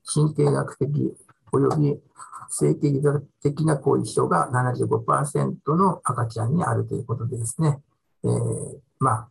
[0.04, 1.16] 神経学的
[1.52, 2.00] 及び
[2.50, 7.78] 性的な後遺症が75%の赤ちゃんにあるということでですね、
[8.24, 9.28] えー、ま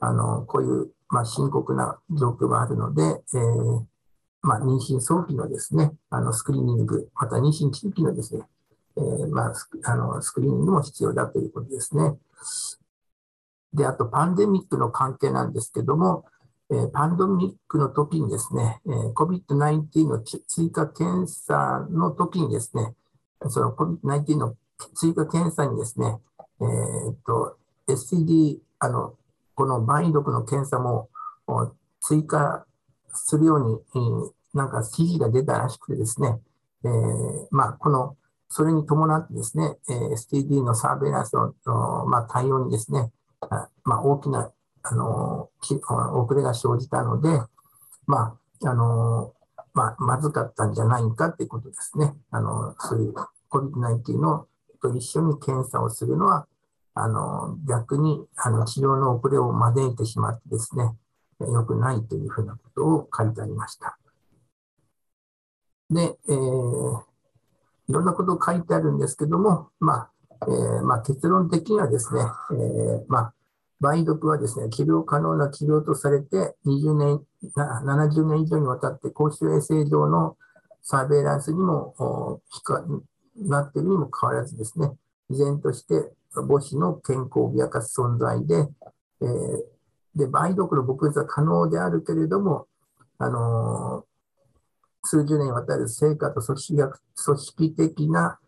[0.00, 3.84] あ、あの、こういう、まあ、深刻な状況があるので、えー、
[4.42, 8.42] まあ、妊娠早期のですね、あの、スクリーニング、また妊娠中期のですね、
[8.96, 12.14] えー、まあ、あの、スクリーニングも必要だということですね。
[13.72, 16.24] で、あと、パンデミックの関係なんですけども、
[16.70, 22.94] え、パンデミックの時にですね、えー、COVID-19 の追加検査の時にですね、
[23.48, 24.56] その COVID-19 の
[24.94, 26.18] 追加検査にですね、
[26.60, 27.56] えー、っと、
[27.88, 29.14] STD、あの、
[29.54, 31.08] この梅毒の検査も
[32.00, 32.64] 追加
[33.12, 36.38] するように、なんか指示が出たらしくてですね、
[36.84, 38.16] えー、まあ、この、
[38.48, 41.52] それに伴ってですね、STD のサーベイランスの、
[42.06, 43.10] まあ、対応にですね、
[43.84, 44.50] まあ、大きな、
[44.82, 47.28] あの、遅れが生じたので、
[48.06, 49.34] まあ、あの、
[49.72, 52.14] まあ、まずかったんじゃないかっていうことですね。
[52.30, 53.14] あの、そういう
[53.50, 54.46] COVID-19 の
[54.80, 56.46] と一緒に検査をするのは、
[56.94, 60.96] あの、逆に、あの、治療の遅れを招いてしまってですね、
[61.40, 63.98] 良くないというふうなことを書いてありました。
[65.88, 67.02] で、えー、
[67.88, 70.09] いろんなことを書いてあるんですけども、まあ、
[70.42, 72.20] えー、まあ、結論的にはですね、
[72.52, 73.34] えー、まあ、
[73.80, 77.20] 梅毒はですね、治療可能な治療とされて、20年、
[77.56, 80.36] 70年以上にわたって公衆衛生上の
[80.82, 82.40] サーベイランスにも、
[83.36, 84.92] なっているにもかかわらずですね、
[85.30, 88.68] 依然として母子の健康を脅かす存在で、
[89.22, 92.66] えー、で、梅毒の撲滅は可能であるけれども、
[93.18, 96.76] あのー、数十年にわたる成果と組織
[97.24, 98.38] 組織的な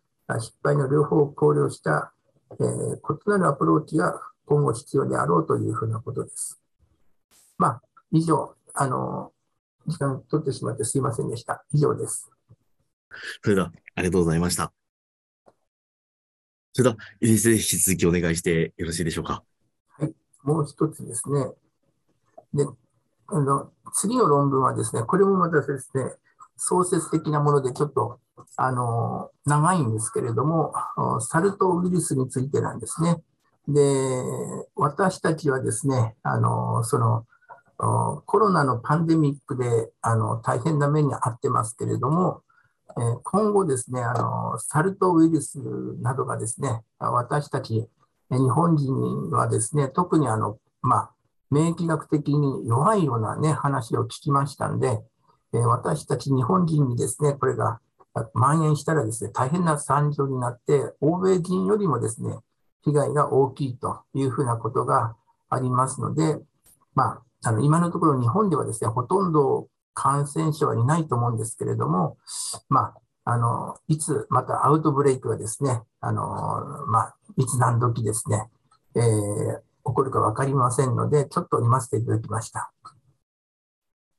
[0.40, 2.12] 失敗の両方を考慮した、
[2.52, 6.60] えー、異なるアプローチが今後必要であろうというふうなことです。
[7.58, 11.64] まあ、以上、あのー、時間取ってしまってすいませんでした。
[11.72, 12.30] 以上です。
[13.42, 14.72] それでは、ありがとうございました。
[16.72, 19.42] それでは、引き続きお願いしてよろしいでしょうか？
[19.98, 20.14] はい。
[20.42, 21.52] もう一つですね。
[22.54, 22.66] で、
[23.26, 26.14] あの、次の論文はですね、これもまたですね、
[26.56, 28.20] 創設的なものでちょっと、
[28.56, 30.72] あの、長いんですけれども、
[31.20, 33.22] サル痘ウイルスについてなんですね。
[33.68, 34.22] で、
[34.74, 37.26] 私たちはですね、あの、その、
[38.26, 42.42] コロナのパンデミックであの大変な目に遭ってますけれども、
[42.90, 45.58] え今後ですね、あの、サル痘ウイルス
[46.00, 47.88] などがですね、私たち
[48.30, 51.10] 日本人はですね、特にあの、まあ、
[51.50, 55.00] 免疫学的に弱いようなね、話を聞きましたんで、
[55.52, 57.80] え私たち日本人にですね、これが
[58.34, 62.36] 蔓延したらですね、大変な惨状になって、欧米人よりもですね、
[62.84, 65.16] 被害が大きいというふうなことが
[65.48, 66.38] ありますので、
[66.94, 72.16] まあ、あの今のところ日本ではですね、ほとんど感染者はいないと思うんですけれども、
[72.68, 72.94] ま
[73.24, 78.48] あ、あの、いつまたアウトブレイクがですね、あの、まあ、いつ何時ですね、
[78.96, 82.72] えー、起こるか分かりませんので、ちょっと読ませていただきました。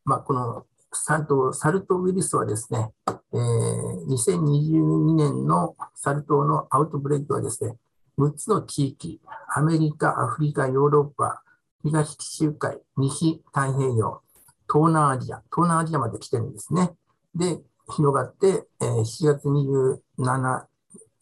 [0.06, 7.76] まあ、このサル痘サル痘ウイルスはですね、えー、2022年のサル痘のアウトブレイクはですね、
[8.18, 9.20] 6つの地域、
[9.56, 11.42] アメリカ、アフリカ、ヨーロッパ、
[11.84, 14.22] 東地中海、西太平洋、
[14.72, 16.92] 東南アジア、東南アジアまで来てるんですね。
[17.36, 17.60] で、
[17.90, 20.66] 広がって、えー7月27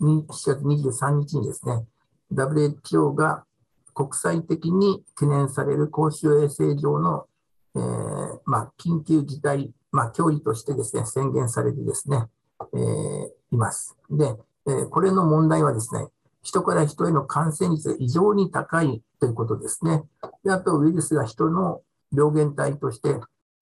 [0.01, 1.85] 7月23日にですね、
[2.33, 3.45] WHO が
[3.93, 7.27] 国際的に懸念される公衆衛生上の、
[7.75, 12.25] えーまあ、緊急事態、まあ、脅威としてですね、宣言されてですね、
[12.73, 13.97] えーいます。
[14.09, 14.35] で、
[14.67, 16.07] えーこれの問題はですね、
[16.43, 20.03] 人から人への感染率が異常に高いということですね。
[20.43, 21.81] であと、ウイルスが人の
[22.15, 23.09] 病原体として、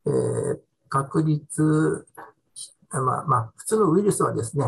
[0.06, 0.60] えー
[0.90, 2.08] 確率、
[2.90, 4.66] まあ、まあ、普通のウイルスはですね、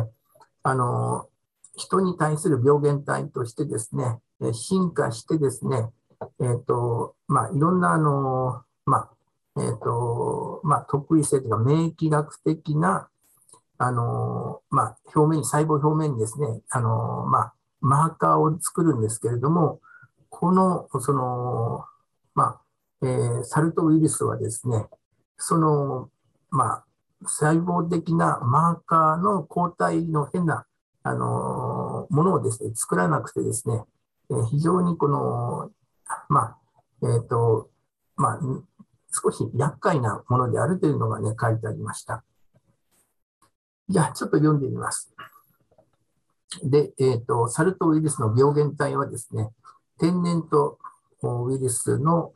[0.64, 1.28] あの、
[1.76, 4.20] 人に対する病原体としてですね、
[4.54, 5.90] 進化してですね、
[6.40, 9.10] えっ、と、まあ、いろんな、あの、まあ、
[9.58, 13.10] えっ、と、まあ、特異性というか、免疫学的な、
[13.78, 19.82] あの、まあ、表面に、細胞表面にですね、あの、まあ、マーカーを作るんですけれども、
[20.30, 21.86] この、その、
[22.34, 22.62] まあ、
[23.04, 24.86] えーサルトウイルスはですね、
[25.38, 26.10] その、
[26.52, 26.86] まあ、
[27.24, 30.66] 細胞的なマーカーの抗体の変な、
[31.04, 33.84] あのものをですね、作らなくてですね、
[34.30, 35.72] えー非常にこの、
[36.30, 36.58] まあ、
[37.04, 37.70] えっ、と、
[38.16, 38.40] まあ、
[39.12, 42.24] 少し厄介なものであるというのがね、書いてありました。
[43.90, 45.14] じゃあ、ちょっと読んでみます。
[46.64, 49.50] で、えっ、と、サル痘ウイルスの病原体はですね、
[50.00, 50.78] 天然痘
[51.24, 52.34] ウイルスの、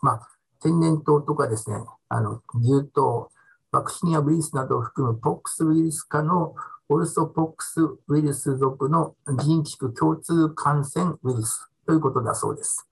[0.00, 0.28] まあ、
[0.62, 1.76] 天然痘とかですね、
[2.08, 3.28] あの、牛痘、
[3.72, 6.54] ワクシニアウイルスなどを含むポックスウイルス科の
[6.88, 12.86] オルソポックスウイルス属の人畜共通感染ウイルスということだそうです。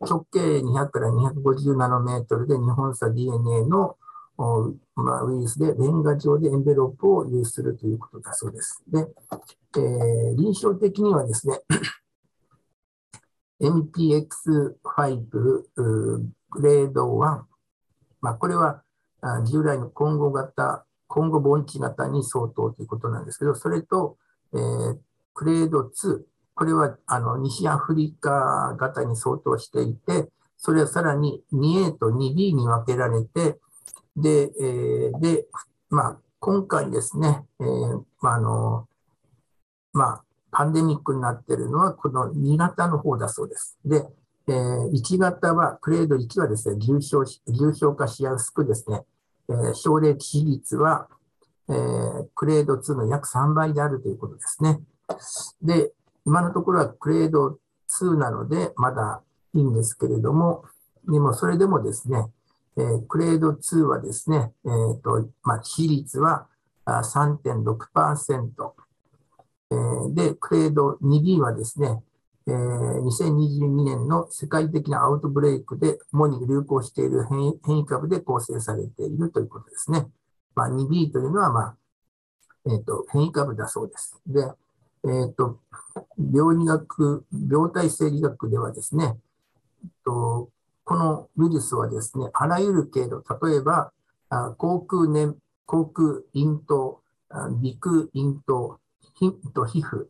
[0.00, 3.96] 直径200から250ナノメートルで日本差 DNA の
[4.96, 8.82] まあ、ウイルスでレンガ状でエンベロープを有するということだそうです。
[8.86, 11.60] で、えー臨床的にはですね、
[13.60, 17.44] MPX5 グレード1、
[18.20, 18.82] まあ、これは
[19.22, 24.18] あ従来の混合型、混合盆地型に相当ということなんですけど、それと、
[24.52, 24.98] えー
[25.38, 26.22] グレード2、
[26.56, 33.60] これはあの西アフリカ型に相当していて、それはさらに 2A と 2B に分けられて、
[34.16, 35.46] で、えーで、
[35.90, 38.88] まあ、今回ですね、えーまあ、あの、
[39.92, 43.78] まあ、パンデミックになっているのは、この2型の方だそうです。
[43.84, 44.06] で、
[44.48, 49.02] えー1型は、クレード1はですね、重症重症化しやすくですね、
[49.50, 51.06] えー症例致死率は、
[51.68, 54.80] えークレード2の約3倍であるということですね。
[55.60, 55.92] で、
[56.26, 57.58] 今のところはクレード
[58.00, 59.22] 2なので、まだ
[59.54, 60.64] いいんですけれども、
[61.08, 62.26] でもそれでもですね、
[62.76, 66.48] えークレード2はですね、えーとまあ、致死率は
[66.84, 68.72] 3.6%、
[69.70, 72.02] えーで、クレード 2B はですね、
[72.48, 80.08] えー2022年の世界的なアウトブレイクで主に流行している変異株で構成されているということですね。
[80.56, 81.76] まあ、2B というのは、まあ
[82.66, 84.20] えーと変異株だそうです。
[84.26, 84.42] で、
[85.04, 85.60] えーと
[86.32, 89.16] 病理学、病態生理学ではですね、
[89.82, 90.50] えっと
[90.84, 93.92] このウイルスはですね、あらゆる経路、例えば、
[94.28, 95.34] あ口腔粘、
[95.66, 98.78] 口腔咽頭、あ鼻腔咽頭、
[99.14, 100.06] 皮と皮膚、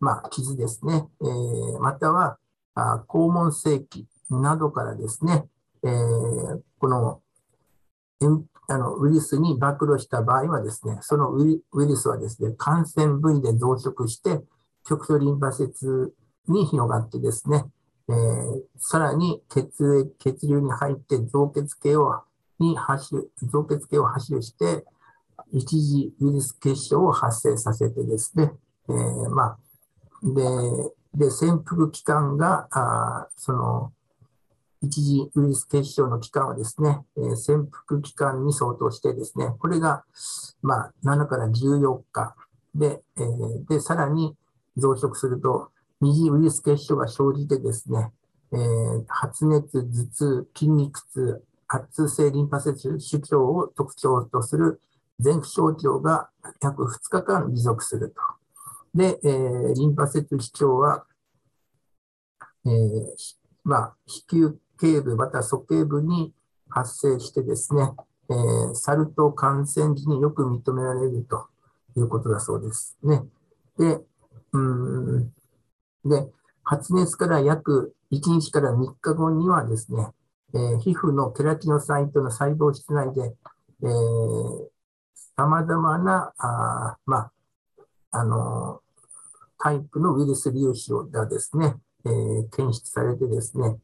[0.00, 2.38] まあ、傷ですね、えーまたは
[2.74, 5.44] あ肛門性器などからですね、
[5.84, 7.20] えーこの
[8.68, 14.40] あのウイルスに暴露した場合はですね、そのウイルスはですね、感染部位で増殖して、
[14.84, 16.14] 局所リンパ節
[16.48, 17.64] に広がってですね、
[18.08, 22.22] えーさらに血、血流に入って造血系を、
[22.58, 24.84] に走る、造血系を走るして、
[25.52, 28.52] 一時ウイルス結晶を発生させてですね、
[28.88, 29.58] えーまあ、
[30.22, 33.92] で、で、潜伏期間が、あその、
[34.82, 40.04] 一時ウイルス結晶の期間はですね、え潜伏期間に相当してですね、これが、
[40.62, 42.34] ま、7から14日
[42.74, 43.22] で、え
[43.68, 44.36] で、さらに
[44.76, 45.70] 増殖すると、
[46.00, 48.12] 二次ウイルス結晶が生じてですね、
[48.52, 48.56] え
[49.08, 54.80] 発熱、頭痛、筋肉痛、圧痛性リンパ節腫脹を特徴とする
[55.18, 56.28] 全不症状が
[56.60, 58.22] 約2日間持続すると。
[58.94, 61.06] で、えーリンパ節腫脹は、
[62.66, 66.32] えーまあ、子宮頸部または鼠径部に
[66.68, 67.90] 発生してですね、
[68.30, 71.46] えーサル痘感染時によく認められると
[71.96, 73.22] いうことだそうですね。
[73.78, 74.00] で、
[74.52, 75.32] うん、
[76.04, 76.28] で、
[76.64, 80.08] 発熱から約1日から3日後にはですね、
[80.54, 83.34] えー皮膚のケラティノサイトの細胞質内で、
[83.82, 84.66] えー、
[85.36, 87.32] 様々な、あまあ、
[88.10, 88.86] あのー
[89.58, 93.76] タイプのウイルス粒子がですね、えー検出されてですね、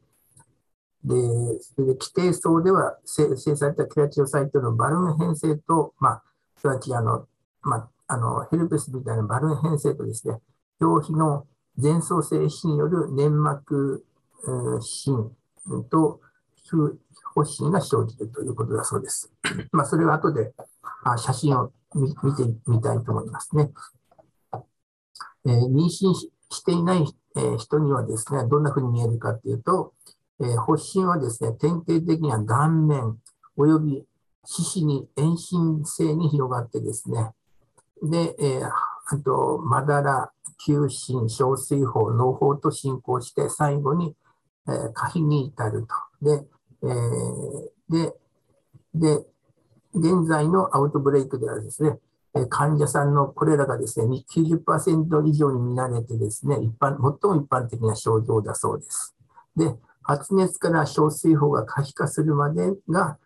[1.03, 1.15] で、
[1.61, 6.23] それで規定層では生成されたケラチノサイトのバルーン変性と、まあ、
[6.57, 7.27] すなわちあの、
[7.61, 10.39] まあ、あのヘルペスみたいなバルーン変性とですね、
[10.79, 11.45] 表皮の
[11.77, 14.05] 前奏性皮による粘膜
[14.81, 15.31] 疹
[15.89, 16.19] と
[16.63, 16.69] 皮
[17.35, 19.31] 発疹が生じるということだそうです。
[19.71, 20.53] まあ、それは後で
[21.17, 23.71] 写真を見てみたいと思いますね。
[25.45, 27.05] えー、妊娠していない、
[27.57, 29.93] 人にはですね、どんなふうに見えるかというと、
[30.51, 33.17] え、発疹はですね、典型的には顔面
[33.57, 34.05] 及び
[34.45, 37.31] 皮脂に遠心性に広がってですね、
[38.01, 40.31] で、えー、あと、まだら、
[40.65, 44.15] 急進、小水疱、脳胞と進行して、最後に、
[44.67, 45.85] えー、可否に至る
[46.21, 46.25] と。
[46.25, 46.45] で、
[46.83, 48.13] えー、で、
[48.93, 49.25] で、
[49.95, 51.99] 現在のアウトブレイクではですね、
[52.49, 59.15] 患者さんのこれらがですね、90%以上に見られてですね、一般、最も一般的な症状だそうです。
[59.55, 63.17] で、発熱から小水疱が可否化するまでが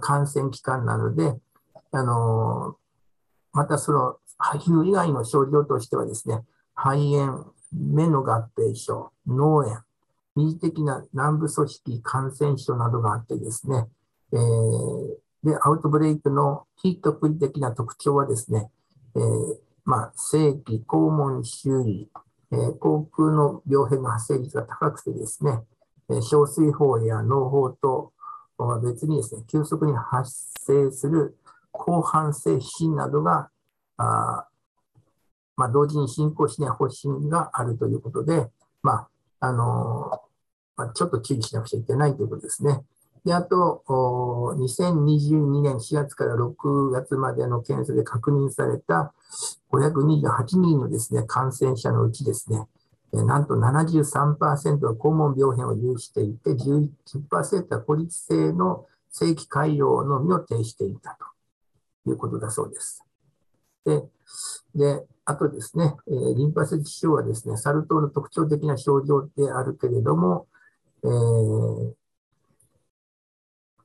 [0.00, 1.34] 感染期間なので、
[1.92, 2.76] あの
[3.52, 4.16] またその
[4.58, 6.42] 皮膚以外の症状としてはですね、
[6.74, 9.78] 肺炎、目の合併症、脳炎、
[10.34, 13.86] 二次的な軟部組織感染症などがあってですね、
[14.32, 18.70] えー、で、アウトブレイクの非特異的な特徴はですね、
[19.14, 22.08] えー、まあ、正規、肛門周囲、
[22.52, 25.60] えー、口腔の病変の発生率が高くてですね、
[26.08, 28.12] 小水疱や脳胞と
[28.58, 30.30] は別にですね、急速に発
[30.60, 31.36] 生する
[31.72, 33.50] 広範性皮疹などが、
[33.96, 34.46] あ
[35.56, 38.48] まあ、同時に進行しない発疹があるということで、
[38.82, 39.08] まあ
[39.40, 40.22] あの
[40.76, 42.84] まあ、ちょっと注意しなくちゃいけないということですね。
[43.24, 49.14] で、あと、2022年4月から6月までの検査で確認された
[49.70, 52.66] 528人のですね、感染者のうちですね、
[53.12, 61.18] なんと73%は肛門病変を有していて、11%は孤立性の正規潰瘍のみを呈していた
[62.04, 63.04] ということだそうです。
[63.84, 64.02] で、
[64.74, 70.46] であとですね、えー、リンパ節症はですね、サル痘の特徴的な症状であるけれども、
[71.04, 71.92] えー、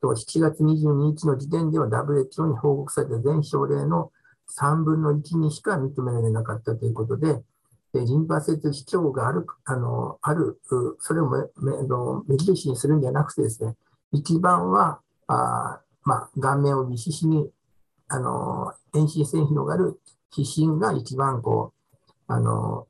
[0.00, 4.10] と7月22日の時点では WHO に報告された全症例の
[4.58, 7.42] 3分の1にしか認められなかったということで、
[7.92, 10.60] でリンパ節視聴がある、あの、ある、
[11.00, 13.76] それを目の目印にするんじゃなくてですね、
[14.12, 17.50] 一番は、あまあ、顔面を見ししに、
[18.08, 20.00] あの、遠心線広がる
[20.30, 22.86] 皮疹が一番こう、あの、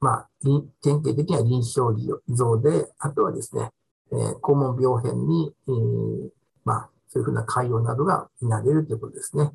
[0.00, 1.92] まあ、典型的には臨床
[2.28, 3.70] 像で、あとはですね、
[4.12, 6.30] えー、肛門病変に、えー、
[6.64, 9.52] まあ、そういうふうな潰瘍などが見られるということですね。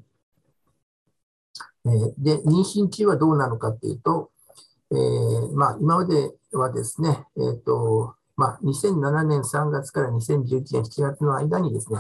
[1.85, 4.31] え、で、妊娠中はどうなのかというと、
[4.91, 11.99] えー、まあ、今まではですね、えっ、と、まあ、2007年3月から2011年7月の間にですね、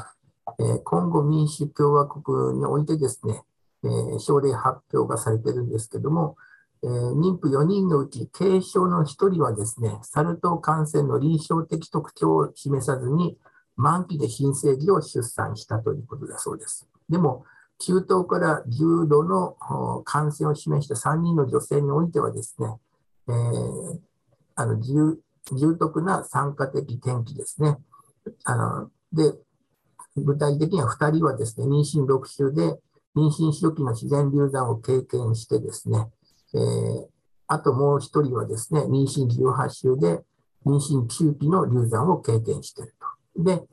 [0.59, 3.43] えー、コンゴ民主共和国においてですね、
[3.83, 6.35] えー、症例発表がされてるんですけども、
[6.83, 13.37] えー、妊婦4人のうち軽症の1人はですね、サル痘感染の臨床的特徴を示さずに、
[13.75, 16.87] 満期で新生児を出産したということだそうです。
[17.09, 17.45] でも、
[17.79, 22.67] 中等から重度の感染を示した3人の女性においてはですね、
[23.27, 23.99] えー、
[24.55, 25.17] あの重
[25.79, 27.77] 篤な酸化的転機ですね。
[28.43, 29.33] あので
[30.17, 32.79] 具体的には2人はですね、妊娠6週で
[33.15, 36.07] 妊娠初期の自然流産を経験してですね、
[36.53, 37.05] えー、
[37.47, 40.21] あともう一人はですね、妊娠18週で
[40.65, 42.95] 妊娠中期の流産を経験している
[43.35, 43.43] と。
[43.43, 43.63] で、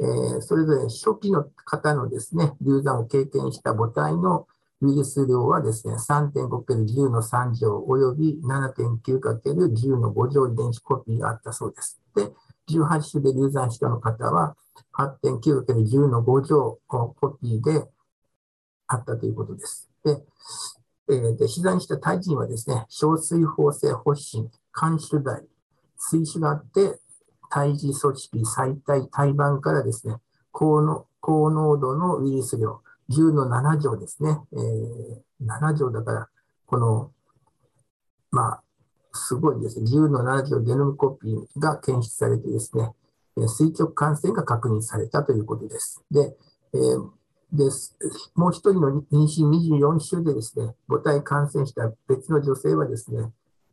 [0.00, 4.46] え、それぞれ初期の方のですね、流産を経験した母体の
[4.80, 12.00] ウイルス量はですね、3.5×10 の3乗及び 7.9×10 の5乗遺伝子コピーがあったそうです。
[12.16, 12.32] で、
[12.68, 14.56] 18週で流産したの方は
[14.96, 17.86] 8.9×10 の5乗コピーで
[18.86, 19.90] あったということです。
[20.02, 20.16] で、
[21.10, 25.44] えー、で被弾した胎児にはですね、小水疱性発疹、肝種大、
[25.98, 26.98] 水腫があって、
[27.50, 30.16] 胎児組織、最大、胎盤からですね、
[30.52, 36.28] 高の高濃度のウイルス量、10の7乗ですね、えー、7乗だから、
[36.66, 37.10] この、
[38.30, 38.62] まあ、
[39.12, 42.94] すごいですね、10の7乗ゲノムコピーが検出されてですね、
[43.48, 46.02] 垂直感染が確認されたということです。
[46.10, 46.36] で、
[46.72, 47.10] えー
[47.52, 47.96] です。
[48.34, 53.32] もう一人の妊娠24週でですね、母体感染した別の女性はですね、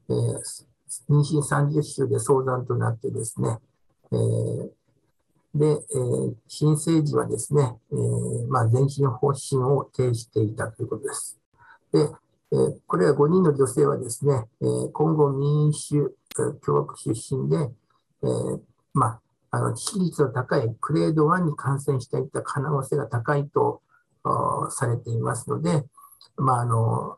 [0.10, 0.66] えー、
[1.10, 3.58] 妊娠30週で早産となってですね、
[4.12, 4.70] えー、
[5.56, 11.38] で、えー、新生児はですね、えーまあ、全身方針を呈していたということです。
[11.92, 12.00] で、
[12.52, 16.16] えー、これは5人の女性はですね、えー、今後民主
[16.66, 17.58] 共和国出身で、
[18.24, 18.60] えー
[18.94, 23.82] まあ、あの致死率の高いグレード1に感染していた可能性が高いと
[24.70, 25.86] されていますので、
[26.38, 27.18] まあ、あの、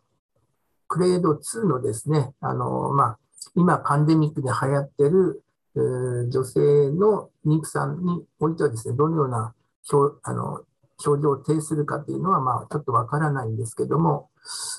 [0.88, 3.20] グレード2のですね、あの、まあ、
[3.56, 5.44] 今パンデミックで流行ってる、
[5.76, 6.60] えー、女性
[6.92, 9.54] の妊婦さんにおいてはですね、どのような
[9.84, 10.64] 症あの
[11.00, 14.30] 症状を呈するかというのは、まあ、ちょっとわからないんですけども、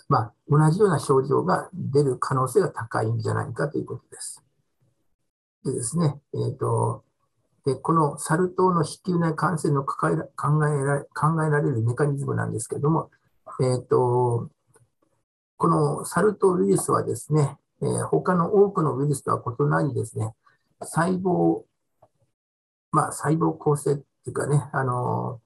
[0.08, 4.44] まあ、同じような症状が出る可能性が高いんじゃないかということです。
[5.64, 7.04] でですね、え、ー、と、
[7.64, 13.10] でこのサル痘の子宮内感染の考えら考えられるメカニズムなんですけども、
[13.60, 14.48] えっ、ー、と、
[15.56, 20.34] このサル痘ウイルスはですね、えー、他の多くのウイルスとは異なりですね、
[20.80, 21.62] 細胞、
[22.92, 25.40] まあ、細胞構成っていうかね、あの、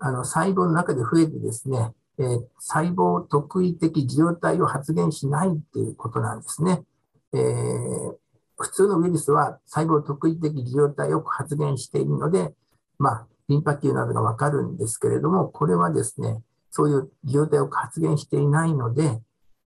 [0.00, 6.84] あの細胞の中で増えてですね、えー、細胞特異的受容体を発現しないっていうことなんですね。
[7.32, 8.14] えー、
[8.56, 12.54] 普通のウイルスは細胞特異的受容体を発現しているので、
[12.98, 19.20] まあ、リンパ球などがわかるんですけれども、これはですね、そういう受容体を発現していないので、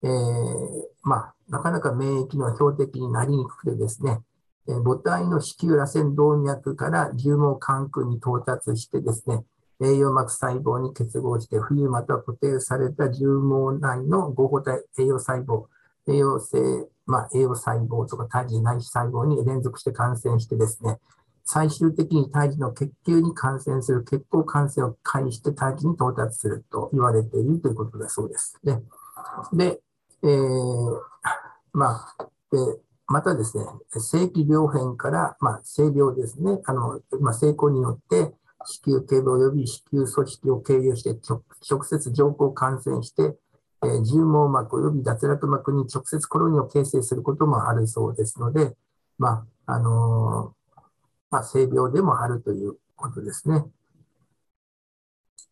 [0.04, 0.10] えー、
[1.04, 4.22] まあ、なかなか免疫の標的になりにくくてですね、
[4.70, 9.44] え母体の子宮螺旋動脈から牛毛管腔に到達してですね、
[9.82, 15.66] 栄養膜細胞に結合して、冬または固定された重毛内の合法体栄養細胞、
[16.08, 16.58] 栄養性、
[17.06, 21.00] まあ、栄養細胞とか胎児内細胞に連続して感染してですね、
[21.44, 28.58] 最終的に胎児の血球に感染する血行感染を介して胎児に到達すると言われているということだそうです。
[28.64, 28.80] で、
[29.52, 29.82] で
[30.24, 31.02] えー、
[31.74, 38.34] まあ、でまたですね、正規病変から、まあ、性病ですね、あのまあ、成功によって
[38.66, 41.20] 子宮頸部及び子宮組織を経由して
[41.70, 43.36] 直接上行感染して、
[43.84, 48.76] えー、重毛膜及び脱落膜に直接コロニーを形成することもあるそうですので、
[49.18, 50.82] まあ、あのー、
[51.32, 53.66] まあ、性病でもあるということですね。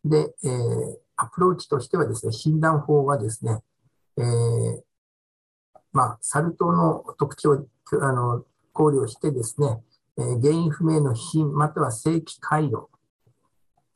[0.04, 3.62] で、えー、アプローチとしてはですね、診断法はですね、
[4.16, 4.80] えー、
[5.92, 7.66] まあ、サル痘の特徴を
[8.02, 9.82] あの考慮してですね、
[10.18, 12.88] えー、原因不明の貧または正規回路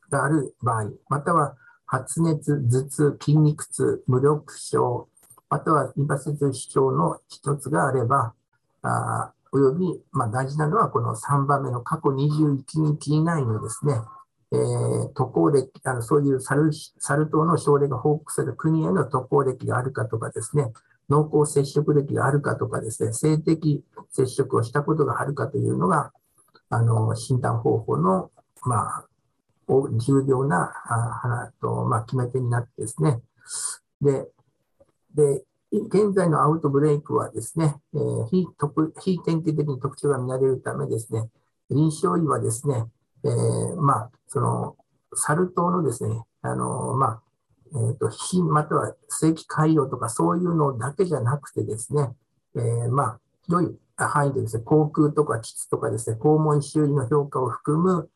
[0.09, 1.55] がある場合、または
[1.85, 5.07] 発熱、頭痛、筋肉痛、無力症、
[5.49, 8.33] またはリンパ節主張の一つがあれば、
[8.81, 13.93] あおよび、まあ、大事なのはこの3番目の過去21日以内のですね、
[14.51, 20.73] えー、渡航歴あの、そういうサルサル痘の症例が報告される国への渡航歴があるかとかですね、
[21.09, 26.11] 濃厚接触歴があるかとかですね、性的接触をしたことがあるかというのが、
[26.69, 28.31] あの診断方法の、
[28.63, 29.05] まあ、
[29.67, 33.21] 重要なあと、まあ、決め手になってですね、
[34.01, 34.27] で、
[35.13, 38.47] で現在のアウトブレイクはですね、えー、非
[39.01, 41.29] 非典型的に特徴が見られるためですね、
[41.69, 42.85] 臨床医はですね、
[43.23, 44.75] えー、まあ、その、
[45.13, 47.21] サル痘のですね、あの、まあ、
[47.75, 52.13] えーと、非または正規海洋とかそういうのだけじゃなくてですね、
[52.55, 58.09] えー、まあ、広い範囲でですね、航空とか基地とかですね、肛門周囲の評価を含む、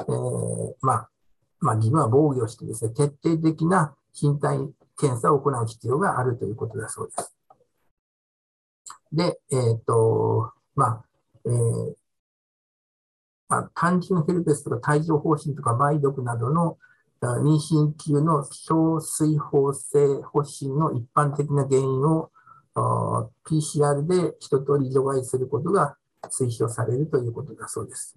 [0.00, 1.08] えー、まあ、
[1.60, 4.58] まあ、自分は防御してですね、徹底的な身体
[4.98, 7.36] 検査を行う必要があるということだそうです。
[9.12, 11.04] で、えっ、ー、と、まあ、
[11.46, 11.94] えー、
[13.48, 16.76] まあ、単純ヘルペスとか帯状疱疹とか梅毒などの
[17.40, 22.30] 妊娠中の小水疱性発疹の一般的な原因を
[23.44, 28.16] PCR で一通り除外することが推奨されるということだそうです。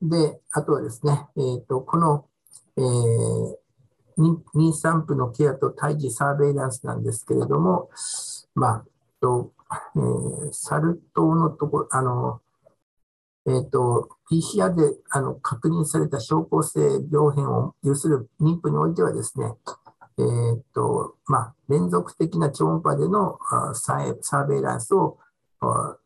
[0.00, 2.26] で、あとはですね、えーと、この、
[2.76, 3.56] えー、
[4.54, 7.90] 妊産婦のケアと胎児サーベイランスなんですけれども、
[8.54, 8.84] まあ、
[9.20, 9.52] と
[9.96, 12.40] えー、サル痘のとこあの、
[13.46, 16.80] え、ー、と、PCR であの確認された症候性
[17.10, 19.54] 病変を有する妊婦においてはですね、
[20.18, 20.22] え
[20.56, 23.38] っ、と、まあ、連続的な超音波での
[23.74, 25.18] サーベイランスを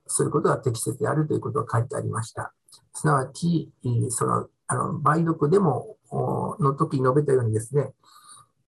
[0.06, 2.52] することが適切であるということが書いてありました。
[2.92, 3.72] すなわち、
[4.10, 5.96] その、あの、梅毒でも、
[6.60, 7.92] の時に述べたようにですね、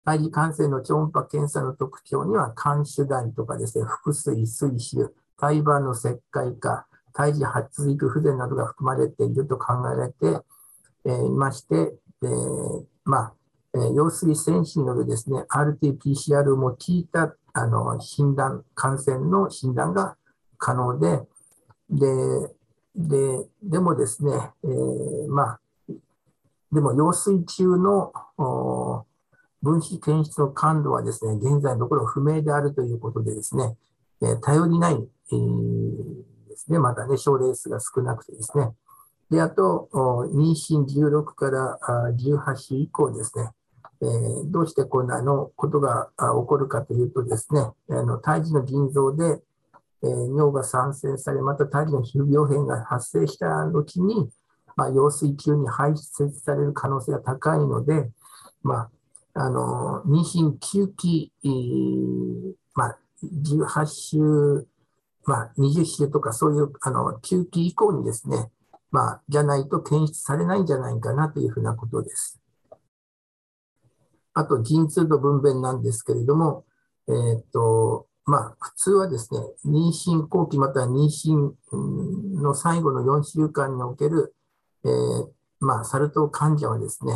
[0.04, 10.44] 胎児感染の超音波検査の特徴には、肝主題とかですね、腹水、水腫、胎盤の石灰化、胎児発育不全などが含まれていると考えられて、
[11.06, 11.74] えー、いまして、
[12.22, 13.34] えー、まあ、
[13.74, 20.16] えー、羊水選手によるですね、RT-PCR を用いたあの診断、感染の診断が
[20.58, 21.20] 可能で、
[21.88, 22.06] で、
[22.96, 24.32] ででもですね、
[24.64, 25.60] えー、まあ、
[26.72, 28.12] でも羊水中の
[29.62, 33.76] 分子検出の感度はですね、現在のところ不明であるということでですね、
[34.20, 36.13] えー、頼りない、えー
[36.54, 36.78] ですね。
[36.78, 38.72] まだね、症例数が少なくてですね。
[39.30, 41.78] で、あと、妊娠16から
[42.12, 43.50] 18週以降ですね、
[44.02, 49.42] えーどうしてこんなのことが起こるかというとですね、あの胎児の腎臓で、
[50.02, 54.30] えー尿が産生され、また胎児の皮膚病変が発生した後に、
[54.76, 58.10] まあ、羊水中に排泄される可能性が高いので、
[58.62, 58.90] ま
[59.34, 64.66] あ、あの妊娠9期、えーまあ、18週、
[65.26, 68.50] まあ、20週とかそういうあの9期以降にですね、
[68.90, 72.40] まあ、じゃないと検出されないんじゃないかなというふうなことです。
[74.34, 76.64] あと、陣痛と分娩なんですけれども、
[77.08, 81.52] えーっと、まあ、普通はですね、妊娠後期または妊娠
[82.40, 84.34] の最後の4週間における、
[84.84, 85.28] えー
[85.60, 87.12] まあ、サル痘患者はですね、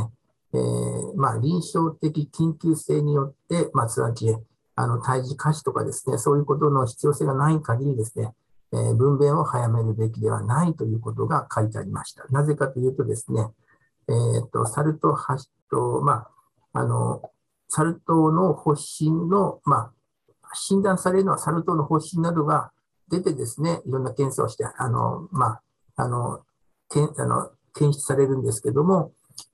[0.55, 4.37] えーまあ、臨床的緊急性によって、まあ、つまり、
[4.81, 8.33] あの、胎児下死とかですね、そういうことの必要性がない限りですね、
[8.73, 12.25] えー分娩を早めるべきではないということが書いてありました。
[12.31, 13.49] なぜかというとですね、
[14.09, 16.29] えーっと、サル痘発症、ま
[16.73, 17.23] あ、あの、
[17.69, 19.91] サル痘の発疹の、ま
[20.45, 22.71] あ、診断されるのはサル痘の発疹などが
[23.11, 25.63] 出てですね、いろんな検査をして、あの、まあ、
[25.97, 26.43] あの、
[26.89, 29.11] けあの検出されるんですけども、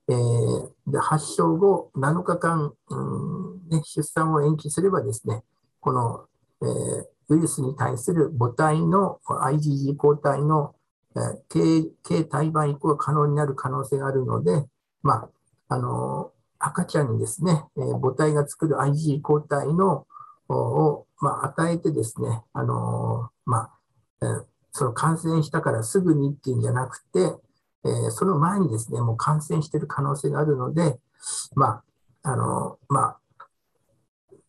[0.09, 5.43] えーで発症後7日間、うんね、出産を延期すればですね、
[5.79, 6.25] この、
[6.61, 10.75] えーウイルスに対する母体の IgG 抗体の、
[11.15, 14.65] えー体盤移行が可能になる可能性があるので、
[15.01, 15.27] ま
[15.69, 20.05] あ、あの赤ちゃんにですね、え母体が作る IgG 抗体の
[20.49, 23.71] を、まあ、与えてですね、あのま
[24.21, 27.33] あ、えその感染したからすぐにっていうんじゃなくて、
[27.85, 30.99] えーその前にですね、もう感染している可能性があるので、
[31.55, 31.83] ま
[32.23, 33.17] あ、あの、まあ、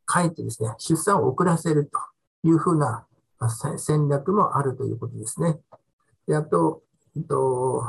[0.07, 3.07] かえってですね、出産を遅らせるというふうな
[3.77, 5.59] 戦略もあるということですね。
[6.27, 6.83] で、あと、
[7.17, 7.85] えっと、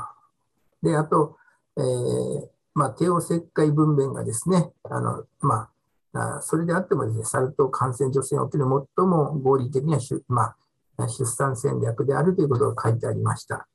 [0.83, 1.37] で、あと、
[1.77, 5.69] えーまあ、帝王切開分娩がですね、あの、ま
[6.13, 8.65] あ、それであってもですね、サル痘感染女性における
[8.97, 10.55] 最も合理的な出,、ま
[10.97, 13.67] あ、出産戦略であるということが書いてありました。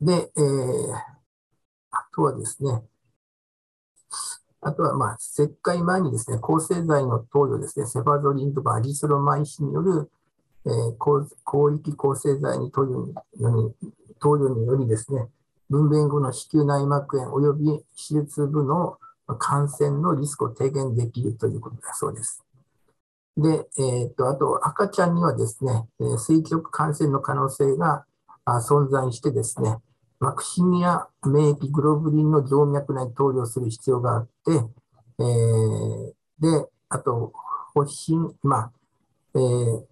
[0.00, 1.14] で、えー
[1.92, 2.84] あとはですね、
[4.60, 10.10] あとは、まあ、切開前にですね、抗生剤の投与ですね、セファゾリンとかアリスロマイシンによる、
[10.66, 10.96] えー
[11.46, 13.74] 広域抗生剤に投与に
[14.20, 15.28] 投与によりですね、
[15.68, 18.98] 分娩後の子宮内膜炎及び手術部の
[19.38, 22.42] 感染のリスクを低減できるということだそうです。
[23.36, 28.06] で、えーっと、あと赤ちゃんにはですね、え垂直感染の可能性が
[28.52, 29.76] 存在してですね、
[30.20, 34.52] ワクチンや免疫グロブリンの静脈内投与する必要があって、
[35.18, 37.32] えーで、あと、
[37.74, 38.72] 発疹、まあ、
[39.34, 39.84] えー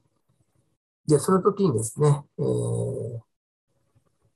[1.06, 3.20] で、その時にですね、えー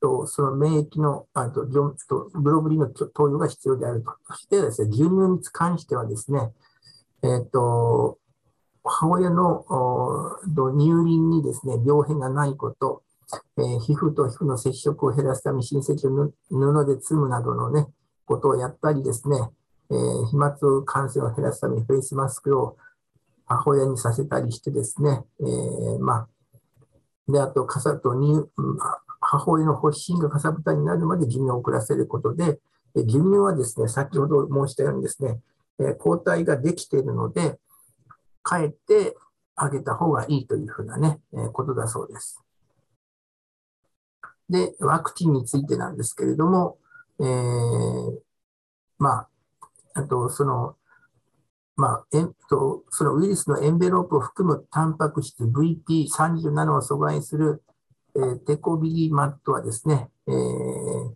[0.00, 4.12] とその免疫のあととグロブリンの投与が必要であると。
[4.26, 6.52] そしてですね、牛乳に関してはですね、
[7.22, 8.18] えっ、と、
[8.84, 13.02] 母親のおと乳輪にですね、病変がないこと、
[13.58, 17.86] えー皮膚と皮膚の接触を減らすために親戚を布で包むなどのね、
[18.24, 19.36] ことをやったりですね、
[19.90, 22.76] えー飛沫感染を減らすためにフェイスマスクを
[23.46, 26.28] 母親にさせたりしてですね、えーまあ、
[27.28, 28.78] で、あと、かさと乳、うん
[29.28, 32.60] 母親の発疹がかさぶたになるまで授乳を遅らせることで、
[32.96, 35.40] え牛乳はですね、先ほど申したようにですね、
[35.80, 37.58] え抗体ができているので、
[38.42, 39.16] かえって
[39.56, 42.40] あげた方がいいというふうなね、えことだそうです。
[44.48, 46.78] で、ワクチンについてなんですけれども、
[47.20, 48.18] えー
[48.98, 49.28] まあ、
[49.94, 50.76] あと、その、
[51.76, 57.62] まあ、えんと、そのウイルスのエンベロープを含むタンパク質 VP37 を阻害する、
[58.14, 61.14] えーテコビリマットはですね、えー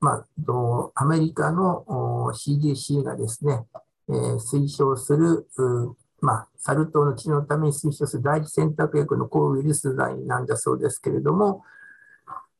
[0.00, 3.66] まあ、とアメリカの CDC がですね、
[4.08, 5.46] えー推奨する、
[6.20, 11.62] まあ、サル痘の治療のために推奨する第一選択薬の抗ウイルス剤なんだそうですけれども、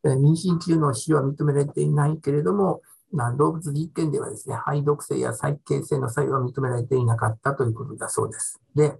[0.04, 2.80] 妊娠中の使用は認められていないけれども、
[3.12, 8.60] まあ、動物実験ではですね、肺毒性や再形成の作用は認められていなかったということだそうです。
[8.74, 8.98] で、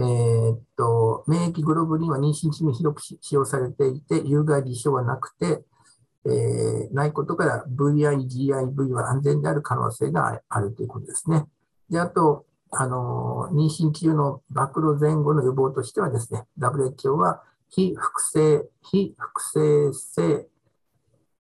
[0.00, 5.64] えーっと、免疫グロブリンは妊娠中に広く使用されていて、有害事象はなくて、
[6.26, 11.46] えーないことから VI、GIV は安全である可能性があるということですね。
[11.90, 20.48] で、あと、あの、妊娠中の暴露前後の予防としてはですね、WHO は非複製、非複製性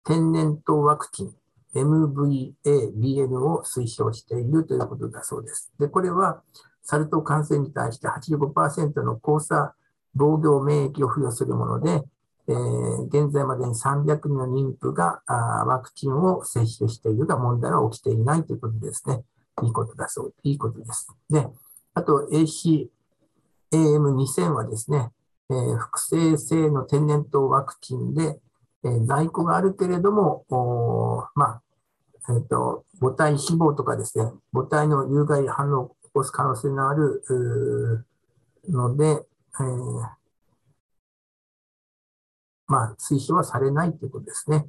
[0.04, 1.34] 天然痘ワクチン
[1.74, 2.54] MVA、
[2.98, 5.72] BN を推奨しているということだそうです。
[5.78, 6.42] で、これは
[6.82, 9.74] サル痘感染に対して85%の交差
[10.14, 12.02] 防御免疫を付与するもので、
[12.48, 19.22] えー、現在までに300人の妊婦があワクチンを接種しているが問題は起きていないということですね。
[19.62, 21.08] いいことだそう、いいことです。
[21.30, 21.46] で、
[21.94, 25.10] あと ACAM2000 はですね、
[25.50, 28.40] えー、複製性の天然痘ワクチンで、
[28.84, 30.44] えー、在庫があるけれども、
[31.34, 31.62] まあ、
[32.28, 37.22] え、ー、と、母体死亡とかですね、母体の有害反応を起こす可能性のある
[38.68, 39.26] ので、
[39.60, 40.22] えー、
[42.68, 44.66] まあ、推奨はされないということですね。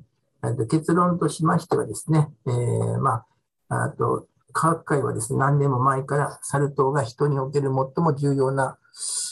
[0.70, 3.24] 結論としましてはですね、えー、ま
[3.70, 8.78] あ、あと、科学会はですね、何年も前からサル痘が人における最も重要な、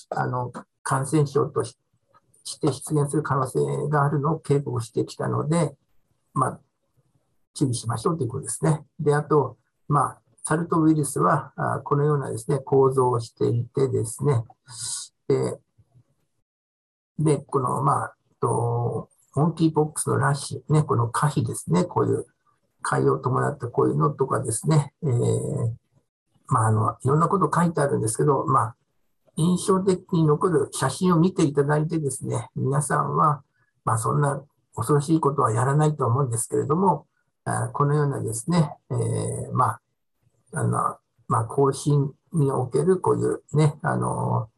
[0.10, 0.52] あの、
[0.84, 1.76] 感染症とし
[2.60, 3.60] て出現する可能性
[3.90, 5.76] があるのを警告してきたので、
[6.34, 6.60] まあ、
[7.54, 8.82] 注意しましょうということですね。
[9.00, 14.44] で、あと、まあ、サル痘ウイルスは、あこのようなですね、構造をしていてですね、
[15.28, 15.60] で、
[17.20, 22.26] でこの、まあ、と、モンキーポックスのラッシュ、ね、この可否ですね、こういう
[22.82, 25.74] 海洋を伴ったこういうのとかですね、えー、
[26.48, 28.76] まあ、あの、いろんなこと書いてあるんですけど、まあ、
[29.36, 33.44] 印象的に残る写真を見ていただいてですね、皆さんは、
[33.86, 34.44] まあ、そんな
[34.76, 37.06] 恐ろしいことはやらないと思うんですけれども、
[37.44, 39.82] あこのようなですね、えー、まあ、
[40.54, 40.98] あの、
[41.28, 44.50] まあ、更新におけるこういうね、あの、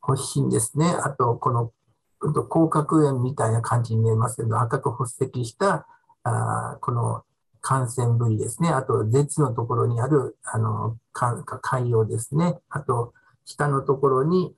[0.00, 1.72] 発疹ですね、あと、この
[2.20, 5.86] 甲殻炎みたいな感じに見えますけど、赤く発石した
[6.24, 7.24] あこの
[7.60, 8.68] 感染部位ですね。
[8.68, 12.58] あと、舌のところにある、あの、海洋ですね。
[12.68, 14.54] あと、下のところに、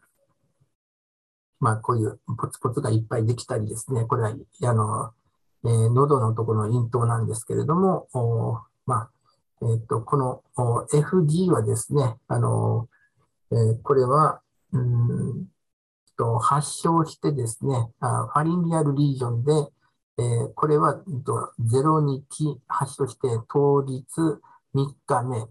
[1.61, 4.05] まあ、こういうポツポツがいっぱいできたりですね。
[4.05, 5.13] これは、あの、
[5.65, 9.11] えー、喉のところの咽頭なんですけれども、おまあ、
[9.63, 12.89] えっ、と、この FG はですね、あの、
[13.51, 14.41] えー、これは、
[14.73, 15.47] うん
[16.17, 19.53] と、発症してですね、あファリンギアルリージョンで、
[20.19, 24.05] えー、これは0日発症して当日
[24.75, 25.47] 3日目、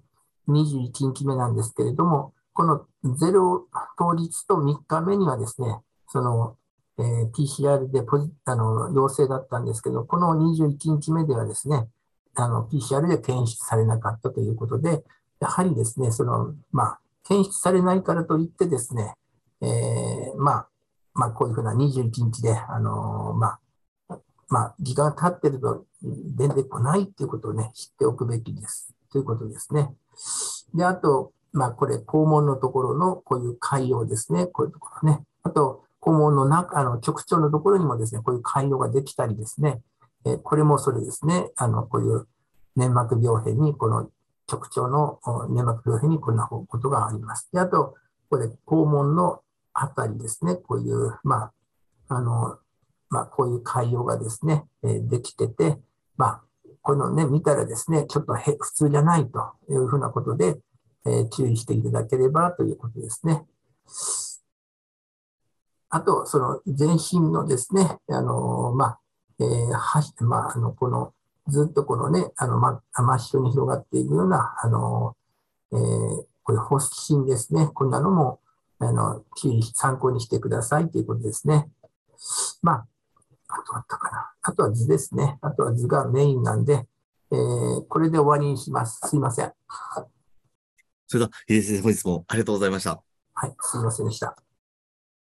[0.47, 3.63] 21日目なんですけれども、この0
[3.97, 6.55] 当日と3日目にはですね、その、
[6.99, 11.87] えー、PCR でポジあの陽性だったんですけど、この21日目ではですね、
[12.35, 15.03] PCR で検出されなかったということで、
[15.39, 19.15] やはりですね、その、まあ、検出されないからといってですね、
[19.61, 20.67] えー、まあ、
[21.13, 23.47] まあ、こういうふうな21日で、あのー、ま
[24.09, 24.19] あ、
[24.49, 28.93] まあ、時間が経ってると出てこないっていうことをね、知っておくべきです。
[29.11, 29.93] ということですね。
[30.73, 34.47] で、あと、まあ、これ、肛門のところのこういう海洋ですね。
[34.47, 35.23] こういうところね。
[35.43, 39.81] あと、肛門の中、あの、直腸のところにもですね、こういう海洋ができたりですね。
[40.25, 41.49] えこれもそれですね。
[41.55, 42.27] あの、こういう
[42.75, 44.09] 粘膜病変に、この
[44.51, 45.19] 直腸の
[45.49, 47.49] 粘膜病変にこんなことがあります。
[47.53, 47.95] で、あと、
[48.29, 49.41] これ、肛門の
[49.73, 51.51] あたりですね、こういう、ま
[52.07, 52.57] あ、あの、
[53.09, 55.79] まあ、こういう海洋がですね、え、できてて、
[56.17, 56.43] まあ、
[56.81, 60.59] このね、見たらですね、ちょっと普通じゃないというふうなことで、
[61.05, 63.45] え、注意していただければということですね。
[65.89, 68.99] あと、その全身のですね、あの、まあ、
[69.39, 71.13] えー、はまあ、あの、この、
[71.47, 75.15] ずっとこのね、あの、ま、真っ白に広がっているような、あの、
[75.71, 77.69] えー、これ、発疹ですね。
[77.73, 78.39] こんなのも、
[78.79, 81.69] あの、注意参考にしてくださいということですね。
[82.61, 82.87] まあ、
[83.49, 84.31] あとあったかな。
[84.41, 85.37] あとは図ですね。
[85.41, 86.87] あとは図がメインなんで、
[87.31, 88.99] えー、これで終わりにします。
[89.07, 89.53] すいません。
[91.07, 93.01] それでは、秀先生、本日もありがとうございました。
[93.33, 94.35] はい、すいませんでした。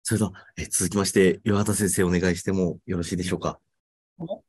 [0.02, 3.58] それでは、え続きまして、岩畑先生お願いしてもよろしいでしょうか？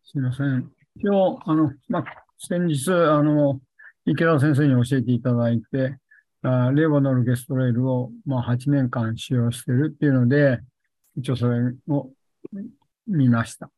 [0.03, 0.71] すみません。
[0.99, 2.05] 今日、あの、まあ、
[2.39, 3.59] 先日、あの、
[4.05, 5.97] 池田先生に教えていただいて、
[6.43, 10.59] あレボノルゲストレールを、まあ、8年間使用しているっていうので、
[11.17, 12.11] 一応それを
[13.07, 13.69] 見ました。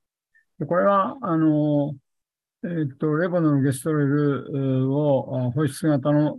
[0.60, 1.96] でこれは、あの、
[2.64, 6.36] えっ、ー、と、レボノルゲストレールを保湿型の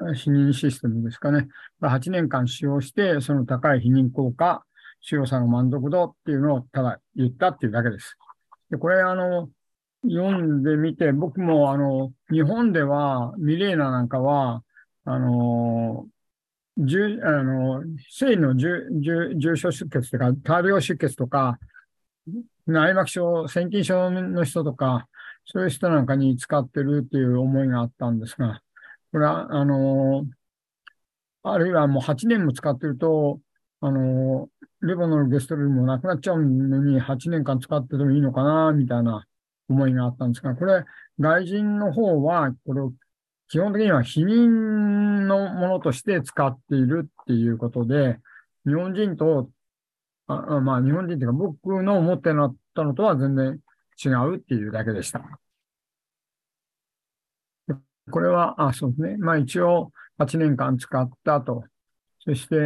[0.00, 1.48] 避妊システムですかね。
[1.82, 4.64] 8年間使用して、その高い避妊効果、
[5.00, 8.16] 使用者の満足度っていうのをただ言ったっていうだけです。
[8.70, 9.48] で、これ、あの、
[10.04, 14.62] 読んでみて、僕も、あの、日本では、ミレーナなんかは、
[15.04, 16.06] あの、
[16.78, 21.58] 重あの性の重重重症出血とか、大量出血とか、
[22.66, 25.08] 内膜症、腺筋症の人とか、
[25.44, 28.60] そういう人なんかに使ってるっていう思いがあったんですが、
[29.12, 30.26] これは、あの、
[31.42, 33.40] あるいはもう8年も使ってると、
[33.80, 34.48] あの、
[34.80, 39.26] レボノルゲストルームもなくなっちゃうのに8年間使っててもいいのかな、みたいな
[39.68, 40.84] 思いがあったんですが、これ、
[41.18, 42.82] 外人の方は、これ
[43.48, 48.18] 基本的には否認のものとして使っているっていうことで、
[48.66, 49.50] 日本人と
[50.28, 53.58] あまあ、日本人っていうか、僕の思ってなったのとは全然
[54.04, 55.22] 違うっていうだけでした。
[58.08, 59.16] これは、あ、そうですね。
[59.18, 61.64] まあ一応8年間使ったと。
[62.20, 62.62] そして、えっ、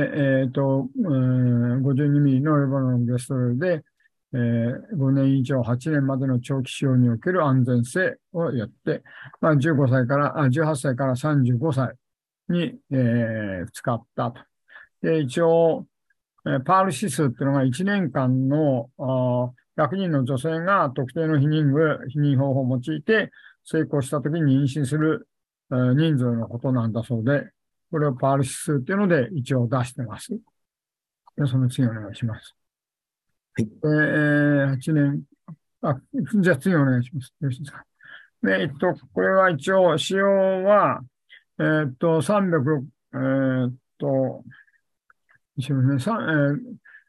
[0.50, 3.84] ー、と、えー、52ミリのレバノンゲストルで、
[4.34, 9.02] えー、5年以上8年までの長期使用における安全性をやって、
[9.40, 11.94] まあ、15歳から、あ18歳から35歳
[12.48, 14.40] に、えー、使ったと。
[15.02, 15.86] で、一応、
[16.46, 23.30] えー、パール指数っていうのが1年間のあ100人の女性が特定の避妊具、避妊方法を用いて
[23.64, 25.28] 成功したときに妊娠する、
[25.94, 27.50] 人数のことなんだそうで、
[27.90, 30.30] これをパール指数っていうので一応出してます。
[31.36, 32.54] でその次お願いします。
[33.54, 33.68] はい。
[33.84, 35.22] えー、8年、
[35.82, 35.96] あ、
[36.40, 37.34] じゃあ次お願いします。
[37.40, 37.84] よろしいですか。
[38.42, 40.26] で、えっと、これは一応、使用
[40.64, 41.00] は、
[41.58, 42.84] えー、っと、300、
[43.14, 44.44] えー、っと、
[45.56, 46.58] 一応ね、さえー、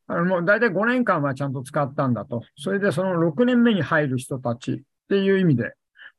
[0.08, 2.44] あのもう大体5年間はちゃんと使ったんだと。
[2.58, 4.80] それでその6年目に入る人たちっ
[5.10, 5.74] ていう意味で、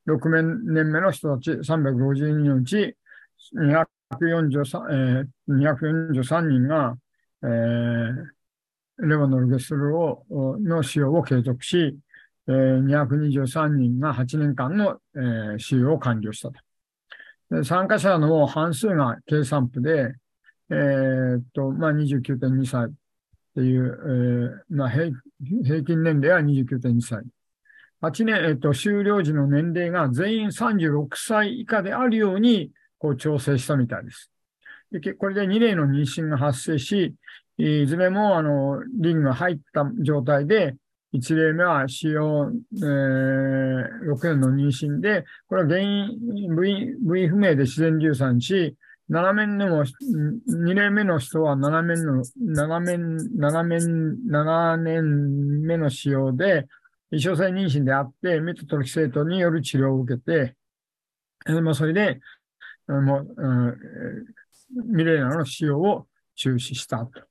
[0.07, 2.97] 6年目の人たち352人のうち
[3.57, 6.95] 243、えー、243人が、
[7.43, 10.25] えー、レバノルゲスルを
[10.61, 11.97] の使用を継続し、
[12.49, 17.65] えー、223人が8年間の、えー、使用を完了したと。
[17.65, 20.15] 参加者の半数が計算部で、
[20.71, 22.91] えー、っと、まあ、29.2歳っ
[23.55, 25.11] ていう、えーまあ平、
[25.63, 27.23] 平均年齢は29.2歳。
[28.05, 34.31] 8年、えっと、終了時の年齢が全員36歳以下であるように、こう調整したみたいです。
[34.91, 37.15] でこれで2例の妊娠が発生し、
[37.57, 40.77] いずれも、あの、リングが入った状態で、
[41.15, 48.77] 1例目は使用、えー、6年の妊娠で、これは原因、部位、不明で自然流産し、
[49.11, 56.67] 7面でも、2例目の人は7面の、7面、7面、7年目の使用で、
[57.15, 60.57] 異常性妊娠であって、メトトロキセートによる治療を受けて、
[61.61, 62.21] まあ、それで、
[62.89, 63.77] もう、うん、
[64.93, 67.23] ミレーナの使用を中止したと。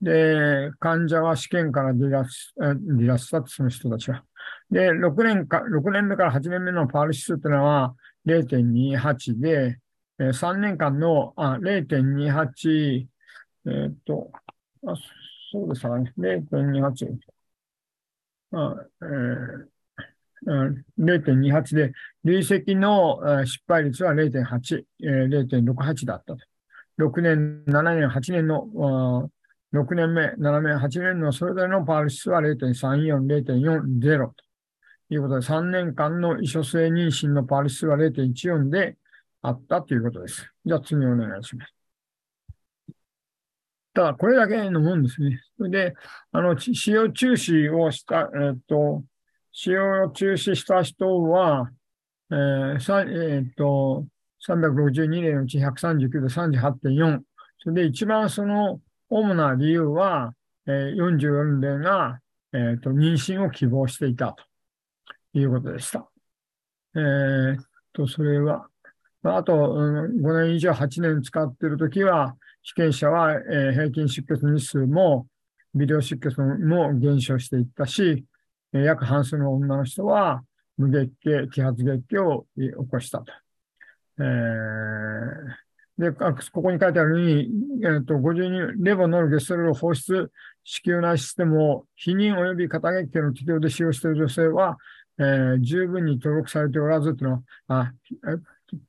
[0.00, 2.28] で、患者は試験から離脱、
[2.58, 4.24] 離脱したその人たちは。
[4.70, 7.94] で、6年か、6年目から8年目のパール指数というのは
[8.26, 9.78] 0.28で、
[10.18, 13.06] 3年間の、あ、0.28、
[13.66, 14.30] えー、っと、
[14.86, 14.94] あ、
[15.52, 17.18] そうですかね、0.28。
[18.52, 21.92] あえー、0.28で、
[22.24, 26.38] 累積の失敗率は0.8、0.68だったと。
[26.98, 29.30] 6年、7年、8年の
[29.72, 34.34] 6年目、7年、8年のそれぞれのパール数は0.34、0.40と
[35.10, 38.96] いうことで、3年間の異所性妊娠のパール数は0.14で
[39.42, 40.52] あったということです。
[40.64, 41.79] じゃあ次お願いします。
[43.92, 45.40] ただ、これだけのもんですね。
[45.56, 45.94] それで、
[46.32, 49.04] あの、使用中止をした、えっ、と、
[49.52, 51.70] 使用を中止した人は、
[52.30, 54.06] えー、えっ、と、
[54.46, 57.20] 362例のうち139で38.4。
[57.58, 58.80] それで一番その
[59.10, 60.34] 主な理由は、
[60.66, 62.20] えー、44例が、
[62.52, 64.34] えーと、妊娠を希望していた
[65.32, 66.08] ということでした。
[66.94, 67.56] えー、
[67.92, 68.66] と、それは、
[69.22, 75.26] あと、うん、5年以上8年使っているときは、被験者は、え、平均出血日数も、
[75.74, 78.24] 微量出血も減少していったし、
[78.72, 80.42] え、約半数の女の人は
[80.76, 83.32] 無月経、揮発月経を起こしたと。
[84.18, 85.70] えー
[86.00, 87.50] で、ここに書いてあるように、
[87.84, 90.30] えー、と52レボノルゲストロール放出
[90.64, 94.78] 子宮内システムを避妊及び肩月経の適用で使用している女性は、
[95.18, 97.92] えー、十分に登録されておらずというのは、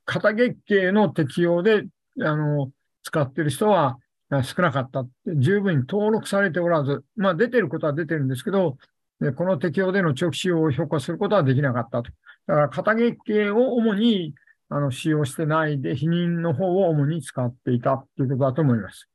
[0.05, 1.83] 肩月経の適用で
[2.21, 2.71] あの
[3.03, 3.97] 使っている人は
[4.43, 5.05] 少なかった。
[5.25, 8.77] 十分に登録されておらず、まあ出てることは出てるんですけど、
[9.35, 12.11] この適用での長期使用を評価することはできなかったと。
[12.47, 14.33] だから肩月経を主に
[14.73, 19.09] あの、使用してないで、否認の方を主に使っていたということだと思います。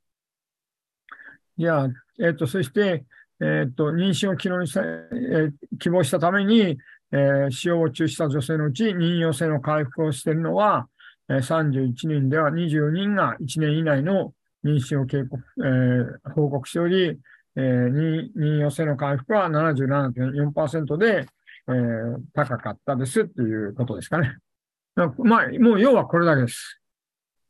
[1.57, 1.89] じゃあ、
[2.21, 3.07] えっ、ー、と、そして、
[3.41, 6.77] えっ、ー、と、妊娠を希望した、えー、希望したために、
[7.11, 10.89] えー、使用を中止した女性のうち、妊用性の回復をしているのは、
[11.29, 14.33] 31人では24人が1年以内の
[14.65, 17.19] 妊娠を警告、えー、報告しており、
[17.57, 21.27] えー、妊用性の回復は77.4%で、
[21.69, 24.37] えー、高かったですということですかね。
[24.97, 26.81] まあ、もう要はこれだけです。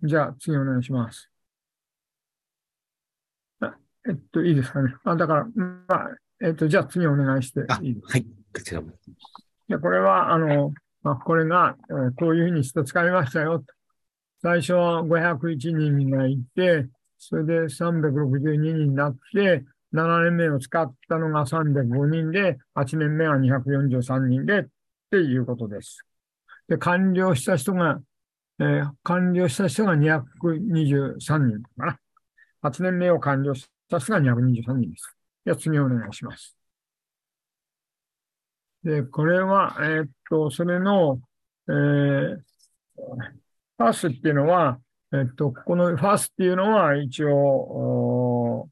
[0.02, 1.30] じゃあ次お願いします。
[4.08, 4.94] えっと、いいですかね。
[5.04, 8.08] あだから、まあ、えっと、じゃあ次お願いしていいですか？
[8.12, 8.92] はい、こちらも。
[9.68, 10.72] でこれは、あの、
[11.06, 11.76] まあ、これが、
[12.18, 13.64] こういうふうにして使いましたよ。
[14.42, 19.64] 最初は501人がいて、それで362人になって、
[19.94, 24.64] 7年目を使ったのが305人で、8年目は243人でっ
[25.12, 26.04] ていうことです。
[26.68, 28.00] で、完了した人が、
[28.58, 31.98] えー完了した人が223人かな。
[32.62, 35.16] 8年目を完了した人が223人です。
[35.44, 36.55] では次お願いします。
[38.86, 41.20] で、これは、えーっと、それの、
[41.68, 42.38] えー
[43.78, 44.80] ファースっていうのは、
[45.12, 48.70] えっと、このファースっていうのは一応、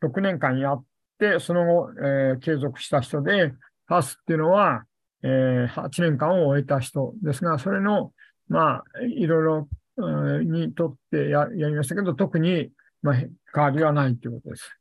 [0.00, 0.84] 6年間やっ
[1.18, 4.84] て、その後、えー継続した人で、ファースっていうのは、
[5.22, 8.12] えー8年間を終えた人ですが、それの、
[8.48, 9.68] まあ、いろいろ、
[10.44, 12.70] にとってややりましたけど、特に、
[13.02, 14.78] まあ、変わりはないということです。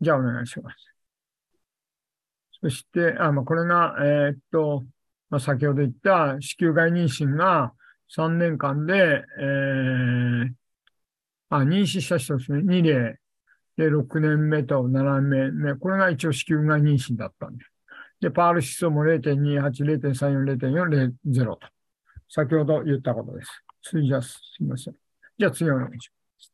[0.00, 0.91] じゃあ、お願いします。
[2.62, 4.84] そして、あまあ、これが、えーっと、
[5.30, 7.72] まあ、先ほど言った子宮外妊娠が
[8.08, 10.52] 3年間で、えー
[11.50, 12.60] あ、妊娠した人ですね。
[12.60, 13.18] 2例。
[13.76, 15.74] で、6年目と7年目。
[15.74, 17.64] これが一応子宮外妊娠だったんで。
[18.20, 21.58] で、パール指数も0.28、0.34、0.4、0.0と。
[22.28, 23.50] 先ほど言ったことです。
[23.82, 24.94] 次じゃ、すみません。
[25.36, 26.52] じゃあ次お願いします。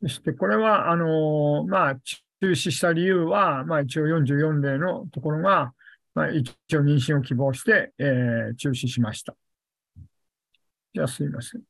[0.00, 1.96] そして、これは、あのーまあ、
[2.44, 5.72] 中止した理由は、まあ、一応44例のところが、
[6.14, 9.34] まあ、一応妊娠を希望して、えー中止しました。
[10.92, 11.62] じゃあ、すみません。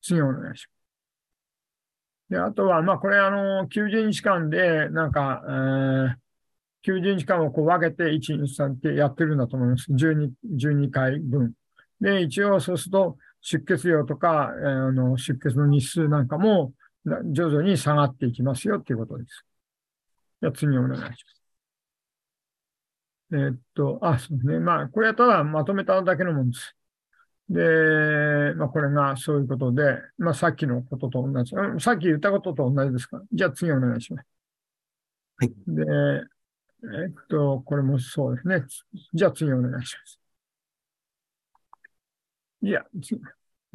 [0.00, 0.82] 次お願いします。
[2.30, 6.14] で、あとは、まあ、これ、あの、90日間で、なんか、えー
[6.84, 9.86] 90日間をこう分けて、1、2、3ってやってるんだと思います。
[9.92, 11.52] 12、12回分。
[12.00, 16.72] で、一応そうすると、出血量とか、えーあの、出血の日数なんかも、
[17.32, 19.44] 徐々に下がっていきますよっていうことです。
[20.42, 21.42] じゃあ次お願いします。
[23.32, 24.58] えーっと、あ、そうですね。
[24.58, 26.76] まあ、これはただまとめただけのもんです。
[27.48, 31.54] で、まあ、これがそういうことで、まあ、さっきのことと同じ。
[31.54, 33.22] うんさっき言ったことと同じですから。
[33.32, 34.26] じゃあ次お願いします。
[35.36, 35.48] はい。
[35.68, 35.82] で、
[36.84, 38.64] えーっと、これもそうですね。
[39.14, 40.18] じゃあ次お願いします。
[42.62, 43.20] いや、次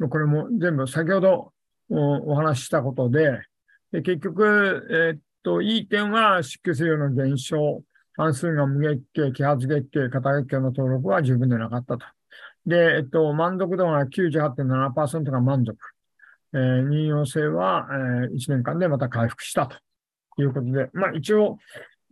[0.08, 1.52] これも全部先ほど
[1.90, 3.42] おお話ししたことで、
[3.90, 7.82] で結局、えーっと、いい点は出血量の減少、
[8.16, 12.06] 半数が無月経、揮発月経、肩月経の登録は十分でなかったと。
[12.66, 15.76] で、えっと、満足度が98.7%が満足。
[16.54, 19.76] えー妊用性は、えー1年間でまた回復したと
[20.42, 21.58] いうことで、まあ一応、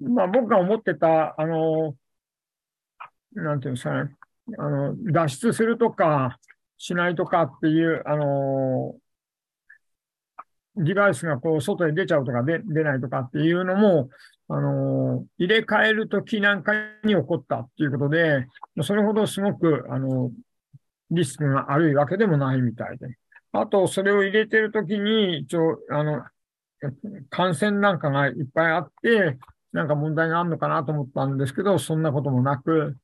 [0.01, 1.97] まあ僕が思ってた、あの、
[3.33, 4.17] なんていうんですかね、
[4.59, 6.39] あの、脱出するとか、
[6.79, 8.97] しないとかっていう、あの、
[10.77, 14.09] デバイスがこう外へ出ちゃうとか出出ないとかっていうのも、
[14.49, 16.73] あの、入れ替えるときなんか
[17.03, 18.47] に起こったっていうことで、
[18.83, 20.31] それほどすごく、あの、
[21.11, 23.17] リスクがあるわけでもないみたいで。
[23.53, 26.25] あと、それを入れてるときに、一応、あの、
[27.31, 29.39] 感染なんかがいっぱいあって、
[29.73, 32.97] なんか問題があるのかなと思ったんですけど、そんなこともなく、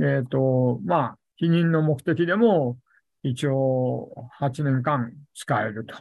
[0.00, 2.78] えっと、まあ、避妊の目的でも、
[3.22, 5.94] 一応、8年間使えると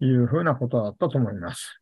[0.00, 1.80] いうふうなことだったと思います。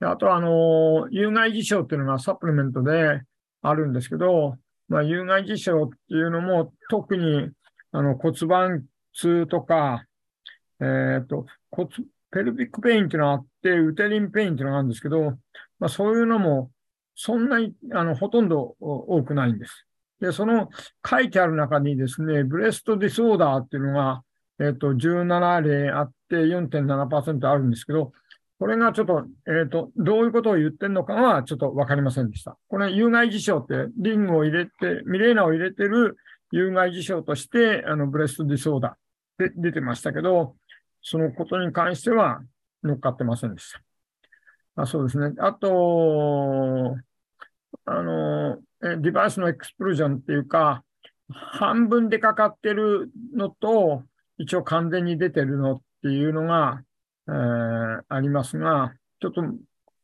[0.00, 3.22] あとは、あの、有害事象っていうのがサプリメントで
[3.62, 4.56] あるんですけど、
[4.88, 7.50] まあ、有害事象っていうのも特に、
[7.92, 10.04] あの、骨盤痛とか、
[10.80, 11.88] えっと、骨、
[12.30, 15.38] pelvic pain っていうのがあって、 uterine pain っていうのがあるんですけど、
[15.78, 16.70] まあ、そういうのも、
[17.14, 19.86] そんなに、あの、ほとんど多くないんです。
[20.20, 20.68] で、その
[21.08, 24.23] 書いてある中にですね、 breast disorder っていうのが、
[24.60, 28.12] えっと、17例あって4.7%あるんですけど、
[28.58, 32.56] これがちょっと、えっと、どういうことを言ってるのかはちょっとわかりませんでした。
[32.68, 36.16] これ、有害事象って、リングを入れて、ミレーナを入れてる
[36.52, 38.96] 有害事象として、あの、 breast disorder
[39.38, 40.54] で出てましたけど、
[41.02, 42.40] そのことに関しては
[42.82, 44.82] 乗っかってませんでした。
[44.82, 45.34] あそうですね。
[45.38, 46.96] あと、
[47.84, 48.58] あの、
[49.00, 50.84] デバイスの expulsion っていうか、
[51.28, 54.02] 半分出かかってるのと、
[54.38, 56.82] 一応完全に出てるのっていうのが、
[57.28, 59.42] えーありますが、ちょっと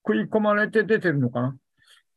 [0.06, 1.56] 食い込まれて出てるのかな？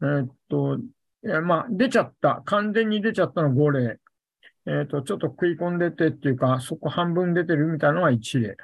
[0.01, 0.81] えーっと、い
[1.23, 2.41] やまあ、出ちゃった。
[2.45, 3.99] 完全に出ちゃったの5例。
[4.65, 8.55] えーっと、ちょっと食い込んでてっていうか、そこ半分出てるみたいなのが1例。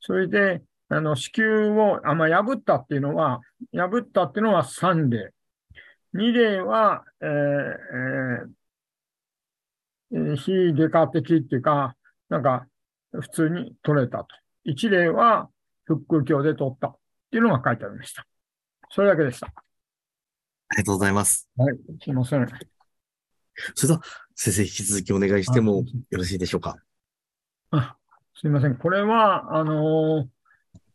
[0.00, 3.40] それで、あの、子宮を、あ、まあ、破ったっていうのは、
[3.72, 5.32] 破ったっていうのは3例。
[6.14, 8.50] 2例は、えーえー
[10.36, 11.96] 非外科的っていうか、
[12.32, 12.66] なんか、
[13.12, 14.28] 普通に取れたと。
[14.66, 15.50] 1例は、
[15.84, 16.96] 腹腔鏡で取ったっ
[17.30, 18.26] ていうのが書いてありました。
[18.88, 19.48] それだけでした。
[19.48, 19.50] あ
[20.70, 21.46] りがとうございます。
[21.58, 21.76] はい。
[22.02, 22.48] すいません。
[23.74, 24.00] それでは、
[24.34, 26.76] 先生、引き続きお願いしてもよろしいでしょうか？
[27.70, 27.96] あ、
[28.34, 28.76] すいません。
[28.76, 30.26] これは、あのー、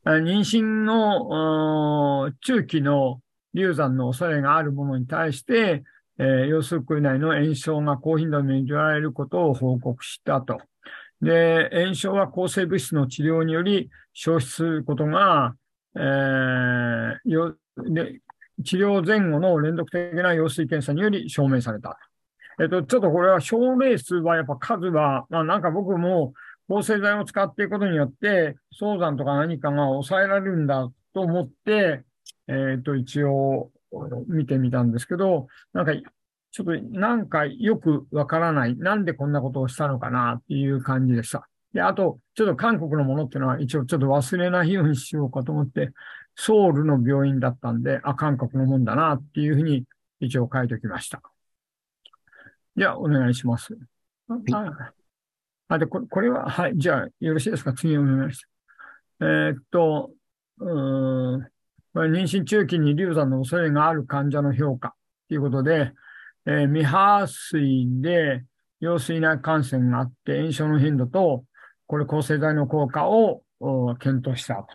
[0.06, 3.22] あ妊娠の、中期の
[3.54, 5.84] 流産の恐れがあるものに対して、
[6.18, 10.58] えー、用水区内の炎症が高頻度に見られることを報告したと。
[11.22, 15.56] で、炎症は抗生物質の治療により消失することが、
[15.96, 18.20] えー、よで
[18.64, 21.98] 治療前後の連続的な羊水検査により証明された。
[22.60, 26.34] えっと、ちょっとこれは症例数はやっぱ数は、まあなんか僕も
[26.68, 32.04] 抗生剤を使っていくことによって、早産とか何かが抑えられるんだと思って、
[32.48, 33.72] えっと、一応
[34.28, 35.94] 見てみたんですけど、なんか、
[36.58, 38.76] ちょっとなんかよくわからない。
[38.76, 41.48] なんでこんなことをしたのかなっていう感じでした。
[41.72, 45.92] で、あと、ちょっと韓国のものっていうのは一応ちょっと忘れないようにしようかと思って、
[46.36, 49.84] ソウルの病院だったんで、あ、韓国のもんだなっていうふうに
[50.20, 51.22] 一応書いておきました。
[52.76, 53.78] じゃあ、お願いします。
[54.28, 54.54] はい、
[55.68, 57.74] あ、で、これこれは、はい、じゃあ、よろしいですか？
[57.74, 58.50] 次お願いします。
[59.20, 60.10] えー、っと、
[60.60, 61.42] うん、
[61.94, 64.96] 妊娠中期に流産の恐れがある患者の評価
[65.28, 65.92] ということで、
[66.48, 68.46] えー、未破水で
[68.80, 71.44] 羊水内感染があって炎症の頻度と、
[71.88, 73.42] これ抗生剤の効果を
[74.00, 74.68] 検討したと。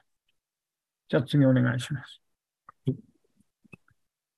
[1.08, 2.20] じゃあ次お願いします。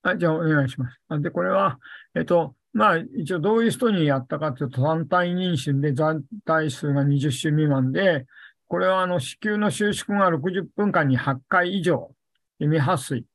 [0.01, 1.21] はい、じゃあお願いします。
[1.21, 1.77] で、これは、
[2.15, 8.27] えっと、まあ、一応どういう人にやったかというと、単体妊娠で残体数が20週未満で、
[8.67, 12.13] これはあの子宮の収縮が60分間に8回以上、
[12.59, 13.25] 未破水。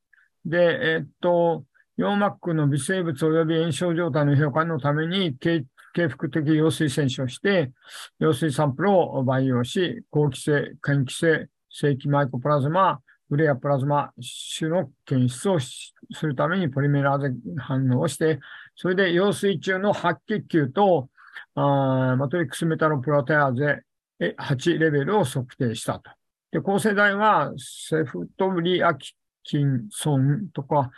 [0.45, 1.65] で、えっと、
[2.01, 7.73] 羊膜の微生物及び炎症状態の評価のために、経腹的羊水選手をして、
[8.19, 14.13] 羊水サンプルを培養し、後期性、間期性、正規マイコプラズマ、ウレアプラズマ
[14.59, 18.41] 種の検出をするためにポリメラーゼ反応をして、
[18.75, 21.11] それで羊水中の白血球と
[21.55, 23.83] あマトリックスメタロプロテアーゼ
[24.19, 26.11] 8レベルを測定したと。
[26.51, 30.91] で、抗生剤はセフトブリアキキンソンとか、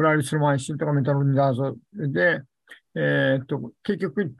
[0.00, 2.40] クラリスマイシンとかメタロニダーゾで、
[2.94, 4.34] えー、っと、結局治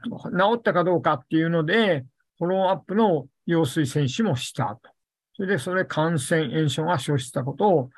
[0.55, 2.03] ったかどうかっていうので、
[2.39, 4.89] フォローアップの羊水選手もしたと。
[5.35, 7.89] それで、それ感染炎症が生じたことを、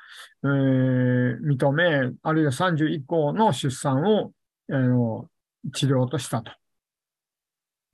[0.42, 4.32] えー、認め、あるいは30以降の出産を、
[4.68, 5.26] えー、
[5.72, 6.52] 治療としたと。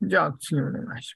[0.03, 1.15] じゃあ、次お願いし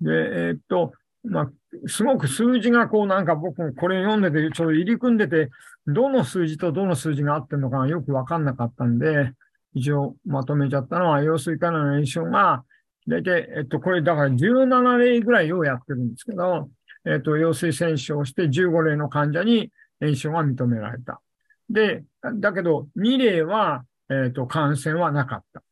[0.00, 0.06] ます。
[0.06, 0.94] で、えー、っと、
[1.24, 1.50] まあ、
[1.86, 5.50] すごく数字がこうなんか僕もこれ読んでて、ちょっと入り組んでて、
[5.86, 9.32] どの数字とどの数字が合ってるのかがよくわかんなかったんで、
[9.74, 12.64] 一応まとめちゃったのは、羊水からの炎症が
[13.06, 16.70] 大体、えっと、これだから17例ぐらいをやってるんですけど、
[17.06, 19.70] えっと、陽水洗傷をして15例の患者に
[20.00, 21.20] 炎症が認められた。
[21.68, 22.04] で、
[22.36, 25.62] だけど2例は、えっと、感染はなかった。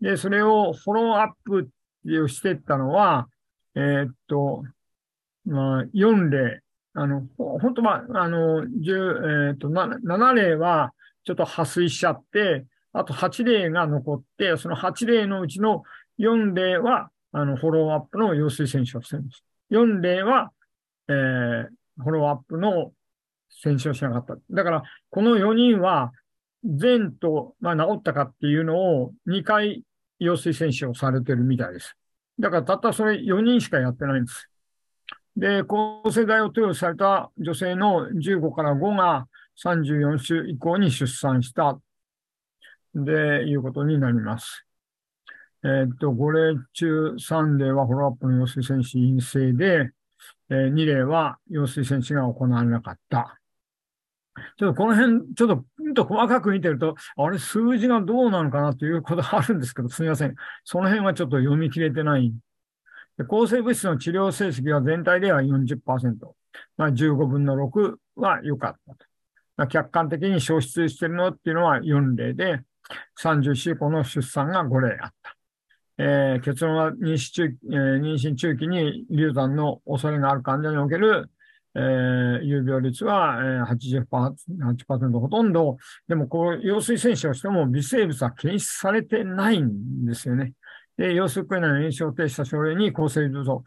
[0.00, 1.70] で、それをフォローアップ
[2.22, 3.28] をしてったのは、
[3.74, 4.64] えっと、
[5.48, 6.60] まあ、4例、
[6.94, 10.92] あの、本当は、あの、えっと、7例は
[11.24, 15.82] ちょっと破水しちゃって、あと8例が残って、その8例のうちの
[16.18, 19.44] 4例は、あの、フォローアップの陽水選手をしてるんです。
[19.70, 20.50] 4例は、
[21.08, 21.66] えー、
[21.98, 22.92] フォローアップの
[23.50, 24.36] 選手をしなかった。
[24.50, 26.12] だから、この4人は、
[26.64, 29.84] 前と、まあ、治ったかっていうのを2回
[30.18, 31.96] 陽水選手をされてるみたいです。
[32.40, 34.50] だから、たったそれ4人しかやってないんです。
[35.38, 39.28] で、抗生剤を投与された女性の15から5が
[39.64, 41.78] 34週以降に出産した、
[42.92, 44.66] で、いうことになります。
[45.64, 49.90] えっと、5例中3例はフォローアップの陽水選手陰性で、
[50.50, 53.38] えー、2例は陽水選手が行われなかった。
[54.56, 60.34] ちょっとこの辺、ちょっと、うんと細かく見てると、あれ、数字がどうなのかなということがあるんですけど、すみません。
[60.64, 62.32] その辺はちょっと読み切れてない。
[63.26, 65.78] 抗生物質の治療成績は全体では40%。
[66.76, 69.04] まあ、15分の6は良かったと。
[69.56, 72.60] まあ、客観的に消失しているのっていうのは4例で、
[73.20, 75.34] 30週以降の出産が5例あった。
[76.00, 81.28] えー、結論は妊娠中,、えー、妊娠中期に流産の恐れがある患者における、
[81.74, 85.76] えー、有病率は、えー、80%、ほとんど、
[86.06, 90.52] でもこう、羊水選手をしても微生物は検出されてないんですよね。
[90.98, 93.64] で、羊水クエナの炎症を停止した症例に抗生物を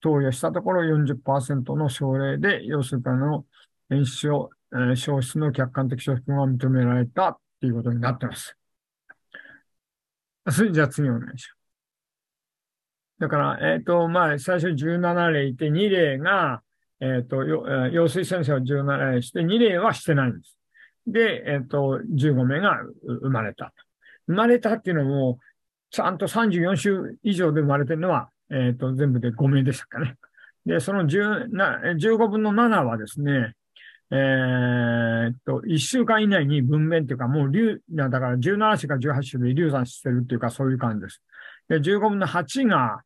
[0.00, 3.44] 投与したところ40%の症例で羊水クエナの
[3.88, 8.56] 炎症、えー、消失の客観的消失が認められたということになっています。
[10.50, 11.56] それじゃあ次お願いします。
[13.18, 16.62] だから、えっ、ー、と、まあ、最初17例いて、2例が、
[17.00, 20.58] えっ、ー、と、陽水先生は17例して、2例はしてないんです。
[21.06, 23.72] で、えっ、ー、と、15名が生まれた。
[24.26, 25.38] 生まれたっていうのも、
[25.96, 30.16] ちゃんと34週以上で生まれてるのは、えっ、と、全部で5名でしたかね。
[30.66, 33.54] で、その10な15分の7はですね、
[34.10, 41.22] えーっと、1週間以内に分娩っていうか、もう流、だから17種か18種で流産してるっていうか、そういう感じです。
[41.70, 43.00] で、15分の8が、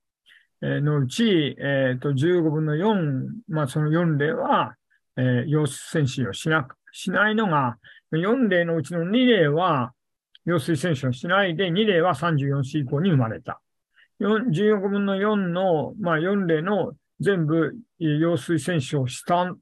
[0.60, 4.74] えのうち、えーっと、15分の4、まあその4例は、
[5.16, 7.76] えー、陽水選手をしなく、しないのが、
[8.10, 9.92] 4例のうちの2例は、
[10.46, 13.60] 陽水選手をしないで、2例は34歳以降に生まれた。
[14.20, 19.58] 14分の4の、まあ4例の全部、陽水選手をしたん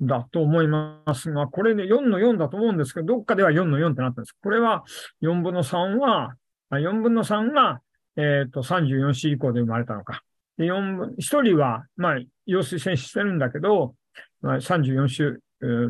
[0.00, 4.36] だと思いますが、これね、4の4だと思うんですけど、どっかでは4の4ってなったんです。
[4.42, 4.84] これは
[5.22, 6.34] 4分の3は、
[6.70, 7.80] 4分の3が、
[8.16, 10.22] えっ、ー、と、34歳以降で生まれたのか。
[10.58, 13.94] で、4分、1人は、まあ、陽水選手してるんだけど、
[14.40, 15.40] まあ、34週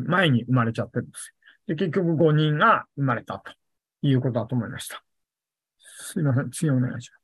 [0.05, 1.33] 前に生まれちゃってるんです
[1.67, 3.51] で、結局5人が生まれたと
[4.03, 5.03] いうことだと思いました。
[5.79, 6.51] すいません。
[6.51, 7.23] 次お願いします。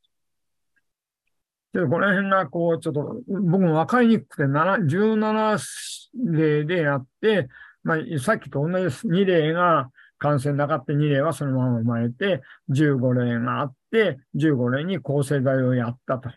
[1.74, 5.60] で、この辺が、こう、ちょっと、僕も分かりにくくて、17
[6.34, 7.48] 例でやって、
[7.84, 9.08] まあ、さっきと同じです。
[9.08, 16.30] 2例が感染なかった、2例はそのまま生まれて、15例があって、15例に抗生剤をやったと。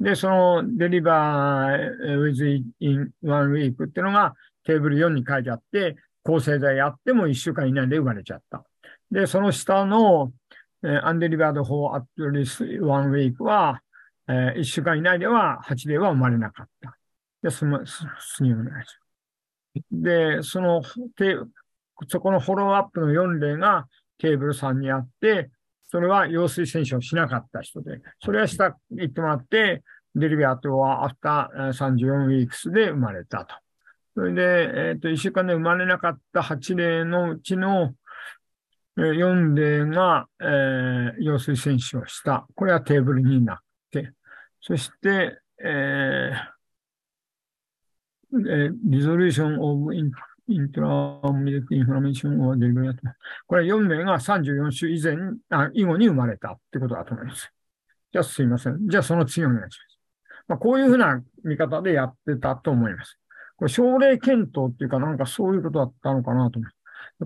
[0.00, 4.34] で、そのデリバー with in one week っていうのが
[4.64, 8.64] テーブル4に書いてあって、抗生剤やっても1週間以内で生まれちゃった。
[9.10, 10.32] で、その下の、
[10.82, 13.80] えー、undelivered for at least one week は、
[14.28, 16.96] えー、1週間以内では8例は生まれなかった。
[17.42, 17.84] で、その、
[18.36, 19.84] 次お願いします。
[19.90, 20.82] で、その、
[22.08, 23.86] そこのフォローアップの4例が
[24.18, 25.50] テーブル3にあって、
[25.90, 29.82] それは陽水選手をしなかった人で、それは下行ってもらって、
[30.16, 33.54] デリビアートはアフター34ウィークスで生まれたと。
[34.14, 34.42] それで、
[34.90, 37.94] えっ、ー、と、1週間で生まれなかった8例のうちの
[38.96, 42.46] 4例が、えー、陽水選手をした。
[42.54, 43.58] これはテーブルになっ
[43.90, 44.12] て、
[44.60, 50.10] そして、えー、えー、 resolution of in
[50.46, 53.18] intra-amniotic inflammation をデリバリーやってます。
[53.46, 55.16] これ4名が34週以前、
[55.50, 57.50] あ以後に生まれたってことだと思います。
[58.12, 58.88] じゃあすいません。
[58.88, 59.98] じゃあその次お願いします。
[60.46, 63.18] まあ、こういうふうな見方でやってたと思います。
[63.56, 66.76] これ症例検討っていうかなんかそういうことだったのかなと思います。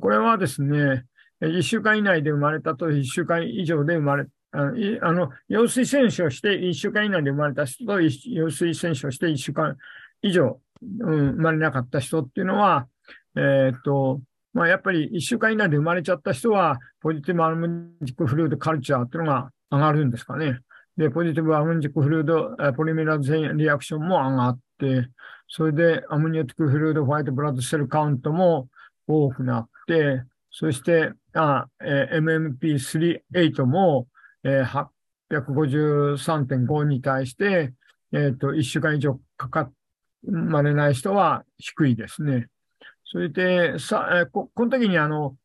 [0.01, 1.05] これはですね、
[1.41, 9.77] 1週間以内で生まれたと1週間以上で生まれあの、あの陽水選手をして1週間以内で生まれた人と陽水選手をして1週間
[10.23, 10.61] 以上、
[11.01, 12.89] うん、生まれなかった人っていうのは、
[13.37, 14.21] えっ、と、
[14.55, 20.61] まあ、やっぱり1週間以内で生まれちゃった人は、ポジティブアルモニックフルードカルチャーっていうのが上がるんですかね。
[20.97, 25.09] で、ポジティブアルモニックフルードポリメラーゼリアクションも上がって、
[25.47, 28.69] それでアモニオティックフルードホワイトブラッドセルカウントも
[29.07, 34.09] 多くなって、そして、あえー、MMP38 も、
[34.43, 34.89] えー、
[35.31, 37.73] 853.5に対して、
[38.13, 39.71] えっ、ー、と、1週間以上かか
[40.27, 42.49] まれない人は低いですね。
[43.05, 45.37] それで、さ、えこ、この時にあの、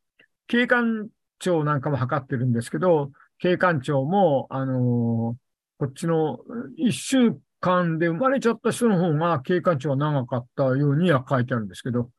[0.48, 1.10] 警官
[1.40, 5.36] 庁なんかも測ってるんですけど、警官庁も、あの
[5.78, 6.40] こっちの
[6.80, 12.10] 1週間で生まれちゃった人の方が警官庁は長かったようには書いてあるんですけど、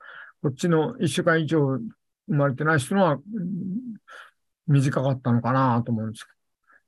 [0.42, 1.78] こっちの1週間以上
[2.28, 3.18] 生まれてない人のは
[4.66, 6.34] 短かったのかなと思うんですけど。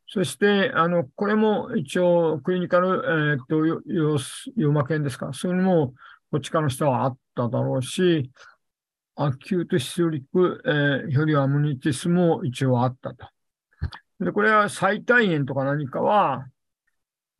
[0.08, 5.32] そして、あの、これも一応クリニカル、えー、っと、ヨーマ犬ですか。
[5.32, 5.94] それも
[6.30, 8.30] こっちからの人はあっただろうし、
[9.16, 13.26] アキュートシスリック、えー、ヒョリアムニティスも一応あったと。
[14.20, 16.46] で、これは最大炎とか何かは、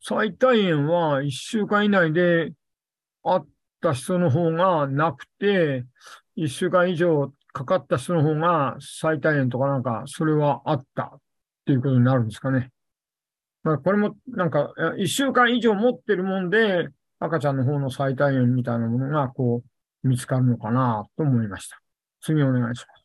[0.01, 2.53] 最大炎は1週間以内で
[3.23, 3.47] あっ
[3.81, 5.85] た人の方がなくて、
[6.35, 11.19] 1週間以上かかった人の方が最大炎とかなんか、それはあったっ
[11.65, 12.71] ていうことになるんですかね。
[13.63, 16.89] まあ、これもなんか、1週間以上持ってるもんで、
[17.19, 19.63] 赤ちゃんの方の最大限みたいなものが、こ
[20.03, 21.81] う、見つかるのかなと思いました。
[22.21, 23.03] 次お願いします。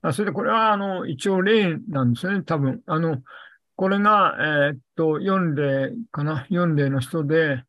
[0.00, 2.80] あそれで、これは、あの、一応例なんですね、多分。
[2.86, 3.22] あの、
[3.76, 7.62] これが、えー、っと、4例かな ?4 例の人で、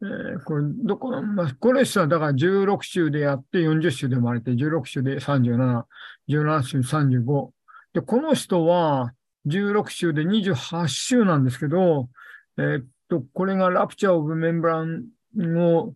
[0.00, 5.84] えー、これ、どこ、まあ、これ人はだから16週でやって40週で生まれて、16週で37、
[6.28, 7.50] 17週35。
[7.94, 9.12] で、この人は
[9.46, 12.08] 16週で28週なんですけど、
[12.58, 15.04] えー、と、これがラプチャーオブメンブラン
[15.56, 15.94] を、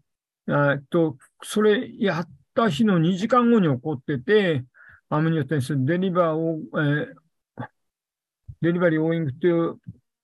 [0.48, 4.64] えっと、それやった日の2時間後に起こってて、
[5.08, 7.66] アムニオテンス、デリバーを、えー、
[8.62, 9.78] デリバリーオーイングという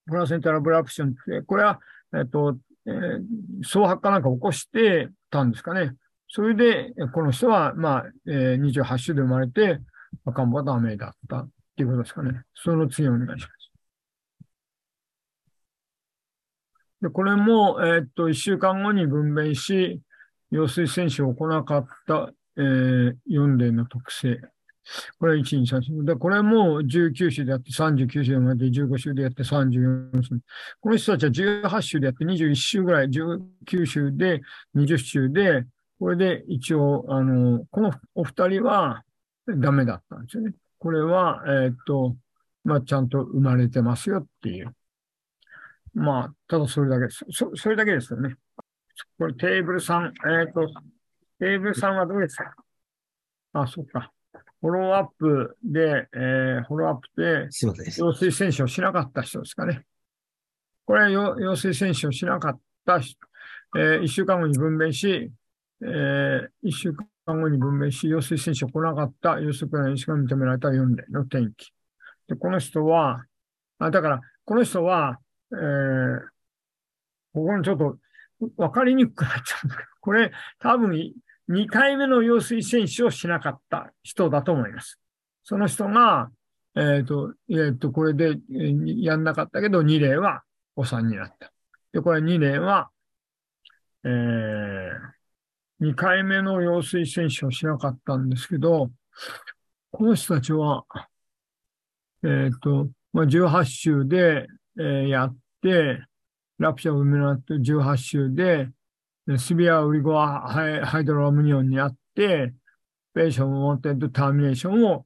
[0.06, 1.78] プラセンタラブラプションって、これは、
[2.14, 2.56] えっと、
[2.89, 3.23] えー、
[3.62, 5.94] 総発かなんか起こしてたんですかね。
[6.28, 9.81] それで、この人は、まあ、えー、28週で生まれて、
[10.24, 12.43] 赤ん坊はダメだったっていうことですかね。
[12.55, 13.70] その次お願いします。
[17.01, 20.02] で、これも、えー、っと、一週間後に分娩し、
[20.51, 24.40] 陽水選手を来なかった、えー4例の特性。
[25.19, 26.05] これは1、2、3、4。
[26.05, 30.40] で、これも19週でやって39週まで15週でやって34週。
[30.81, 34.40] この人たちは18週でやって21週ぐらい、19週で
[34.74, 35.66] 20週で、
[35.98, 39.02] これで一応、あの、このお二人は
[39.47, 40.55] ダメだったんですよね。
[40.78, 42.16] これは、えーっと、
[42.65, 44.74] まあ、ちゃんと生まれてますよっていう。
[45.94, 47.24] まあ、ただそれだけです。
[47.31, 48.36] そそれだけですよね。
[49.19, 50.69] これテーブル3、えーっと、
[51.40, 52.55] テーブル3はどうですか？
[53.55, 54.12] あ、そっか。
[54.60, 58.05] フォローアップで、えーフォローアップで、すいません。
[58.05, 59.85] 陽水選手をしなかった人ですかね。
[60.85, 63.18] これ、よ陽水選手をしなかった人、
[63.76, 65.30] え1週間後に分娩し、
[65.82, 71.72] え1週間後に分娩し、陽水選手を来なかった、陽水から医師が認められた4例の転機。
[72.26, 73.24] で、この人は、
[73.78, 75.18] あだから、この人は、
[75.52, 76.20] えー
[77.35, 77.98] ここにちょっと
[78.56, 81.14] 分かりにくくなっちゃうんだけど、これ、多分
[81.48, 84.98] 2回目の陽水選手をしなかった人だと思います。
[85.44, 86.30] その人が、
[86.76, 88.36] えっ、と、えっ、と、これで、
[89.02, 90.42] やんなかったけど、2例は
[90.76, 91.52] お産になった。
[91.92, 92.90] で、これ2例は、
[94.04, 98.90] えー、2回目の陽水選手をしなかったんですけど、
[99.90, 100.84] この人たちは、
[102.22, 104.46] えっ、と、まあ、18週で、
[104.78, 106.04] えやって、
[106.58, 108.68] ラプチャーを埋めなって18週で、
[109.28, 110.48] でスビアウリゴア
[110.86, 112.55] ハイドロアムニオンにやって、
[113.12, 115.05] ペーションモンテッドターミネーションを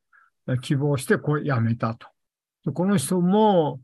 [0.61, 2.07] 希望してこれやめたと。
[2.73, 3.81] この人も、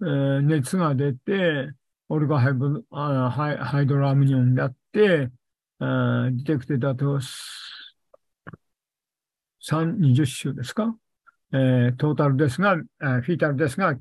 [0.00, 1.72] えー熱が出て、
[2.08, 7.22] オルガハイブあハイハイドロアムニオンであって、ディテクテだと3、
[9.98, 10.96] 20週ですか、
[11.52, 13.96] えートータルですが、えーフィータルですが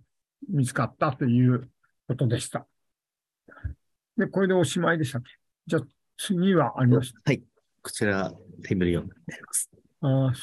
[0.47, 1.67] 見つかったという
[2.07, 2.67] ことでした。
[4.17, 5.38] で、これでおしまいでしたっけ
[5.69, 5.83] じゃあ
[6.17, 7.13] 次はあります？
[7.23, 7.43] はい。
[7.83, 8.33] こちら、
[8.63, 9.69] テーブル4になります。
[10.01, 10.33] あ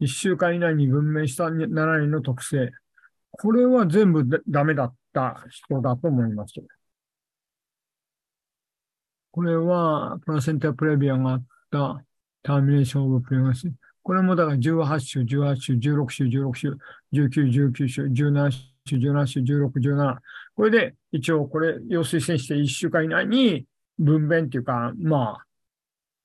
[0.00, 1.66] 1週間以内に分娩した7
[2.00, 2.72] 人の特性。
[3.32, 6.54] これは全部だダメだった人だと思います。
[9.30, 12.02] これは、プラセンタプレビアがあった
[12.42, 13.70] ターミネーションオブプレガス。
[14.02, 16.76] これもだから18週、18週、16週、16週、
[17.12, 18.50] 19、19週、17
[18.86, 20.16] 週、17週、16、17。
[20.54, 23.66] これで一応これ、陽水選手して1週間以内に
[24.00, 25.46] 分娩っていうか、まあ、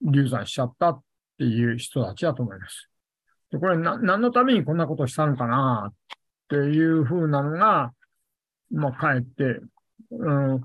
[0.02, 1.04] 流産しちゃったっ
[1.38, 2.90] ていう人たちだと思います。
[3.52, 5.94] でこれな、何のためにこんなことをしたのかなっ
[6.50, 7.94] ていうふうなのが、
[8.72, 9.60] まあ、かえって、
[10.12, 10.64] うん、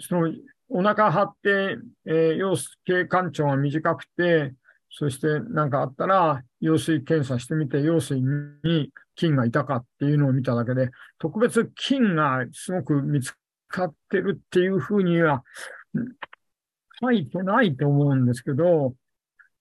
[0.00, 0.32] その、
[0.70, 4.54] お腹張って、えー、陽経管長が短くて、
[4.90, 13.34] そして何かあったら、羊水検査してみて、羊水に菌がいたかっていうのを見ただけで、特別菌がすごく見つ
[13.68, 15.42] かってるっていうふうには、
[17.00, 18.94] 書いてないと思うんですけど、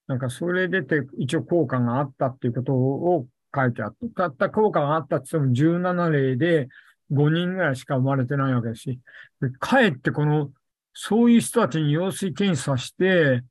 [0.07, 6.69] なんかそれ出て一応効果があったっていうことを書いてあって、たった効果があったって言っても17例で
[7.11, 8.99] 5人ぐらいしか生まれてないわけですし、
[9.59, 10.51] かえってこの、
[10.93, 13.43] そういう人たちに羊水検査して、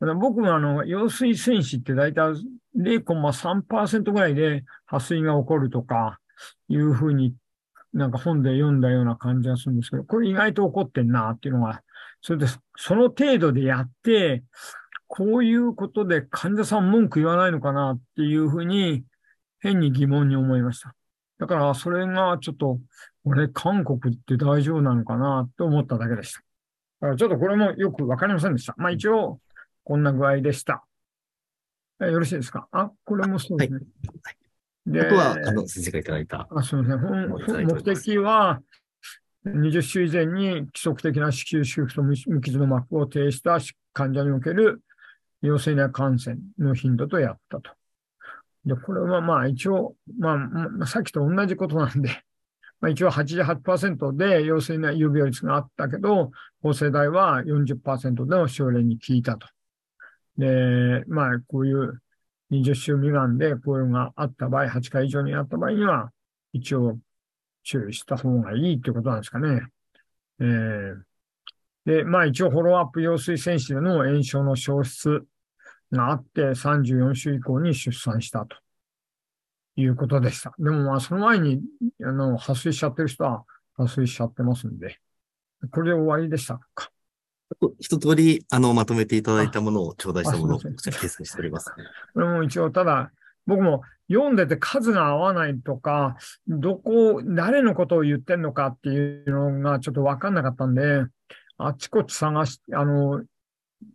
[0.00, 2.32] 僕もあの、羊水戦士って大体
[2.76, 6.18] 0.3%ぐらいで破水が起こるとか
[6.68, 7.34] いうふうに
[7.92, 11.82] なんか本で読んだような感じがするんですけど、これ意外と起こってんなっていうのが、
[12.20, 12.46] それで、
[12.76, 14.42] その程度でやって、
[15.06, 19.04] こういうことで患者さん文句言わないのかなっていうふうに
[19.60, 20.94] 変に疑問に思いました。
[21.38, 22.78] だからそれがちょっと、
[23.24, 26.40] 俺韓国って大丈夫なのかなと思っただけでした。
[27.00, 28.74] だからちょっとこれもよくわかりませんでした。
[28.76, 29.40] まあ一応、
[29.84, 30.84] こんな具合でした。
[32.02, 32.68] えよろしいですか？
[32.72, 33.80] あ、これもそうですね。
[34.86, 36.48] であとは、あの、先生がいただいた。
[36.50, 36.98] あすみません。
[37.00, 37.28] 本
[37.64, 38.60] 目的は、
[39.54, 43.58] 20週以前に規則的な子宮修復と無傷の膜を呈した
[43.92, 44.82] 患者における
[45.42, 47.70] 陽性な感染の頻度とやったと。
[48.64, 50.36] で、これはまあ一応、ま
[50.82, 52.22] あ、さっきと同じことなんで、
[52.80, 56.30] まあ、一応88%で陽性な有病率があったけど、
[56.62, 59.48] 法政大は40%での症例に効いたと。
[60.36, 62.00] で、まあ、こういう
[62.52, 66.12] 20週未満でこういうのがあった場合、8回以上にあった場合には、
[66.52, 66.98] 一応
[67.68, 69.60] 注意した方がいいってことなんですかね。
[70.40, 70.96] えー、
[71.84, 75.22] で、まあ一応フォローアップ羊水選手での炎症の消失
[75.92, 78.56] があって34週以降に出産したと
[79.76, 80.54] いうことでした。
[80.58, 81.60] でもまあその前に
[82.02, 83.44] あの破水しちゃってる人は
[83.76, 84.98] 破水しちゃってますんで、
[85.70, 86.90] これで終わりでしたか。
[87.78, 91.72] 一通り、あの、まとめていただいたものを、頂戴したものを、こちら掲載しております。
[92.12, 93.10] これも一応、ただ、
[93.48, 93.80] 僕も
[94.10, 96.16] 読んでて数が合わないとか、
[96.46, 101.04] どこ、誰のことを言ってんのかっていうのがちょっとわかんなかったんで、
[101.56, 103.24] あちこち探し、あの、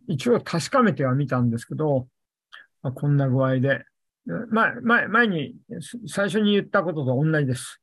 [0.08, 2.08] 一応確かめてはみたんですけど、
[2.82, 3.84] まあ、こんな具合で、
[4.50, 5.54] 前、前、前に
[6.08, 7.80] 最初に言ったことと同じです。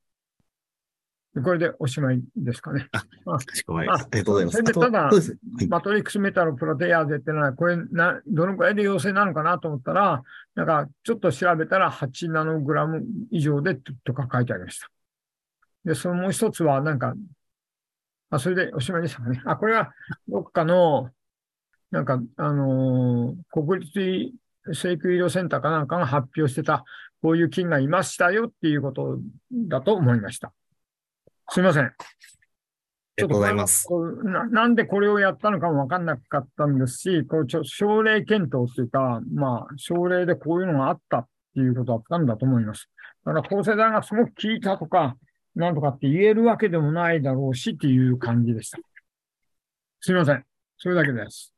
[1.34, 2.90] これでおしまいですかね。
[2.92, 4.06] かしこまりました。
[4.06, 4.74] あありがとうございます。
[4.74, 5.10] ただ
[5.70, 10.24] マトリックスメタルプロテイアーゼってのは、これな、どのくらいで陽性なのかなと思ったら、
[10.56, 14.90] なんかちょっと調べたら8ナノグラム以上でととか書いてありました。
[15.86, 17.14] で、そのもう一つは、なんか、
[18.30, 19.42] あ、それでおしまいでしたかね。
[19.46, 19.94] あ、これは
[20.28, 21.12] どっかの、
[21.92, 24.34] なんか、あのー国立
[24.74, 26.84] 生育医療センターかなんかが発表してた、
[27.22, 29.20] こういう菌がいましたよっていうこと
[29.52, 30.54] だと思いました。
[31.54, 31.84] すいません。
[31.84, 31.94] あ
[33.18, 33.88] りがとうございます。
[34.24, 42.90] ななんでこれをやったのかも分かんなかったんですし、こうちょ症例検討というか、まあ、症例でこういうのがあったっていうことだったんだと思います。
[43.26, 45.18] だから、抗生剤がすごく効いたとか、
[45.56, 48.80] なんとかって言えるわけでもないだろうしっていう感じでした。
[50.00, 50.46] すいません。
[50.78, 51.54] それだけです。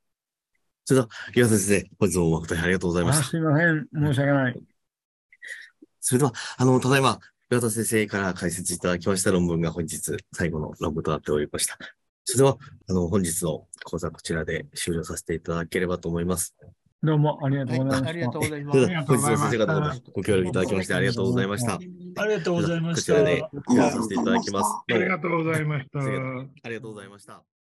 [1.35, 3.25] 岩田先生、本日も誠にありがとうございました。
[3.25, 3.87] あすいません。
[3.93, 4.59] 申し訳ない。
[5.99, 7.19] それでは、あの、ただいま、
[7.53, 11.77] 岩田先生から解説いただきました論文が本日最後の論文となっておりました。
[12.25, 12.57] それでは、
[12.89, 16.55] あの、本日の講座こちらで終了させていただければと思います。
[17.03, 18.09] どうもありがとうございました。
[18.09, 21.73] ありがとうございます本日の先生方もご協力いただきましてありがとうございました。
[21.75, 23.13] ありがとうございました。
[23.13, 24.83] こちらで終了させていただきます。
[24.91, 25.99] ありがとうございました。
[25.99, 27.52] ありがとうございました。